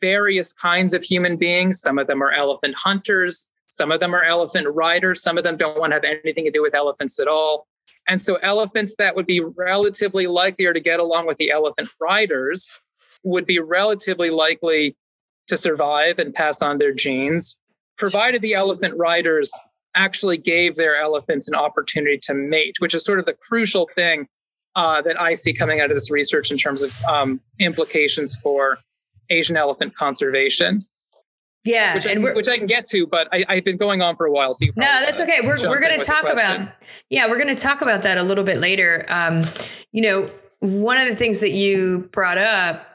various 0.00 0.52
kinds 0.52 0.94
of 0.94 1.02
human 1.02 1.36
beings. 1.36 1.80
Some 1.80 1.98
of 1.98 2.06
them 2.06 2.22
are 2.22 2.32
elephant 2.32 2.74
hunters, 2.76 3.50
some 3.68 3.92
of 3.92 4.00
them 4.00 4.14
are 4.14 4.24
elephant 4.24 4.66
riders, 4.68 5.22
some 5.22 5.38
of 5.38 5.44
them 5.44 5.56
don't 5.56 5.78
want 5.78 5.92
to 5.92 5.94
have 5.96 6.04
anything 6.04 6.44
to 6.44 6.50
do 6.50 6.62
with 6.62 6.74
elephants 6.74 7.20
at 7.20 7.28
all. 7.28 7.66
And 8.08 8.20
so, 8.20 8.36
elephants 8.36 8.96
that 8.96 9.16
would 9.16 9.26
be 9.26 9.40
relatively 9.40 10.26
likelier 10.26 10.72
to 10.72 10.80
get 10.80 11.00
along 11.00 11.26
with 11.26 11.38
the 11.38 11.50
elephant 11.50 11.88
riders 12.00 12.78
would 13.24 13.46
be 13.46 13.58
relatively 13.58 14.30
likely 14.30 14.96
to 15.48 15.56
survive 15.56 16.18
and 16.18 16.34
pass 16.34 16.62
on 16.62 16.78
their 16.78 16.92
genes 16.92 17.58
provided 17.96 18.42
the 18.42 18.54
elephant 18.54 18.94
riders 18.96 19.52
actually 19.94 20.36
gave 20.36 20.76
their 20.76 20.96
elephants 20.96 21.48
an 21.48 21.54
opportunity 21.54 22.18
to 22.18 22.34
mate, 22.34 22.76
which 22.80 22.94
is 22.94 23.04
sort 23.04 23.18
of 23.18 23.26
the 23.26 23.34
crucial 23.34 23.88
thing 23.94 24.28
uh, 24.74 25.00
that 25.02 25.18
I 25.18 25.32
see 25.32 25.54
coming 25.54 25.80
out 25.80 25.90
of 25.90 25.96
this 25.96 26.10
research 26.10 26.50
in 26.50 26.58
terms 26.58 26.82
of 26.82 26.94
um, 27.04 27.40
implications 27.58 28.36
for 28.36 28.78
Asian 29.30 29.56
elephant 29.56 29.94
conservation. 29.94 30.82
Yeah, 31.66 31.94
which, 31.94 32.06
and 32.06 32.26
I, 32.26 32.32
which 32.34 32.48
I 32.48 32.58
can 32.58 32.66
get 32.66 32.84
to, 32.86 33.06
but 33.06 33.28
I, 33.32 33.44
have 33.48 33.64
been 33.64 33.76
going 33.76 34.02
on 34.02 34.16
for 34.16 34.26
a 34.26 34.32
while. 34.32 34.54
So 34.54 34.66
no, 34.76 34.86
that's 34.86 35.20
okay. 35.20 35.40
We're 35.42 35.68
we're 35.68 35.80
going 35.80 35.98
to 35.98 36.04
talk 36.04 36.24
about 36.24 36.68
yeah, 37.10 37.28
we're 37.28 37.38
going 37.38 37.54
to 37.54 37.60
talk 37.60 37.82
about 37.82 38.02
that 38.02 38.18
a 38.18 38.22
little 38.22 38.44
bit 38.44 38.58
later. 38.58 39.04
Um, 39.08 39.44
you 39.92 40.02
know, 40.02 40.30
one 40.60 40.98
of 40.98 41.08
the 41.08 41.16
things 41.16 41.40
that 41.40 41.50
you 41.50 42.08
brought 42.12 42.38
up 42.38 42.86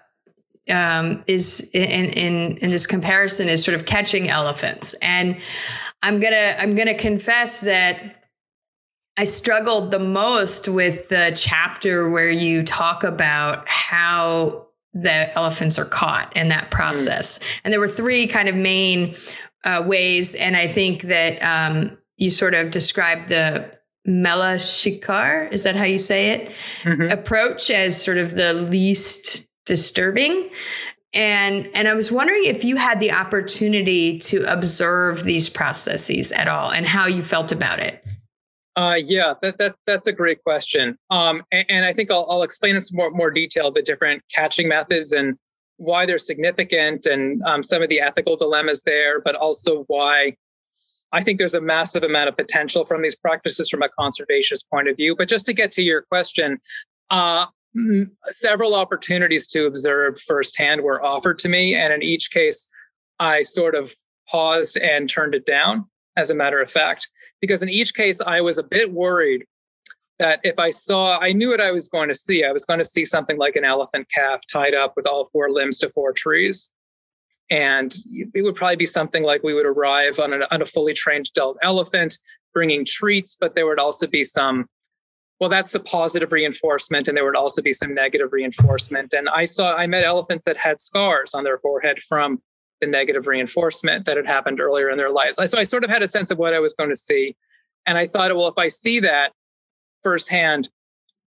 um, 0.69 1.23
is 1.27 1.69
in, 1.73 2.09
in 2.09 2.57
in 2.57 2.69
this 2.69 2.87
comparison 2.87 3.49
is 3.49 3.63
sort 3.63 3.75
of 3.75 3.85
catching 3.85 4.29
elephants, 4.29 4.93
and 5.01 5.37
I'm 6.01 6.19
gonna 6.19 6.55
I'm 6.57 6.75
gonna 6.75 6.95
confess 6.95 7.61
that 7.61 8.21
I 9.17 9.25
struggled 9.25 9.91
the 9.91 9.99
most 9.99 10.67
with 10.67 11.09
the 11.09 11.33
chapter 11.35 12.09
where 12.09 12.29
you 12.29 12.63
talk 12.63 13.03
about 13.03 13.67
how 13.67 14.67
the 14.93 15.33
elephants 15.37 15.79
are 15.79 15.85
caught 15.85 16.35
in 16.35 16.49
that 16.49 16.71
process, 16.71 17.39
mm. 17.39 17.59
and 17.63 17.73
there 17.73 17.79
were 17.79 17.87
three 17.87 18.27
kind 18.27 18.49
of 18.49 18.55
main 18.55 19.15
uh, 19.63 19.83
ways, 19.85 20.35
and 20.35 20.57
I 20.57 20.67
think 20.67 21.03
that 21.03 21.41
um, 21.41 21.97
you 22.17 22.29
sort 22.29 22.53
of 22.53 22.71
described 22.71 23.29
the 23.29 23.71
Mela 24.05 24.57
Shikar, 24.57 25.47
is 25.51 25.63
that 25.63 25.75
how 25.75 25.83
you 25.83 25.99
say 25.99 26.31
it? 26.31 26.51
Mm-hmm. 26.83 27.11
Approach 27.11 27.69
as 27.69 28.01
sort 28.01 28.17
of 28.17 28.31
the 28.31 28.53
least 28.53 29.47
disturbing 29.65 30.49
and 31.13 31.69
and 31.73 31.87
i 31.87 31.93
was 31.93 32.11
wondering 32.11 32.43
if 32.45 32.63
you 32.63 32.77
had 32.77 32.99
the 32.99 33.11
opportunity 33.11 34.17
to 34.17 34.43
observe 34.51 35.23
these 35.23 35.49
processes 35.49 36.31
at 36.31 36.47
all 36.47 36.71
and 36.71 36.85
how 36.85 37.05
you 37.05 37.21
felt 37.21 37.51
about 37.51 37.79
it 37.79 38.03
uh, 38.75 38.95
yeah, 38.97 39.33
that, 39.41 39.57
that 39.57 39.75
that's 39.85 40.07
a 40.07 40.13
great 40.13 40.43
question. 40.43 40.97
Um, 41.09 41.43
and, 41.51 41.65
and, 41.69 41.85
I 41.85 41.93
think 41.93 42.09
I'll, 42.09 42.25
I'll 42.29 42.43
explain 42.43 42.75
in 42.75 42.81
some 42.81 42.97
more, 42.97 43.11
more 43.11 43.31
detail 43.31 43.71
the 43.71 43.81
different 43.81 44.23
catching 44.33 44.69
methods 44.69 45.11
and 45.11 45.37
why 45.77 46.05
they're 46.05 46.19
significant 46.19 47.05
and 47.05 47.41
um, 47.43 47.63
some 47.63 47.81
of 47.81 47.89
the 47.89 47.99
ethical 47.99 48.37
dilemmas 48.37 48.83
there, 48.83 49.19
but 49.19 49.35
also 49.35 49.83
why 49.87 50.35
I 51.11 51.23
think 51.23 51.37
there's 51.37 51.55
a 51.55 51.61
massive 51.61 52.03
amount 52.03 52.29
of 52.29 52.37
potential 52.37 52.85
from 52.85 53.01
these 53.01 53.15
practices 53.15 53.69
from 53.69 53.81
a 53.81 53.89
conservationist 53.99 54.69
point 54.69 54.87
of 54.87 54.95
view. 54.95 55.15
But 55.15 55.27
just 55.27 55.45
to 55.47 55.53
get 55.53 55.71
to 55.73 55.81
your 55.81 56.03
question, 56.03 56.59
uh, 57.09 57.47
several 58.27 58.75
opportunities 58.75 59.47
to 59.47 59.65
observe 59.65 60.19
firsthand 60.21 60.81
were 60.81 61.03
offered 61.03 61.39
to 61.39 61.49
me. 61.49 61.75
And 61.75 61.91
in 61.91 62.01
each 62.01 62.31
case, 62.31 62.69
I 63.19 63.43
sort 63.43 63.75
of 63.75 63.93
paused 64.29 64.77
and 64.77 65.09
turned 65.09 65.35
it 65.35 65.45
down, 65.45 65.85
as 66.15 66.31
a 66.31 66.35
matter 66.35 66.61
of 66.61 66.71
fact, 66.71 67.09
because 67.41 67.63
in 67.63 67.69
each 67.69 67.93
case, 67.93 68.21
I 68.21 68.41
was 68.41 68.57
a 68.57 68.63
bit 68.63 68.91
worried 68.91 69.45
that 70.19 70.39
if 70.43 70.59
I 70.59 70.69
saw, 70.69 71.17
I 71.19 71.33
knew 71.33 71.49
what 71.49 71.59
I 71.59 71.71
was 71.71 71.89
going 71.89 72.07
to 72.07 72.15
see. 72.15 72.45
I 72.45 72.51
was 72.51 72.63
going 72.63 72.79
to 72.79 72.85
see 72.85 73.03
something 73.03 73.37
like 73.37 73.55
an 73.55 73.65
elephant 73.65 74.07
calf 74.13 74.41
tied 74.51 74.75
up 74.75 74.93
with 74.95 75.07
all 75.07 75.29
four 75.33 75.49
limbs 75.49 75.79
to 75.79 75.89
four 75.89 76.13
trees. 76.13 76.71
And 77.49 77.93
it 78.33 78.43
would 78.43 78.55
probably 78.55 78.77
be 78.77 78.85
something 78.85 79.23
like 79.23 79.43
we 79.43 79.53
would 79.53 79.65
arrive 79.65 80.19
on, 80.19 80.31
an, 80.31 80.43
on 80.51 80.61
a 80.61 80.65
fully 80.65 80.93
trained 80.93 81.27
adult 81.35 81.57
elephant 81.63 82.17
bringing 82.53 82.85
treats, 82.85 83.35
but 83.35 83.55
there 83.55 83.65
would 83.65 83.79
also 83.79 84.07
be 84.07 84.23
some 84.23 84.67
well 85.39 85.49
that's 85.49 85.71
the 85.73 85.79
positive 85.79 86.31
reinforcement 86.31 87.07
and 87.07 87.17
there 87.17 87.25
would 87.25 87.35
also 87.35 87.61
be 87.61 87.73
some 87.73 87.95
negative 87.95 88.31
reinforcement 88.31 89.11
and 89.11 89.27
i 89.29 89.43
saw 89.43 89.75
i 89.75 89.87
met 89.87 90.03
elephants 90.03 90.45
that 90.45 90.55
had 90.55 90.79
scars 90.79 91.33
on 91.33 91.43
their 91.43 91.57
forehead 91.57 91.97
from 92.07 92.39
the 92.81 92.87
negative 92.87 93.27
reinforcement 93.27 94.05
that 94.05 94.17
had 94.17 94.27
happened 94.27 94.59
earlier 94.59 94.89
in 94.89 94.97
their 94.97 95.11
lives. 95.11 95.37
So 95.37 95.59
i 95.59 95.63
sort 95.63 95.83
of 95.83 95.89
had 95.89 96.01
a 96.01 96.07
sense 96.07 96.31
of 96.31 96.37
what 96.37 96.53
i 96.53 96.59
was 96.59 96.73
going 96.73 96.89
to 96.89 96.95
see. 96.95 97.35
And 97.85 97.97
i 97.97 98.07
thought 98.07 98.35
well 98.35 98.47
if 98.47 98.57
i 98.57 98.67
see 98.67 98.99
that 99.01 99.31
firsthand 100.03 100.69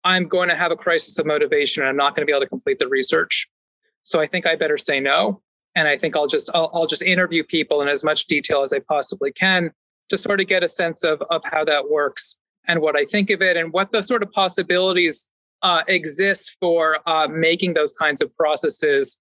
i'm 0.05 0.25
going 0.25 0.49
to 0.49 0.57
have 0.57 0.73
a 0.73 0.77
crisis 0.77 1.19
of 1.19 1.27
motivation 1.27 1.83
and 1.83 1.89
i'm 1.89 1.97
not 1.97 2.15
going 2.15 2.23
to 2.23 2.31
be 2.31 2.33
able 2.33 2.45
to 2.45 2.49
complete 2.49 2.79
the 2.79 2.89
research. 2.89 3.49
So 4.03 4.21
i 4.21 4.27
think 4.27 4.47
i 4.47 4.57
better 4.57 4.79
say 4.79 5.01
no. 5.01 5.41
And 5.75 5.89
i 5.89 5.97
think 5.97 6.17
i'll 6.17 6.27
just 6.27 6.51
i'll, 6.55 6.71
I'll 6.75 6.87
just 6.87 7.03
interview 7.03 7.43
people 7.43 7.81
in 7.83 7.89
as 7.89 8.05
much 8.05 8.27
detail 8.27 8.63
as 8.63 8.73
i 8.73 8.81
possibly 8.81 9.33
can 9.33 9.73
to 10.09 10.19
sort 10.19 10.41
of 10.41 10.47
get 10.47 10.63
a 10.63 10.69
sense 10.69 11.05
of 11.05 11.23
of 11.31 11.43
how 11.45 11.65
that 11.65 11.91
works 11.91 12.39
and 12.69 12.81
what 12.81 12.97
I 12.97 13.05
think 13.05 13.31
of 13.31 13.43
it 13.43 13.57
and 13.57 13.73
what 13.73 13.93
the 13.93 14.03
sort 14.03 14.23
of 14.23 14.33
possibilities 14.33 15.31
uh, 15.63 15.83
exist 15.89 16.57
for 16.61 16.99
uh, 17.07 17.29
making 17.31 17.75
those 17.75 17.93
kinds 17.93 18.21
of 18.21 18.35
processes 18.37 19.21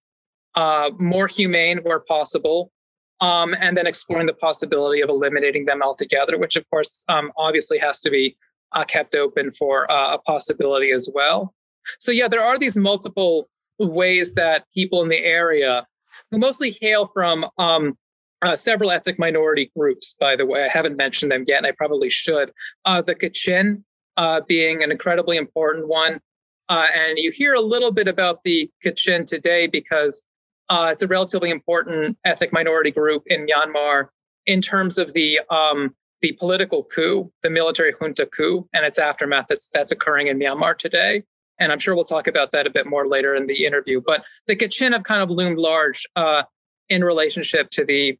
uh, 0.56 0.90
more 0.98 1.26
humane 1.26 1.78
where 1.78 2.00
possible. 2.00 2.72
Um, 3.18 3.56
and 3.58 3.78
then 3.78 3.86
exploring 3.86 4.26
the 4.26 4.34
possibility 4.34 5.00
of 5.00 5.08
eliminating 5.08 5.64
them 5.64 5.80
altogether, 5.80 6.36
which 6.36 6.54
of 6.54 6.68
course 6.68 7.02
um, 7.08 7.32
obviously 7.38 7.78
has 7.78 8.02
to 8.02 8.10
be 8.10 8.36
uh, 8.72 8.84
kept 8.84 9.14
open 9.14 9.50
for 9.50 9.90
uh, 9.90 10.16
a 10.16 10.18
possibility 10.18 10.90
as 10.90 11.08
well. 11.14 11.54
So, 11.98 12.12
yeah, 12.12 12.28
there 12.28 12.42
are 12.42 12.58
these 12.58 12.76
multiple 12.76 13.48
ways 13.78 14.34
that 14.34 14.64
people 14.74 15.02
in 15.02 15.08
the 15.08 15.24
area 15.24 15.86
who 16.30 16.38
mostly 16.38 16.76
hail 16.78 17.06
from 17.06 17.46
um, 17.56 17.96
uh, 18.42 18.56
several 18.56 18.90
ethnic 18.90 19.18
minority 19.18 19.70
groups, 19.76 20.16
by 20.20 20.36
the 20.36 20.46
way. 20.46 20.64
I 20.64 20.68
haven't 20.68 20.96
mentioned 20.96 21.32
them 21.32 21.44
yet, 21.46 21.58
and 21.58 21.66
I 21.66 21.72
probably 21.76 22.10
should. 22.10 22.52
Uh, 22.84 23.02
the 23.02 23.14
Kachin 23.14 23.82
uh, 24.16 24.40
being 24.46 24.82
an 24.82 24.90
incredibly 24.90 25.36
important 25.36 25.88
one. 25.88 26.20
Uh, 26.68 26.86
and 26.94 27.18
you 27.18 27.30
hear 27.30 27.54
a 27.54 27.60
little 27.60 27.92
bit 27.92 28.08
about 28.08 28.42
the 28.44 28.70
Kachin 28.84 29.24
today 29.24 29.66
because 29.66 30.26
uh, 30.68 30.90
it's 30.92 31.02
a 31.02 31.06
relatively 31.06 31.50
important 31.50 32.18
ethnic 32.24 32.52
minority 32.52 32.90
group 32.90 33.22
in 33.26 33.46
Myanmar 33.46 34.08
in 34.46 34.60
terms 34.60 34.98
of 34.98 35.12
the 35.12 35.40
um, 35.50 35.94
the 36.22 36.32
political 36.32 36.82
coup, 36.82 37.30
the 37.42 37.50
military 37.50 37.92
junta 38.00 38.26
coup, 38.26 38.68
and 38.72 38.84
its 38.84 38.98
aftermath 38.98 39.46
that's 39.48 39.68
that's 39.68 39.92
occurring 39.92 40.28
in 40.28 40.38
Myanmar 40.38 40.76
today. 40.76 41.22
And 41.58 41.72
I'm 41.72 41.78
sure 41.78 41.94
we'll 41.94 42.04
talk 42.04 42.26
about 42.26 42.52
that 42.52 42.66
a 42.66 42.70
bit 42.70 42.86
more 42.86 43.06
later 43.06 43.34
in 43.34 43.46
the 43.46 43.64
interview. 43.64 44.02
But 44.04 44.24
the 44.46 44.56
Kachin 44.56 44.92
have 44.92 45.04
kind 45.04 45.22
of 45.22 45.30
loomed 45.30 45.58
large 45.58 46.06
uh, 46.14 46.42
in 46.88 47.02
relationship 47.02 47.70
to 47.70 47.84
the 47.84 48.18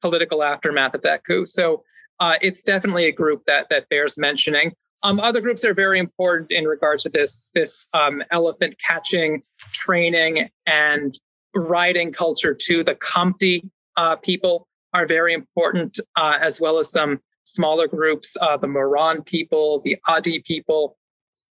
political 0.00 0.42
aftermath 0.42 0.94
of 0.94 1.02
that 1.02 1.24
coup. 1.24 1.46
So 1.46 1.82
uh, 2.20 2.36
it's 2.40 2.62
definitely 2.62 3.06
a 3.06 3.12
group 3.12 3.42
that 3.46 3.68
that 3.70 3.88
bears 3.88 4.16
mentioning. 4.18 4.72
Um, 5.02 5.20
other 5.20 5.42
groups 5.42 5.64
are 5.64 5.74
very 5.74 5.98
important 5.98 6.50
in 6.50 6.64
regards 6.64 7.02
to 7.02 7.10
this 7.10 7.50
this 7.54 7.86
um, 7.92 8.22
elephant 8.30 8.76
catching, 8.86 9.42
training, 9.72 10.48
and 10.66 11.14
riding 11.54 12.12
culture 12.12 12.54
too. 12.54 12.84
The 12.84 12.94
Khamti 12.96 13.68
uh, 13.96 14.16
people 14.16 14.66
are 14.92 15.06
very 15.06 15.32
important, 15.32 15.98
uh, 16.16 16.38
as 16.40 16.60
well 16.60 16.78
as 16.78 16.90
some 16.90 17.20
smaller 17.44 17.86
groups, 17.86 18.36
uh, 18.40 18.56
the 18.56 18.68
Moran 18.68 19.22
people, 19.22 19.80
the 19.80 19.96
Adi 20.08 20.40
people. 20.40 20.96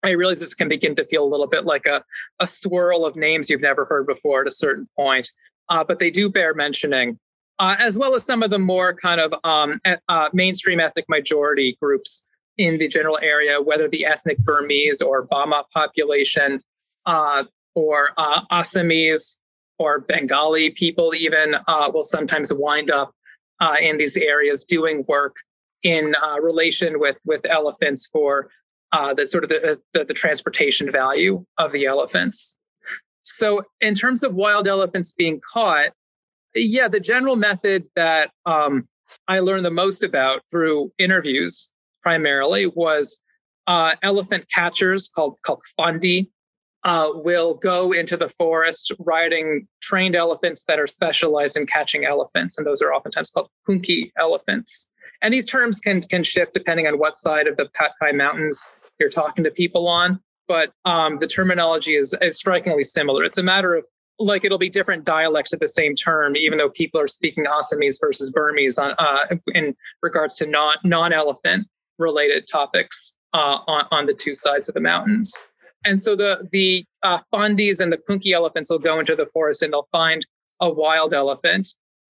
I 0.03 0.11
realize 0.11 0.39
this 0.39 0.53
can 0.53 0.69
begin 0.69 0.95
to 0.95 1.05
feel 1.05 1.23
a 1.23 1.27
little 1.27 1.47
bit 1.47 1.65
like 1.65 1.85
a, 1.85 2.03
a 2.39 2.47
swirl 2.47 3.05
of 3.05 3.15
names 3.15 3.49
you've 3.49 3.61
never 3.61 3.85
heard 3.85 4.07
before 4.07 4.41
at 4.41 4.47
a 4.47 4.51
certain 4.51 4.87
point, 4.95 5.29
uh, 5.69 5.83
but 5.83 5.99
they 5.99 6.11
do 6.11 6.29
bear 6.29 6.53
mentioning 6.53 7.19
uh, 7.59 7.75
as 7.79 7.97
well 7.97 8.13
as 8.15 8.25
some 8.25 8.43
of 8.43 8.49
the 8.49 8.59
more 8.59 8.93
kind 8.93 9.21
of 9.21 9.33
um, 9.43 9.79
uh, 10.09 10.29
mainstream 10.33 10.79
ethnic 10.79 11.05
majority 11.07 11.77
groups 11.81 12.27
in 12.57 12.77
the 12.77 12.87
general 12.87 13.17
area, 13.21 13.61
whether 13.61 13.87
the 13.87 14.05
ethnic 14.05 14.37
Burmese 14.39 15.01
or 15.01 15.27
Bama 15.27 15.63
population, 15.73 16.59
or 17.05 18.09
uh, 18.17 18.41
Assamese 18.51 19.37
or 19.78 19.99
Bengali 19.99 20.71
people, 20.71 21.13
even 21.15 21.55
uh, 21.67 21.91
will 21.93 22.03
sometimes 22.03 22.51
wind 22.53 22.91
up 22.91 23.13
uh, 23.59 23.76
in 23.82 23.97
these 23.97 24.17
areas 24.17 24.63
doing 24.63 25.03
work 25.07 25.36
in 25.84 26.15
relation 26.41 26.99
with 26.99 27.19
with 27.26 27.45
elephants 27.45 28.07
for 28.07 28.49
the 29.15 29.28
sort 29.28 29.43
of 29.43 29.49
the, 29.49 29.80
the, 29.93 30.05
the 30.05 30.13
transportation 30.13 30.89
value 30.89 31.45
of 31.57 31.71
the 31.73 31.86
elephants. 31.86 32.57
So, 33.26 33.63
in 33.82 33.95
terms 33.95 34.23
of 34.23 34.36
wild 34.36 34.67
elephants 34.67 35.11
being 35.11 35.41
caught, 35.53 35.91
yeah, 36.53 36.88
the 36.88 36.99
general 36.99 37.36
method 37.36 37.86
that 37.95 38.32
um, 38.45 38.88
I 39.28 39.39
learned 39.39 39.65
the 39.65 39.71
most 39.71 40.03
about 40.03 40.43
through 40.51 40.91
interviews 40.99 41.73
primarily 42.03 42.67
was 42.67 43.21
uh, 43.67 43.95
elephant 44.03 44.45
catchers 44.53 45.09
called 45.09 45.39
called 45.43 45.63
Phandi. 45.78 46.30
Uh, 46.86 47.09
will 47.15 47.55
go 47.55 47.91
into 47.91 48.15
the 48.15 48.29
forest 48.29 48.91
riding 48.99 49.67
trained 49.81 50.15
elephants 50.15 50.63
that 50.65 50.79
are 50.79 50.88
specialized 50.88 51.57
in 51.57 51.65
catching 51.65 52.05
elephants, 52.05 52.57
and 52.57 52.65
those 52.65 52.81
are 52.81 52.93
oftentimes 52.93 53.31
called 53.31 53.49
punki 53.67 54.11
elephants. 54.17 54.89
And 55.21 55.33
these 55.33 55.49
terms 55.49 55.79
can 55.79 56.01
can 56.01 56.23
shift 56.23 56.53
depending 56.53 56.88
on 56.88 56.99
what 56.99 57.15
side 57.15 57.47
of 57.47 57.57
the 57.57 57.65
Patkai 57.65 58.15
Mountains 58.15 58.65
you're 58.99 59.09
talking 59.09 59.43
to 59.43 59.51
people 59.51 59.88
on, 59.88 60.19
but 60.47 60.71
um, 60.86 61.17
the 61.17 61.27
terminology 61.27 61.95
is, 61.95 62.15
is 62.21 62.38
strikingly 62.38 62.83
similar. 62.83 63.23
It's 63.23 63.39
a 63.39 63.43
matter 63.43 63.73
of 63.73 63.86
like 64.19 64.45
it'll 64.45 64.59
be 64.59 64.69
different 64.69 65.03
dialects 65.03 65.53
at 65.53 65.59
the 65.59 65.67
same 65.67 65.95
term, 65.95 66.38
even 66.38 66.57
though 66.57 66.69
people 66.69 67.01
are 67.01 67.07
speaking 67.07 67.45
Assamese 67.45 67.99
versus 67.99 68.29
Burmese 68.29 68.77
on 68.77 68.93
uh, 68.99 69.25
in 69.55 69.75
regards 70.03 70.36
to 70.38 70.45
non 70.45 70.75
non 70.83 71.13
elephant 71.13 71.67
related 71.97 72.45
topics 72.49 73.17
uh, 73.33 73.59
on 73.67 73.88
on 73.91 74.05
the 74.05 74.13
two 74.13 74.36
sides 74.36 74.69
of 74.69 74.75
the 74.75 74.81
mountains. 74.81 75.36
And 75.86 76.01
so 76.01 76.15
the 76.15 76.47
the 76.51 76.83
uh, 77.03 77.19
Phandis 77.33 77.79
and 77.79 77.93
the 77.93 77.97
Punki 77.97 78.31
elephants 78.33 78.69
will 78.69 78.79
go 78.79 78.99
into 78.99 79.15
the 79.15 79.27
forest 79.27 79.61
and 79.61 79.71
they'll 79.71 79.88
find 79.91 80.25
a 80.59 80.71
wild 80.71 81.13
elephant. 81.13 81.67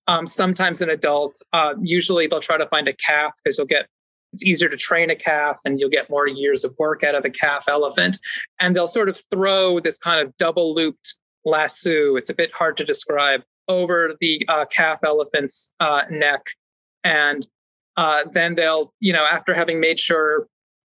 Um, 0.07 0.28
sometimes 0.28 0.82
an 0.82 0.89
adult. 0.89 1.36
Uh, 1.51 1.73
usually 1.82 2.28
they'll 2.28 2.39
try 2.39 2.57
to 2.57 2.67
find 2.67 2.88
a 2.88 2.93
calf 2.93 3.34
because 3.43 3.57
you'll 3.57 3.67
get 3.67 3.88
it's 4.34 4.45
easier 4.45 4.69
to 4.69 4.78
train 4.78 5.09
a 5.09 5.15
calf 5.15 5.59
and 5.65 5.80
you'll 5.80 5.89
get 5.89 6.09
more 6.09 6.28
years 6.28 6.63
of 6.63 6.76
work 6.78 7.03
out 7.03 7.15
of 7.15 7.23
a 7.23 7.30
calf 7.30 7.65
elephant. 7.69 8.17
And 8.59 8.76
they'll 8.76 8.88
sort 8.88 9.09
of 9.09 9.19
throw 9.32 9.80
this 9.80 9.97
kind 9.97 10.26
of 10.26 10.36
double 10.38 10.76
looped 10.76 11.15
lasso. 11.45 12.17
It's 12.17 12.30
a 12.30 12.36
bit 12.36 12.51
hard 12.53 12.76
to 12.78 12.84
describe 12.84 13.43
over 13.67 14.15
the 14.19 14.45
uh, 14.47 14.65
calf 14.65 14.99
elephant's 15.03 15.73
uh, 15.80 16.03
neck. 16.09 16.41
And 17.03 17.47
uh, 17.97 18.26
then 18.32 18.55
they'll, 18.55 18.93
you 18.99 19.13
know, 19.13 19.26
after 19.26 19.53
having 19.53 19.80
made 19.80 19.99
sure 19.99 20.47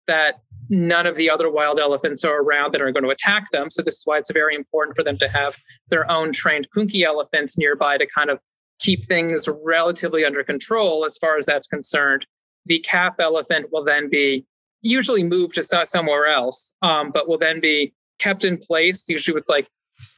that 0.07 0.41
none 0.71 1.05
of 1.05 1.15
the 1.15 1.29
other 1.29 1.51
wild 1.51 1.79
elephants 1.79 2.23
are 2.23 2.41
around 2.41 2.73
that 2.73 2.81
are 2.81 2.91
going 2.91 3.03
to 3.03 3.09
attack 3.09 3.51
them. 3.51 3.69
So 3.69 3.83
this 3.83 3.97
is 3.97 4.03
why 4.05 4.17
it's 4.17 4.31
very 4.31 4.55
important 4.55 4.95
for 4.95 5.03
them 5.03 5.17
to 5.17 5.27
have 5.27 5.55
their 5.89 6.09
own 6.09 6.31
trained 6.31 6.67
punki 6.75 7.03
elephants 7.03 7.57
nearby 7.57 7.97
to 7.97 8.07
kind 8.07 8.29
of 8.29 8.39
keep 8.79 9.05
things 9.05 9.47
relatively 9.63 10.23
under 10.23 10.43
control 10.43 11.05
as 11.05 11.17
far 11.17 11.37
as 11.37 11.45
that's 11.45 11.67
concerned. 11.67 12.25
The 12.65 12.79
calf 12.79 13.15
elephant 13.19 13.67
will 13.71 13.83
then 13.83 14.09
be 14.09 14.45
usually 14.81 15.23
moved 15.23 15.55
to 15.55 15.85
somewhere 15.85 16.27
else, 16.27 16.73
um, 16.81 17.11
but 17.11 17.27
will 17.27 17.37
then 17.37 17.59
be 17.59 17.93
kept 18.17 18.45
in 18.45 18.57
place, 18.57 19.07
usually 19.09 19.35
with 19.35 19.49
like 19.49 19.67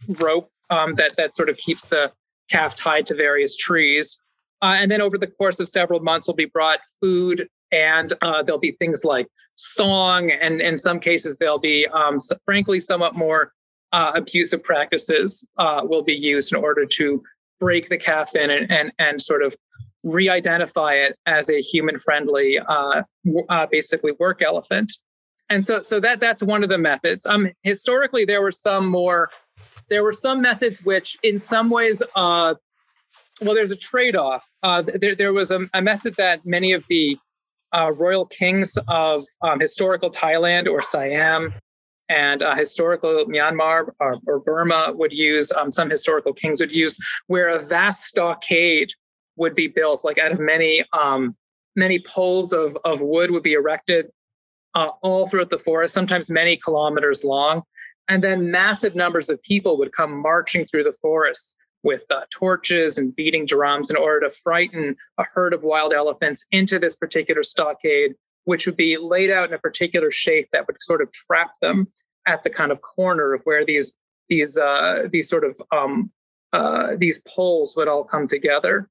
rope 0.08 0.52
um, 0.70 0.94
that 0.96 1.16
that 1.18 1.34
sort 1.34 1.50
of 1.50 1.58
keeps 1.58 1.88
the 1.88 2.12
calf 2.50 2.76
tied 2.76 3.08
to 3.08 3.16
various 3.16 3.58
trees. 3.58 4.22
Uh, 4.62 4.76
and 4.78 4.92
then 4.92 5.02
over 5.02 5.18
the 5.18 5.28
course 5.28 5.60
of 5.60 5.68
several 5.68 6.00
months, 6.00 6.28
will 6.28 6.36
be 6.36 6.46
brought 6.46 6.80
food 7.02 7.48
and 7.74 8.14
uh, 8.22 8.44
there'll 8.44 8.60
be 8.60 8.72
things 8.74 9.04
like 9.04 9.28
song, 9.56 10.32
and 10.32 10.62
in 10.62 10.78
some 10.78 11.00
cases, 11.00 11.38
there'll 11.38 11.60
be, 11.60 11.88
um, 11.88 12.18
frankly, 12.46 12.80
somewhat 12.80 13.16
more 13.16 13.52
uh, 13.92 14.12
abusive 14.16 14.64
practices 14.64 15.48
uh, 15.58 15.82
will 15.84 16.04
be 16.04 16.16
used 16.16 16.54
in 16.54 16.60
order 16.60 16.86
to 16.86 17.22
break 17.60 17.90
the 17.90 17.98
calf 17.98 18.36
in 18.36 18.50
and, 18.50 18.72
and, 18.72 18.92
and 19.00 19.22
sort 19.22 19.44
of 19.44 19.56
re-identify 20.04 20.94
it 20.94 21.18
as 21.26 21.50
a 21.50 21.62
human-friendly, 21.62 22.60
uh, 22.60 23.04
uh, 23.50 23.68
basically 23.72 24.12
work 24.20 24.42
elephant. 24.42 24.92
And 25.50 25.66
so, 25.66 25.82
so 25.82 26.00
that 26.00 26.20
that's 26.20 26.44
one 26.44 26.64
of 26.64 26.70
the 26.70 26.78
methods. 26.78 27.26
Um, 27.26 27.52
historically, 27.64 28.26
there 28.26 28.42
were 28.42 28.52
some 28.52 28.88
more. 28.88 29.30
There 29.90 30.04
were 30.04 30.14
some 30.14 30.42
methods 30.42 30.84
which, 30.84 31.18
in 31.24 31.38
some 31.38 31.70
ways, 31.70 32.02
uh, 32.16 32.56
well, 33.42 33.54
there's 33.54 33.72
a 33.72 33.76
trade-off. 33.76 34.50
Uh, 34.64 34.82
there, 34.82 35.16
there 35.16 35.34
was 35.34 35.52
a, 35.52 35.60
a, 35.74 35.82
method 35.82 36.16
that 36.16 36.46
many 36.46 36.72
of 36.72 36.86
the 36.90 37.18
uh, 37.74 37.92
royal 37.98 38.26
kings 38.26 38.78
of 38.88 39.26
um, 39.42 39.60
historical 39.60 40.10
Thailand 40.10 40.68
or 40.68 40.82
Siam 40.82 41.54
and 42.10 42.44
uh, 42.44 42.56
historical 42.56 43.26
Myanmar 43.26 43.90
or, 44.00 44.18
or, 44.28 44.40
Burma 44.40 44.92
would 44.94 45.14
use, 45.14 45.52
um, 45.54 45.72
some 45.72 45.90
historical 45.90 46.34
kings 46.34 46.60
would 46.60 46.72
use, 46.72 46.98
where 47.28 47.50
a 47.50 47.60
vast 47.60 48.04
stockade 48.04 48.92
would 49.38 49.56
be 49.56 49.68
built, 49.68 50.04
like 50.04 50.20
out 50.20 50.32
of 50.32 50.40
many 50.40 50.84
um, 50.94 51.36
many 51.76 52.00
poles 52.00 52.54
of, 52.54 52.78
of 52.84 53.02
wood 53.02 53.32
would 53.32 53.44
be 53.44 53.54
erected 53.54 54.08
uh, 54.76 54.92
all 55.02 55.28
throughout 55.28 55.50
the 55.50 55.58
forest, 55.58 55.94
sometimes 55.94 56.30
many 56.30 56.58
kilometers 56.58 57.24
long. 57.24 57.64
And 58.10 58.22
then 58.22 58.52
massive 58.52 58.96
numbers 58.96 59.30
of 59.30 59.42
people 59.44 59.78
would 59.78 59.92
come 59.92 60.22
marching 60.22 60.66
through 60.66 60.84
the 60.84 60.96
forest 61.02 61.56
with 61.84 62.04
uh, 62.10 62.22
torches 62.30 62.98
and 62.98 63.16
beating 63.16 63.46
drums 63.46 63.90
in 63.90 63.98
order 63.98 64.28
to 64.28 64.36
frighten 64.44 64.96
a 65.18 65.24
herd 65.34 65.54
of 65.54 65.64
wild 65.64 65.94
elephants 65.94 66.46
into 66.52 66.80
this 66.80 66.96
particular 66.96 67.44
stockade, 67.44 68.16
which 68.46 68.66
would 68.66 68.78
be 68.78 68.98
laid 68.98 69.30
out 69.30 69.50
in 69.50 69.54
a 69.54 69.60
particular 69.60 70.10
shape 70.10 70.48
that 70.52 70.66
would 70.68 70.82
sort 70.82 71.02
of 71.02 71.12
trap 71.12 71.52
them 71.62 71.88
at 72.26 72.44
the 72.44 72.50
kind 72.50 72.72
of 72.72 72.82
corner 72.82 73.34
of 73.34 73.42
where 73.44 73.66
these 73.66 73.96
these 74.30 74.58
uh, 74.58 75.08
these 75.12 75.30
sort 75.30 75.44
of 75.44 75.62
um, 75.72 76.12
uh, 76.54 76.96
these 76.98 77.22
poles 77.28 77.76
would 77.76 77.88
all 77.88 78.04
come 78.04 78.28
together. 78.28 78.90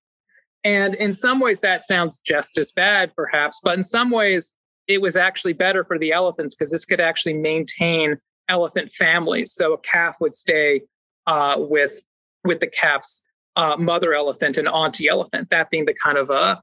And 0.64 0.95
in 0.95 1.12
some 1.12 1.40
ways, 1.40 1.61
that 1.61 1.86
sounds 1.86 2.20
just 2.20 2.57
as 2.59 2.70
bad, 2.72 3.14
perhaps, 3.16 3.61
but 3.64 3.76
in 3.76 3.82
some 3.82 4.11
ways, 4.11 4.55
it 4.86 5.01
was 5.01 5.16
actually 5.16 5.55
better 5.55 5.84
for 5.84 5.99
the 5.99 6.12
elephants 6.12 6.55
because 6.55 6.70
this 6.70 6.84
could 6.84 7.01
actually 7.01 7.34
maintain 7.34 8.18
elephant 8.49 8.93
families. 8.93 9.53
So 9.53 9.72
a 9.72 9.78
calf 9.78 10.18
would 10.20 10.34
stay 10.34 10.82
uh, 11.26 11.57
with 11.59 12.03
with 12.45 12.61
the 12.61 12.66
calf's 12.66 13.26
uh, 13.57 13.76
mother 13.78 14.14
elephant 14.14 14.57
and 14.59 14.68
auntie 14.68 15.09
elephant, 15.09 15.51
that 15.51 15.70
being 15.70 15.84
the 15.84 15.95
kind 15.95 16.18
of 16.18 16.30
uh, 16.30 16.57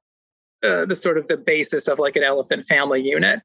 uh, 0.63 0.85
the 0.85 0.95
sort 0.95 1.17
of 1.17 1.27
the 1.27 1.37
basis 1.37 1.87
of 1.87 1.99
like 1.99 2.15
an 2.15 2.23
elephant 2.23 2.65
family 2.65 3.01
unit. 3.01 3.41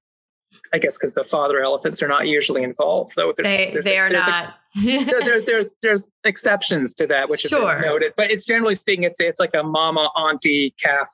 I 0.72 0.78
guess 0.78 0.96
because 0.96 1.14
the 1.14 1.24
father 1.24 1.60
elephants 1.60 2.00
are 2.00 2.06
not 2.06 2.28
usually 2.28 2.62
involved, 2.62 3.14
though. 3.16 3.32
There's, 3.36 3.48
they 3.48 3.70
there's 3.72 3.84
they 3.84 3.98
are 3.98 4.08
there's 4.08 4.26
not. 4.26 4.54
A, 4.76 5.04
there's 5.04 5.42
there's 5.46 5.70
there's 5.82 6.08
exceptions 6.24 6.94
to 6.94 7.08
that, 7.08 7.28
which 7.28 7.40
sure. 7.40 7.78
is 7.78 7.84
noted. 7.84 8.12
But 8.16 8.30
it's 8.30 8.46
generally 8.46 8.76
speaking, 8.76 9.02
it's 9.02 9.20
it's 9.20 9.40
like 9.40 9.54
a 9.54 9.64
mama 9.64 10.10
auntie 10.16 10.72
calf 10.80 11.10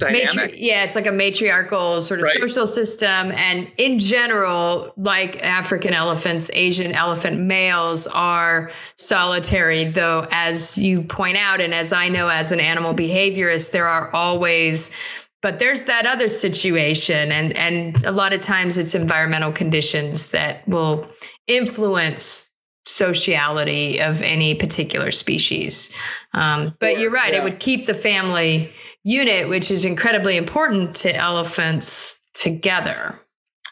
dynamic. 0.00 0.34
Matri- 0.34 0.66
yeah, 0.66 0.82
it's 0.84 0.96
like 0.96 1.06
a 1.06 1.12
matriarchal 1.12 2.00
sort 2.00 2.20
of 2.20 2.24
right. 2.24 2.40
social 2.40 2.66
system. 2.66 3.30
And 3.32 3.70
in 3.76 3.98
general, 3.98 4.92
like 4.96 5.40
African 5.42 5.94
elephants, 5.94 6.50
Asian 6.52 6.92
elephant 6.92 7.40
males 7.40 8.06
are 8.08 8.72
solitary, 8.96 9.84
though, 9.84 10.26
as 10.32 10.76
you 10.76 11.02
point 11.02 11.36
out, 11.36 11.60
and 11.60 11.72
as 11.72 11.92
I 11.92 12.08
know 12.08 12.28
as 12.28 12.50
an 12.50 12.60
animal 12.60 12.94
behaviorist, 12.94 13.70
there 13.70 13.86
are 13.86 14.12
always 14.12 14.94
but 15.42 15.58
there's 15.58 15.84
that 15.84 16.06
other 16.06 16.28
situation 16.28 17.32
and 17.32 17.56
and 17.56 18.04
a 18.04 18.12
lot 18.12 18.32
of 18.32 18.40
times 18.40 18.78
it's 18.78 18.94
environmental 18.94 19.52
conditions 19.52 20.30
that 20.30 20.66
will 20.68 21.08
influence 21.46 22.52
sociality 22.86 24.00
of 24.00 24.22
any 24.22 24.54
particular 24.54 25.10
species 25.10 25.92
um, 26.34 26.74
but 26.78 26.98
you're 26.98 27.10
right 27.10 27.32
yeah. 27.32 27.40
it 27.40 27.44
would 27.44 27.60
keep 27.60 27.86
the 27.86 27.94
family 27.94 28.72
unit, 29.04 29.48
which 29.48 29.70
is 29.70 29.84
incredibly 29.84 30.36
important 30.36 30.94
to 30.96 31.14
elephants 31.14 32.20
together. 32.34 33.20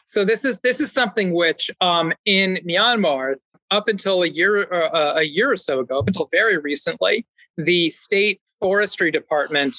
So 0.05 0.25
this 0.25 0.43
is 0.43 0.59
this 0.59 0.81
is 0.81 0.91
something 0.91 1.33
which 1.33 1.69
um, 1.81 2.13
in 2.25 2.59
Myanmar, 2.67 3.35
up 3.69 3.87
until 3.87 4.23
a 4.23 4.27
year 4.27 4.71
uh, 4.73 5.13
a 5.17 5.23
year 5.23 5.51
or 5.51 5.57
so 5.57 5.79
ago, 5.79 5.99
up 5.99 6.07
until 6.07 6.27
very 6.31 6.57
recently, 6.57 7.25
the 7.57 7.89
state 7.91 8.41
forestry 8.59 9.11
department 9.11 9.77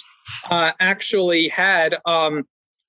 uh, 0.51 0.72
actually 0.78 1.48
had 1.48 1.98
um, 2.07 2.44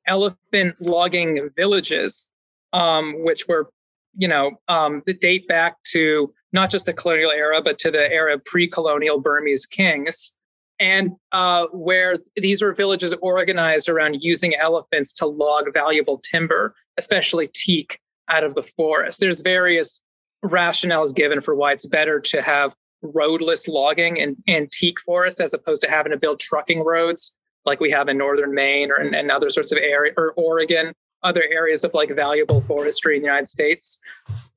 elephant 0.05 0.75
logging 0.79 1.49
villages, 1.55 2.29
um, 2.73 3.15
which 3.23 3.47
were 3.47 3.71
you 4.15 4.27
know 4.27 4.51
um, 4.67 5.01
date 5.19 5.47
back 5.47 5.77
to 5.91 6.31
not 6.53 6.69
just 6.69 6.85
the 6.85 6.93
colonial 6.93 7.31
era, 7.31 7.59
but 7.61 7.79
to 7.79 7.89
the 7.89 8.11
era 8.11 8.35
of 8.35 8.43
pre-colonial 8.43 9.19
Burmese 9.19 9.65
kings 9.65 10.37
and 10.81 11.11
uh, 11.31 11.67
where 11.71 12.17
these 12.35 12.61
were 12.61 12.73
villages 12.73 13.13
organized 13.21 13.87
around 13.87 14.21
using 14.21 14.55
elephants 14.55 15.13
to 15.13 15.27
log 15.27 15.71
valuable 15.73 16.17
timber, 16.17 16.73
especially 16.97 17.47
teak, 17.53 17.99
out 18.29 18.43
of 18.43 18.55
the 18.55 18.63
forest. 18.63 19.19
There's 19.19 19.41
various 19.41 20.01
rationales 20.43 21.15
given 21.15 21.39
for 21.39 21.53
why 21.53 21.73
it's 21.73 21.85
better 21.85 22.19
to 22.19 22.41
have 22.41 22.73
roadless 23.03 23.67
logging 23.67 24.17
in, 24.17 24.35
in 24.47 24.67
teak 24.71 24.99
forest 24.99 25.39
as 25.39 25.53
opposed 25.53 25.81
to 25.83 25.89
having 25.89 26.11
to 26.11 26.17
build 26.17 26.39
trucking 26.39 26.83
roads 26.83 27.37
like 27.65 27.79
we 27.79 27.91
have 27.91 28.09
in 28.09 28.17
northern 28.17 28.53
Maine 28.53 28.89
or 28.91 28.99
in, 28.99 29.13
in 29.13 29.29
other 29.29 29.51
sorts 29.51 29.71
of 29.71 29.77
area 29.77 30.13
or 30.17 30.33
Oregon, 30.35 30.93
other 31.21 31.43
areas 31.51 31.83
of 31.83 31.93
like 31.93 32.09
valuable 32.15 32.61
forestry 32.61 33.17
in 33.17 33.21
the 33.21 33.27
United 33.27 33.47
States. 33.47 34.01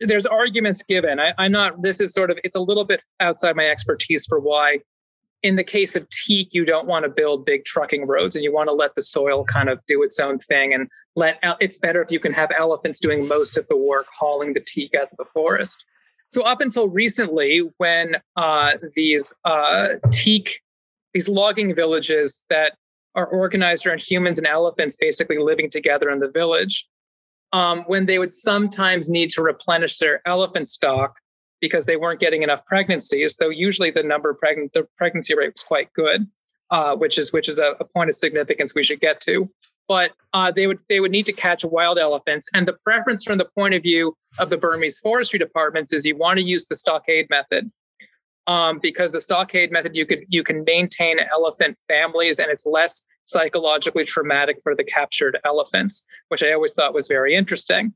There's 0.01 0.27
arguments 0.27 0.83
given. 0.83 1.21
I, 1.21 1.35
I'm 1.37 1.53
not. 1.53 1.83
This 1.83 2.01
is 2.01 2.15
sort 2.15 2.31
of. 2.31 2.39
It's 2.45 2.57
a 2.57 2.61
little 2.61 2.85
bit 2.85 3.03
outside 3.21 3.57
my 3.57 3.67
expertise 3.67 4.25
for 4.27 4.41
why 4.41 4.79
in 5.45 5.57
the 5.57 5.63
case 5.63 5.95
of 5.95 6.09
teak, 6.09 6.55
you 6.55 6.65
don't 6.65 6.87
want 6.87 7.05
to 7.05 7.11
build 7.11 7.45
big 7.45 7.67
trucking 7.67 8.07
roads 8.07 8.35
and 8.35 8.43
you 8.43 8.53
want 8.53 8.67
to 8.67 8.73
let 8.73 8.95
the 8.95 9.03
soil 9.03 9.45
kind 9.45 9.69
of 9.69 9.79
do 9.87 10.03
its 10.03 10.19
own 10.19 10.39
thing 10.39 10.73
and 10.73 10.89
let 11.17 11.39
it's 11.61 11.77
better 11.77 12.03
if 12.03 12.11
you 12.11 12.19
can 12.19 12.33
have 12.33 12.51
elephants 12.59 12.99
doing 12.99 13.29
most 13.29 13.59
of 13.59 13.69
the 13.69 13.77
work 13.77 14.07
hauling 14.19 14.55
the 14.55 14.61
teak 14.61 14.95
out 14.95 15.13
of 15.13 15.19
the 15.19 15.27
forest. 15.27 15.85
So 16.29 16.43
up 16.45 16.63
until 16.63 16.89
recently, 16.89 17.71
when 17.77 18.17
uh, 18.37 18.79
these 18.97 19.35
uh, 19.45 19.89
teak, 20.11 20.63
these 21.13 21.29
logging 21.29 21.75
villages 21.75 22.47
that 22.49 22.73
are 23.15 23.27
organized 23.27 23.87
around 23.87 24.03
humans 24.03 24.39
and 24.39 24.47
elephants 24.47 24.97
basically 24.97 25.37
living 25.37 25.69
together 25.69 26.09
in 26.09 26.21
the 26.21 26.31
village, 26.31 26.89
um, 27.53 27.85
when 27.87 28.07
they 28.07 28.19
would 28.19 28.33
sometimes 28.33 29.11
need 29.11 29.29
to 29.31 29.43
replenish 29.43 29.99
their 29.99 30.23
elephant 30.27 30.71
stock, 30.71 31.19
because 31.61 31.87
they 31.87 31.97
weren't 31.97 32.21
getting 32.21 32.43
enough 32.43 32.65
pregnancies, 32.67 33.37
though 33.37 33.49
usually 33.49 33.91
the 33.91 34.03
number 34.03 34.31
of 34.31 34.39
pregnant 34.39 34.73
the 34.73 34.87
pregnancy 34.97 35.35
rate 35.35 35.53
was 35.55 35.63
quite 35.63 35.93
good, 35.93 36.27
uh, 36.71 36.97
which 36.97 37.19
is 37.19 37.33
which 37.33 37.49
is 37.49 37.59
a, 37.59 37.75
a, 37.81 37.85
point 37.85 38.11
of 38.11 38.17
significance 38.17 38.75
we 38.75 38.83
should 38.83 39.01
get 39.01 39.21
to. 39.21 39.51
But 39.87 40.13
uh, 40.33 40.51
they 40.51 40.67
would 40.67 40.79
they 40.89 41.01
would 41.01 41.11
need 41.11 41.27
to 41.27 41.33
catch 41.33 41.65
wild 41.65 41.99
elephants, 41.99 42.49
and 42.55 42.67
the 42.67 42.77
preference 42.85 43.25
from 43.25 43.39
the 43.39 43.49
point 43.57 43.75
of 43.75 43.83
view 43.83 44.17
of 44.39 44.51
the 44.51 44.59
Burmese 44.59 44.99
forestry 45.01 45.39
departments 45.39 45.93
is 45.93 46.07
you 46.07 46.17
want 46.17 46.39
to 46.39 46.45
use 46.45 46.65
the 46.67 46.77
stockade 46.77 47.29
method. 47.31 47.71
Um, 48.47 48.79
because 48.83 49.13
the 49.13 49.23
stockade 49.23 49.73
method 49.73 49.97
you 49.97 50.05
could 50.05 50.25
you 50.29 50.43
can 50.43 50.65
maintain 50.65 51.19
elephant 51.33 51.79
families 51.89 52.39
and 52.39 52.51
it's 52.51 52.67
less 52.67 53.07
psychologically 53.25 54.05
traumatic 54.05 54.59
for 54.63 54.75
the 54.75 54.85
captured 54.85 55.39
elephants, 55.45 56.07
which 56.29 56.43
I 56.43 56.53
always 56.53 56.75
thought 56.75 56.93
was 56.95 57.09
very 57.09 57.35
interesting. 57.35 57.95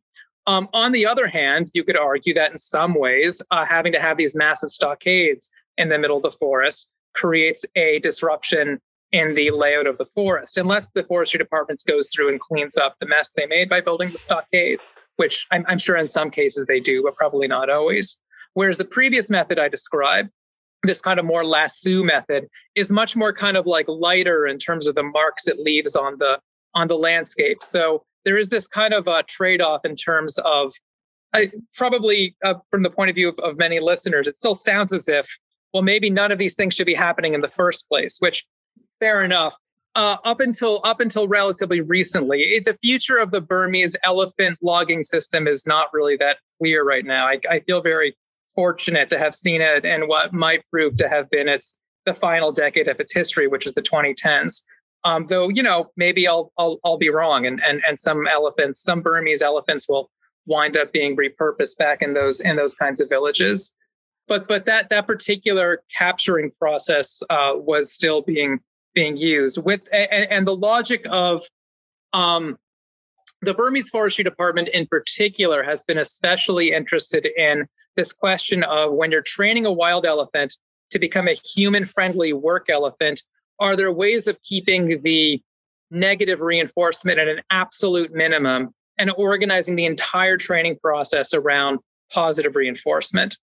Um, 0.49 0.67
on 0.73 0.93
the 0.93 1.05
other 1.05 1.27
hand, 1.27 1.69
you 1.75 1.85
could 1.85 1.99
argue 1.99 2.33
that 2.33 2.51
in 2.51 2.57
some 2.57 2.95
ways, 2.95 3.43
uh, 3.51 3.67
having 3.67 3.93
to 3.93 4.01
have 4.01 4.17
these 4.17 4.35
massive 4.35 4.71
stockades 4.71 5.51
in 5.77 5.91
the 5.91 5.99
middle 5.99 6.17
of 6.17 6.23
the 6.23 6.31
forest 6.31 6.91
creates 7.15 7.67
a 7.77 7.99
disruption 7.99 8.81
in 9.13 9.35
the 9.35 9.51
layout 9.51 9.87
of 9.87 9.99
the 9.99 10.07
forest, 10.07 10.57
unless 10.57 10.89
the 10.95 11.03
forestry 11.03 11.37
department 11.37 11.83
goes 11.87 12.09
through 12.09 12.31
and 12.31 12.41
cleans 12.41 12.79
up 12.79 12.97
the 12.99 13.07
mess 13.07 13.31
they 13.33 13.47
made 13.47 13.69
by 13.69 13.83
building 13.83 14.09
the 14.11 14.17
stockade, 14.17 14.81
which 15.17 15.47
I'm, 15.51 15.67
I'm 15.69 15.79
sure 15.79 15.97
in 15.97 16.09
some 16.09 16.31
cases 16.31 16.65
they 16.65 16.81
do, 16.81 17.03
but 17.03 17.15
probably 17.17 17.47
not 17.47 17.69
always. 17.69 18.19
Whereas 18.55 18.79
the 18.79 18.87
previous 18.87 19.29
method 19.29 19.59
I 19.59 19.69
described, 19.69 20.31
this 20.83 21.03
kind 21.03 21.21
of 21.21 21.27
more 21.27 21.45
lasso 21.45 22.03
method, 22.03 22.49
is 22.75 22.91
much 22.91 23.17
more 23.17 23.35
kind 23.35 23.59
of 23.59 23.67
like 23.67 23.87
lighter 23.87 24.47
in 24.47 24.57
terms 24.57 24.87
of 24.87 24.95
the 24.95 25.03
marks 25.03 25.47
it 25.47 25.59
leaves 25.59 25.95
on 25.95 26.17
the 26.19 26.41
on 26.75 26.89
the 26.89 26.97
landscape. 26.97 27.63
So 27.63 28.05
there 28.25 28.37
is 28.37 28.49
this 28.49 28.69
kind 28.69 28.95
of 28.95 29.07
a 29.07 29.23
trade-off 29.23 29.85
in 29.85 29.97
terms 29.97 30.39
of 30.39 30.73
I, 31.35 31.53
probably 31.77 32.37
uh, 32.43 32.55
from 32.71 32.83
the 32.83 32.91
point 32.91 33.11
of 33.11 33.17
view 33.17 33.29
of, 33.29 33.39
of 33.41 33.59
many 33.59 33.81
listeners, 33.81 34.29
it 34.29 34.37
still 34.37 34.55
sounds 34.55 34.93
as 34.93 35.09
if, 35.09 35.29
well, 35.75 35.83
maybe 35.83 36.11
none 36.11 36.33
of 36.33 36.39
these 36.39 36.55
things 36.55 36.75
should 36.75 36.87
be 36.87 36.95
happening 36.95 37.35
in 37.35 37.43
the 37.43 37.49
first 37.49 37.89
place, 37.89 38.17
which 38.19 38.47
fair 39.01 39.23
enough. 39.23 39.57
Uh, 39.95 40.17
up 40.25 40.41
until 40.41 40.81
up 40.85 41.01
until 41.01 41.27
relatively 41.27 41.81
recently, 41.81 42.63
the 42.65 42.79
future 42.83 43.19
of 43.19 43.31
the 43.31 43.41
Burmese 43.41 43.97
elephant 44.05 44.59
logging 44.63 45.03
system 45.03 45.49
is 45.49 45.67
not 45.67 45.89
really 45.93 46.17
that 46.17 46.37
clear 46.59 46.85
right 46.85 47.05
now. 47.05 47.27
I, 47.27 47.41
I 47.51 47.61
feel 47.61 47.81
very 47.81 48.17
fortunate 48.55 49.11
to 49.11 49.19
have 49.19 49.35
seen 49.35 49.61
it 49.61 49.85
and 49.85 50.07
what 50.07 50.33
might 50.33 50.63
prove 50.71 50.97
to 50.97 51.09
have 51.09 51.29
been 51.31 51.49
its 51.49 51.81
the 52.07 52.15
final 52.15 52.53
decade 52.53 52.89
of 52.89 53.01
its 53.01 53.13
history, 53.13 53.49
which 53.49 53.67
is 53.67 53.75
the 53.75 53.83
2010s. 53.83 54.63
Um, 55.05 55.27
though 55.29 55.49
you 55.49 55.63
know 55.63 55.91
maybe 55.97 56.27
I'll, 56.27 56.53
I'll 56.59 56.79
I'll 56.85 56.99
be 56.99 57.11
wrong, 57.11 57.47
and 57.47 57.63
and 57.65 57.83
and 57.87 57.99
some 57.99 58.27
elephants, 58.27 58.83
some 58.83 59.01
Burmese 59.01 59.43
elephants 59.43 59.89
will 59.89 60.11
wind 60.47 60.77
up 60.77 60.93
being 60.93 61.17
repurposed 61.17 61.79
back 61.79 62.03
in 62.03 62.15
those 62.15 62.41
in 62.41 62.57
those 62.57 62.75
kinds 62.75 63.01
of 63.01 63.09
villages. 63.09 63.75
But 64.27 64.49
but 64.49 64.67
that 64.67 64.89
that 64.91 65.07
particular 65.07 65.83
capturing 65.97 66.51
process 66.59 67.23
uh, 67.31 67.53
was 67.55 67.93
still 67.93 68.23
being 68.23 68.61
being 68.95 69.17
used 69.17 69.63
with 69.63 69.89
and, 69.93 70.31
and 70.31 70.49
the 70.49 70.57
logic 70.57 71.07
of 71.11 71.43
um, 72.13 72.59
the 73.43 73.55
Burmese 73.55 73.91
Forestry 73.91 74.25
Department 74.25 74.69
in 74.69 74.87
particular 74.87 75.63
has 75.63 75.85
been 75.85 75.99
especially 75.99 76.73
interested 76.73 77.29
in 77.37 77.67
this 77.97 78.13
question 78.13 78.65
of 78.65 78.93
when 78.93 79.11
you're 79.13 79.23
training 79.23 79.67
a 79.67 79.73
wild 79.73 80.05
elephant 80.05 80.57
to 80.91 80.99
become 80.99 81.29
a 81.29 81.37
human 81.55 81.85
friendly 81.85 82.33
work 82.33 82.69
elephant, 82.69 83.23
are 83.61 83.77
there 83.77 83.93
ways 83.93 84.29
of 84.29 84.41
keeping 84.43 85.03
the 85.03 85.43
negative 85.91 86.41
reinforcement 86.41 87.19
at 87.19 87.29
an 87.29 87.41
absolute 87.51 88.13
minimum 88.13 88.75
and 88.99 89.11
organizing 89.17 89.77
the 89.77 89.87
entire 89.87 90.37
training 90.37 90.77
process 90.83 91.35
around 91.35 91.79
positive 92.13 92.57
reinforcement? 92.57 93.37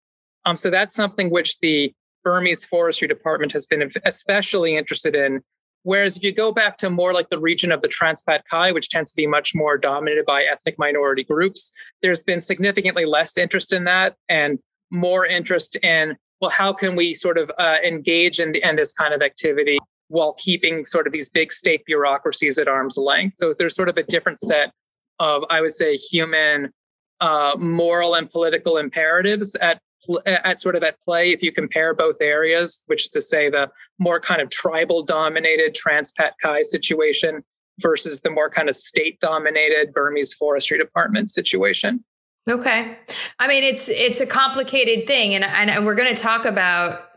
Um, 0.46 0.56
so 0.56 0.70
that's 0.70 0.96
something 0.96 1.30
which 1.30 1.60
the 1.60 1.94
Burmese 2.24 2.66
Forestry 2.66 3.08
Department 3.08 3.52
has 3.52 3.68
been 3.68 3.90
especially 4.06 4.76
interested 4.76 5.16
in. 5.16 5.42
Whereas 5.84 6.16
if 6.16 6.24
you 6.24 6.32
go 6.32 6.54
back 6.54 6.78
to 6.78 6.90
more 6.90 7.14
like 7.14 7.30
the 7.30 7.40
region 7.40 7.72
of 7.72 7.82
the 7.82 7.90
Transpatkai, 7.90 8.74
which 8.74 8.90
tends 8.90 9.12
to 9.12 9.18
be 9.18 9.28
much 9.28 9.54
more 9.54 9.78
dominated 9.78 10.26
by 10.26 10.44
ethnic 10.44 10.80
minority 10.80 11.26
groups, 11.26 11.74
there's 12.02 12.24
been 12.24 12.40
significantly 12.40 13.04
less 13.04 13.38
interest 13.38 13.74
in 13.74 13.84
that 13.84 14.16
and 14.30 14.60
more 14.92 15.26
interest 15.26 15.76
in, 15.84 16.16
well, 16.40 16.52
how 16.52 16.72
can 16.72 16.96
we 16.96 17.14
sort 17.14 17.38
of 17.38 17.52
uh, 17.58 17.78
engage 17.86 18.40
in, 18.40 18.56
in 18.56 18.78
this 18.78 18.94
kind 18.94 19.14
of 19.14 19.22
activity 19.22 19.78
while 20.14 20.34
keeping 20.34 20.86
sort 20.86 21.08
of 21.08 21.12
these 21.12 21.28
big 21.28 21.52
state 21.52 21.84
bureaucracies 21.86 22.60
at 22.60 22.68
arm's 22.68 22.98
length. 22.98 23.38
So 23.38 23.52
there's 23.58 23.76
sort 23.76 23.90
of 23.90 23.98
a 23.98 24.04
different 24.04 24.40
set 24.40 24.72
of, 25.20 25.44
I 25.50 25.60
would 25.60 25.74
say, 25.74 25.96
human 25.96 26.72
uh, 27.20 27.56
moral 27.58 28.14
and 28.14 28.30
political 28.30 28.78
imperatives 28.78 29.56
at 29.56 29.82
at 30.26 30.60
sort 30.60 30.76
of 30.76 30.84
at 30.84 31.00
play 31.00 31.32
if 31.32 31.42
you 31.42 31.52
compare 31.52 31.94
both 31.94 32.22
areas, 32.22 32.84
which 32.88 33.04
is 33.04 33.10
to 33.10 33.22
say 33.22 33.50
the 33.50 33.72
more 34.00 34.20
kind 34.20 34.42
of 34.42 34.50
tribal 34.50 35.02
dominated 35.02 35.74
Transpatkai 35.74 36.64
situation 36.64 37.42
versus 37.82 38.20
the 38.20 38.30
more 38.30 38.50
kind 38.50 38.68
of 38.68 38.76
state 38.76 39.20
dominated 39.22 39.94
Burmese 39.94 40.34
Forestry 40.34 40.78
Department 40.78 41.32
situation. 41.32 42.04
Okay. 42.48 42.98
I 43.40 43.48
mean, 43.48 43.64
it's 43.64 43.90
it's 43.90 44.20
a 44.20 44.28
complicated 44.28 45.08
thing, 45.08 45.34
and 45.34 45.46
and 45.46 45.86
we're 45.86 45.96
going 45.96 46.14
to 46.14 46.22
talk 46.22 46.46
about 46.46 47.13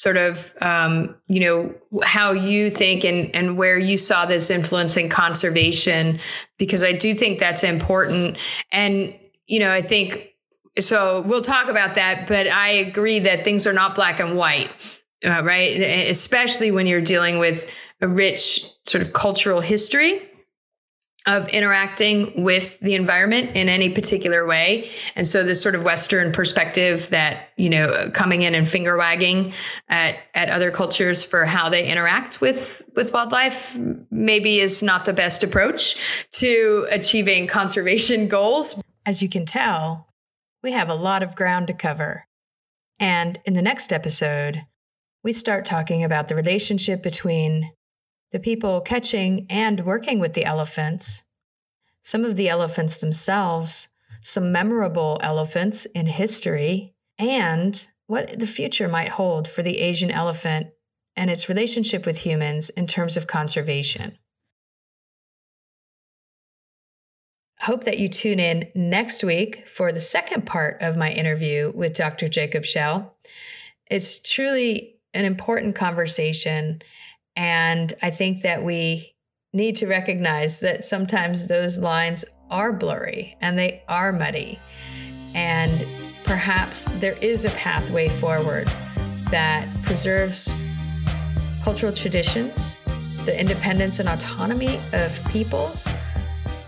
sort 0.00 0.16
of 0.16 0.50
um, 0.62 1.14
you 1.28 1.40
know 1.40 1.74
how 2.02 2.32
you 2.32 2.70
think 2.70 3.04
and 3.04 3.36
and 3.36 3.58
where 3.58 3.78
you 3.78 3.98
saw 3.98 4.24
this 4.24 4.48
influencing 4.48 5.10
conservation 5.10 6.18
because 6.58 6.82
I 6.82 6.92
do 6.92 7.14
think 7.14 7.38
that's 7.38 7.62
important. 7.62 8.38
And 8.72 9.14
you 9.46 9.60
know 9.60 9.70
I 9.70 9.82
think 9.82 10.34
so 10.78 11.20
we'll 11.20 11.42
talk 11.42 11.68
about 11.68 11.96
that 11.96 12.26
but 12.28 12.46
I 12.46 12.68
agree 12.68 13.18
that 13.18 13.44
things 13.44 13.66
are 13.66 13.72
not 13.74 13.94
black 13.94 14.20
and 14.20 14.36
white 14.36 14.70
uh, 15.22 15.42
right? 15.42 15.80
Especially 16.08 16.70
when 16.70 16.86
you're 16.86 17.02
dealing 17.02 17.38
with 17.38 17.70
a 18.00 18.08
rich 18.08 18.64
sort 18.86 19.02
of 19.02 19.12
cultural 19.12 19.60
history 19.60 20.29
of 21.26 21.48
interacting 21.48 22.42
with 22.42 22.80
the 22.80 22.94
environment 22.94 23.50
in 23.54 23.68
any 23.68 23.90
particular 23.90 24.46
way. 24.46 24.88
And 25.14 25.26
so 25.26 25.44
this 25.44 25.62
sort 25.62 25.74
of 25.74 25.84
Western 25.84 26.32
perspective 26.32 27.10
that, 27.10 27.50
you 27.56 27.68
know, 27.68 28.10
coming 28.14 28.42
in 28.42 28.54
and 28.54 28.66
finger 28.66 28.96
wagging 28.96 29.52
at, 29.88 30.16
at 30.34 30.48
other 30.48 30.70
cultures 30.70 31.24
for 31.24 31.44
how 31.44 31.68
they 31.68 31.86
interact 31.86 32.40
with, 32.40 32.82
with 32.96 33.12
wildlife 33.12 33.76
maybe 34.10 34.60
is 34.60 34.82
not 34.82 35.04
the 35.04 35.12
best 35.12 35.44
approach 35.44 35.96
to 36.32 36.86
achieving 36.90 37.46
conservation 37.46 38.26
goals. 38.28 38.80
As 39.04 39.22
you 39.22 39.28
can 39.28 39.44
tell, 39.44 40.08
we 40.62 40.72
have 40.72 40.88
a 40.88 40.94
lot 40.94 41.22
of 41.22 41.36
ground 41.36 41.66
to 41.66 41.74
cover. 41.74 42.26
And 42.98 43.38
in 43.44 43.54
the 43.54 43.62
next 43.62 43.92
episode, 43.92 44.62
we 45.22 45.32
start 45.32 45.66
talking 45.66 46.02
about 46.02 46.28
the 46.28 46.34
relationship 46.34 47.02
between 47.02 47.72
the 48.30 48.40
people 48.40 48.80
catching 48.80 49.46
and 49.50 49.84
working 49.84 50.18
with 50.20 50.34
the 50.34 50.44
elephants, 50.44 51.22
some 52.02 52.24
of 52.24 52.36
the 52.36 52.48
elephants 52.48 52.98
themselves, 52.98 53.88
some 54.22 54.52
memorable 54.52 55.18
elephants 55.22 55.86
in 55.94 56.06
history, 56.06 56.94
and 57.18 57.88
what 58.06 58.38
the 58.38 58.46
future 58.46 58.88
might 58.88 59.10
hold 59.10 59.46
for 59.48 59.62
the 59.62 59.78
Asian 59.78 60.10
elephant 60.10 60.68
and 61.16 61.30
its 61.30 61.48
relationship 61.48 62.06
with 62.06 62.18
humans 62.18 62.70
in 62.70 62.86
terms 62.86 63.16
of 63.16 63.26
conservation. 63.26 64.18
Hope 67.62 67.84
that 67.84 67.98
you 67.98 68.08
tune 68.08 68.40
in 68.40 68.68
next 68.74 69.22
week 69.22 69.68
for 69.68 69.92
the 69.92 70.00
second 70.00 70.46
part 70.46 70.80
of 70.80 70.96
my 70.96 71.10
interview 71.10 71.72
with 71.74 71.92
Dr. 71.92 72.26
Jacob 72.26 72.64
Shell. 72.64 73.14
It's 73.90 74.16
truly 74.22 74.96
an 75.12 75.26
important 75.26 75.74
conversation 75.74 76.80
and 77.36 77.92
I 78.02 78.10
think 78.10 78.42
that 78.42 78.62
we 78.62 79.14
need 79.52 79.76
to 79.76 79.86
recognize 79.86 80.60
that 80.60 80.84
sometimes 80.84 81.48
those 81.48 81.78
lines 81.78 82.24
are 82.50 82.72
blurry 82.72 83.36
and 83.40 83.58
they 83.58 83.82
are 83.88 84.12
muddy. 84.12 84.60
And 85.34 85.86
perhaps 86.24 86.84
there 86.98 87.16
is 87.20 87.44
a 87.44 87.50
pathway 87.50 88.08
forward 88.08 88.68
that 89.30 89.68
preserves 89.82 90.52
cultural 91.62 91.92
traditions, 91.92 92.76
the 93.24 93.38
independence 93.38 93.98
and 93.98 94.08
autonomy 94.08 94.80
of 94.92 95.24
peoples, 95.28 95.88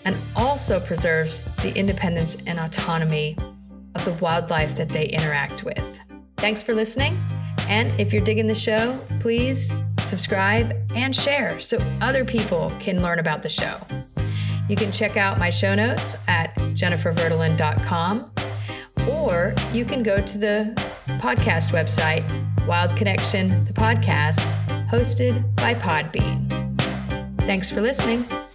and 0.04 0.16
also 0.36 0.80
preserves 0.80 1.44
the 1.62 1.72
independence 1.76 2.36
and 2.46 2.58
autonomy 2.58 3.36
of 3.94 4.04
the 4.04 4.12
wildlife 4.20 4.74
that 4.76 4.88
they 4.88 5.06
interact 5.06 5.64
with. 5.64 5.98
Thanks 6.36 6.62
for 6.62 6.74
listening. 6.74 7.18
And 7.68 7.92
if 8.00 8.12
you're 8.12 8.24
digging 8.24 8.46
the 8.46 8.54
show, 8.54 8.98
please 9.20 9.72
subscribe 10.03 10.72
and 10.94 11.14
share 11.14 11.61
so 11.61 11.78
other 12.00 12.24
people 12.24 12.72
can 12.80 13.03
learn 13.03 13.18
about 13.18 13.42
the 13.42 13.48
show. 13.48 13.76
You 14.68 14.76
can 14.76 14.92
check 14.92 15.16
out 15.16 15.38
my 15.38 15.50
show 15.50 15.74
notes 15.74 16.16
at 16.28 16.55
jenniferverdolin.com 16.57 18.30
or 19.09 19.55
you 19.72 19.84
can 19.84 20.03
go 20.03 20.20
to 20.20 20.38
the 20.38 20.72
podcast 21.20 21.72
website, 21.72 22.24
Wild 22.66 22.96
Connection, 22.96 23.48
the 23.64 23.72
podcast, 23.74 24.40
hosted 24.88 25.55
by 25.57 25.74
Podbean. 25.74 26.48
Thanks 27.42 27.70
for 27.70 27.80
listening. 27.80 28.51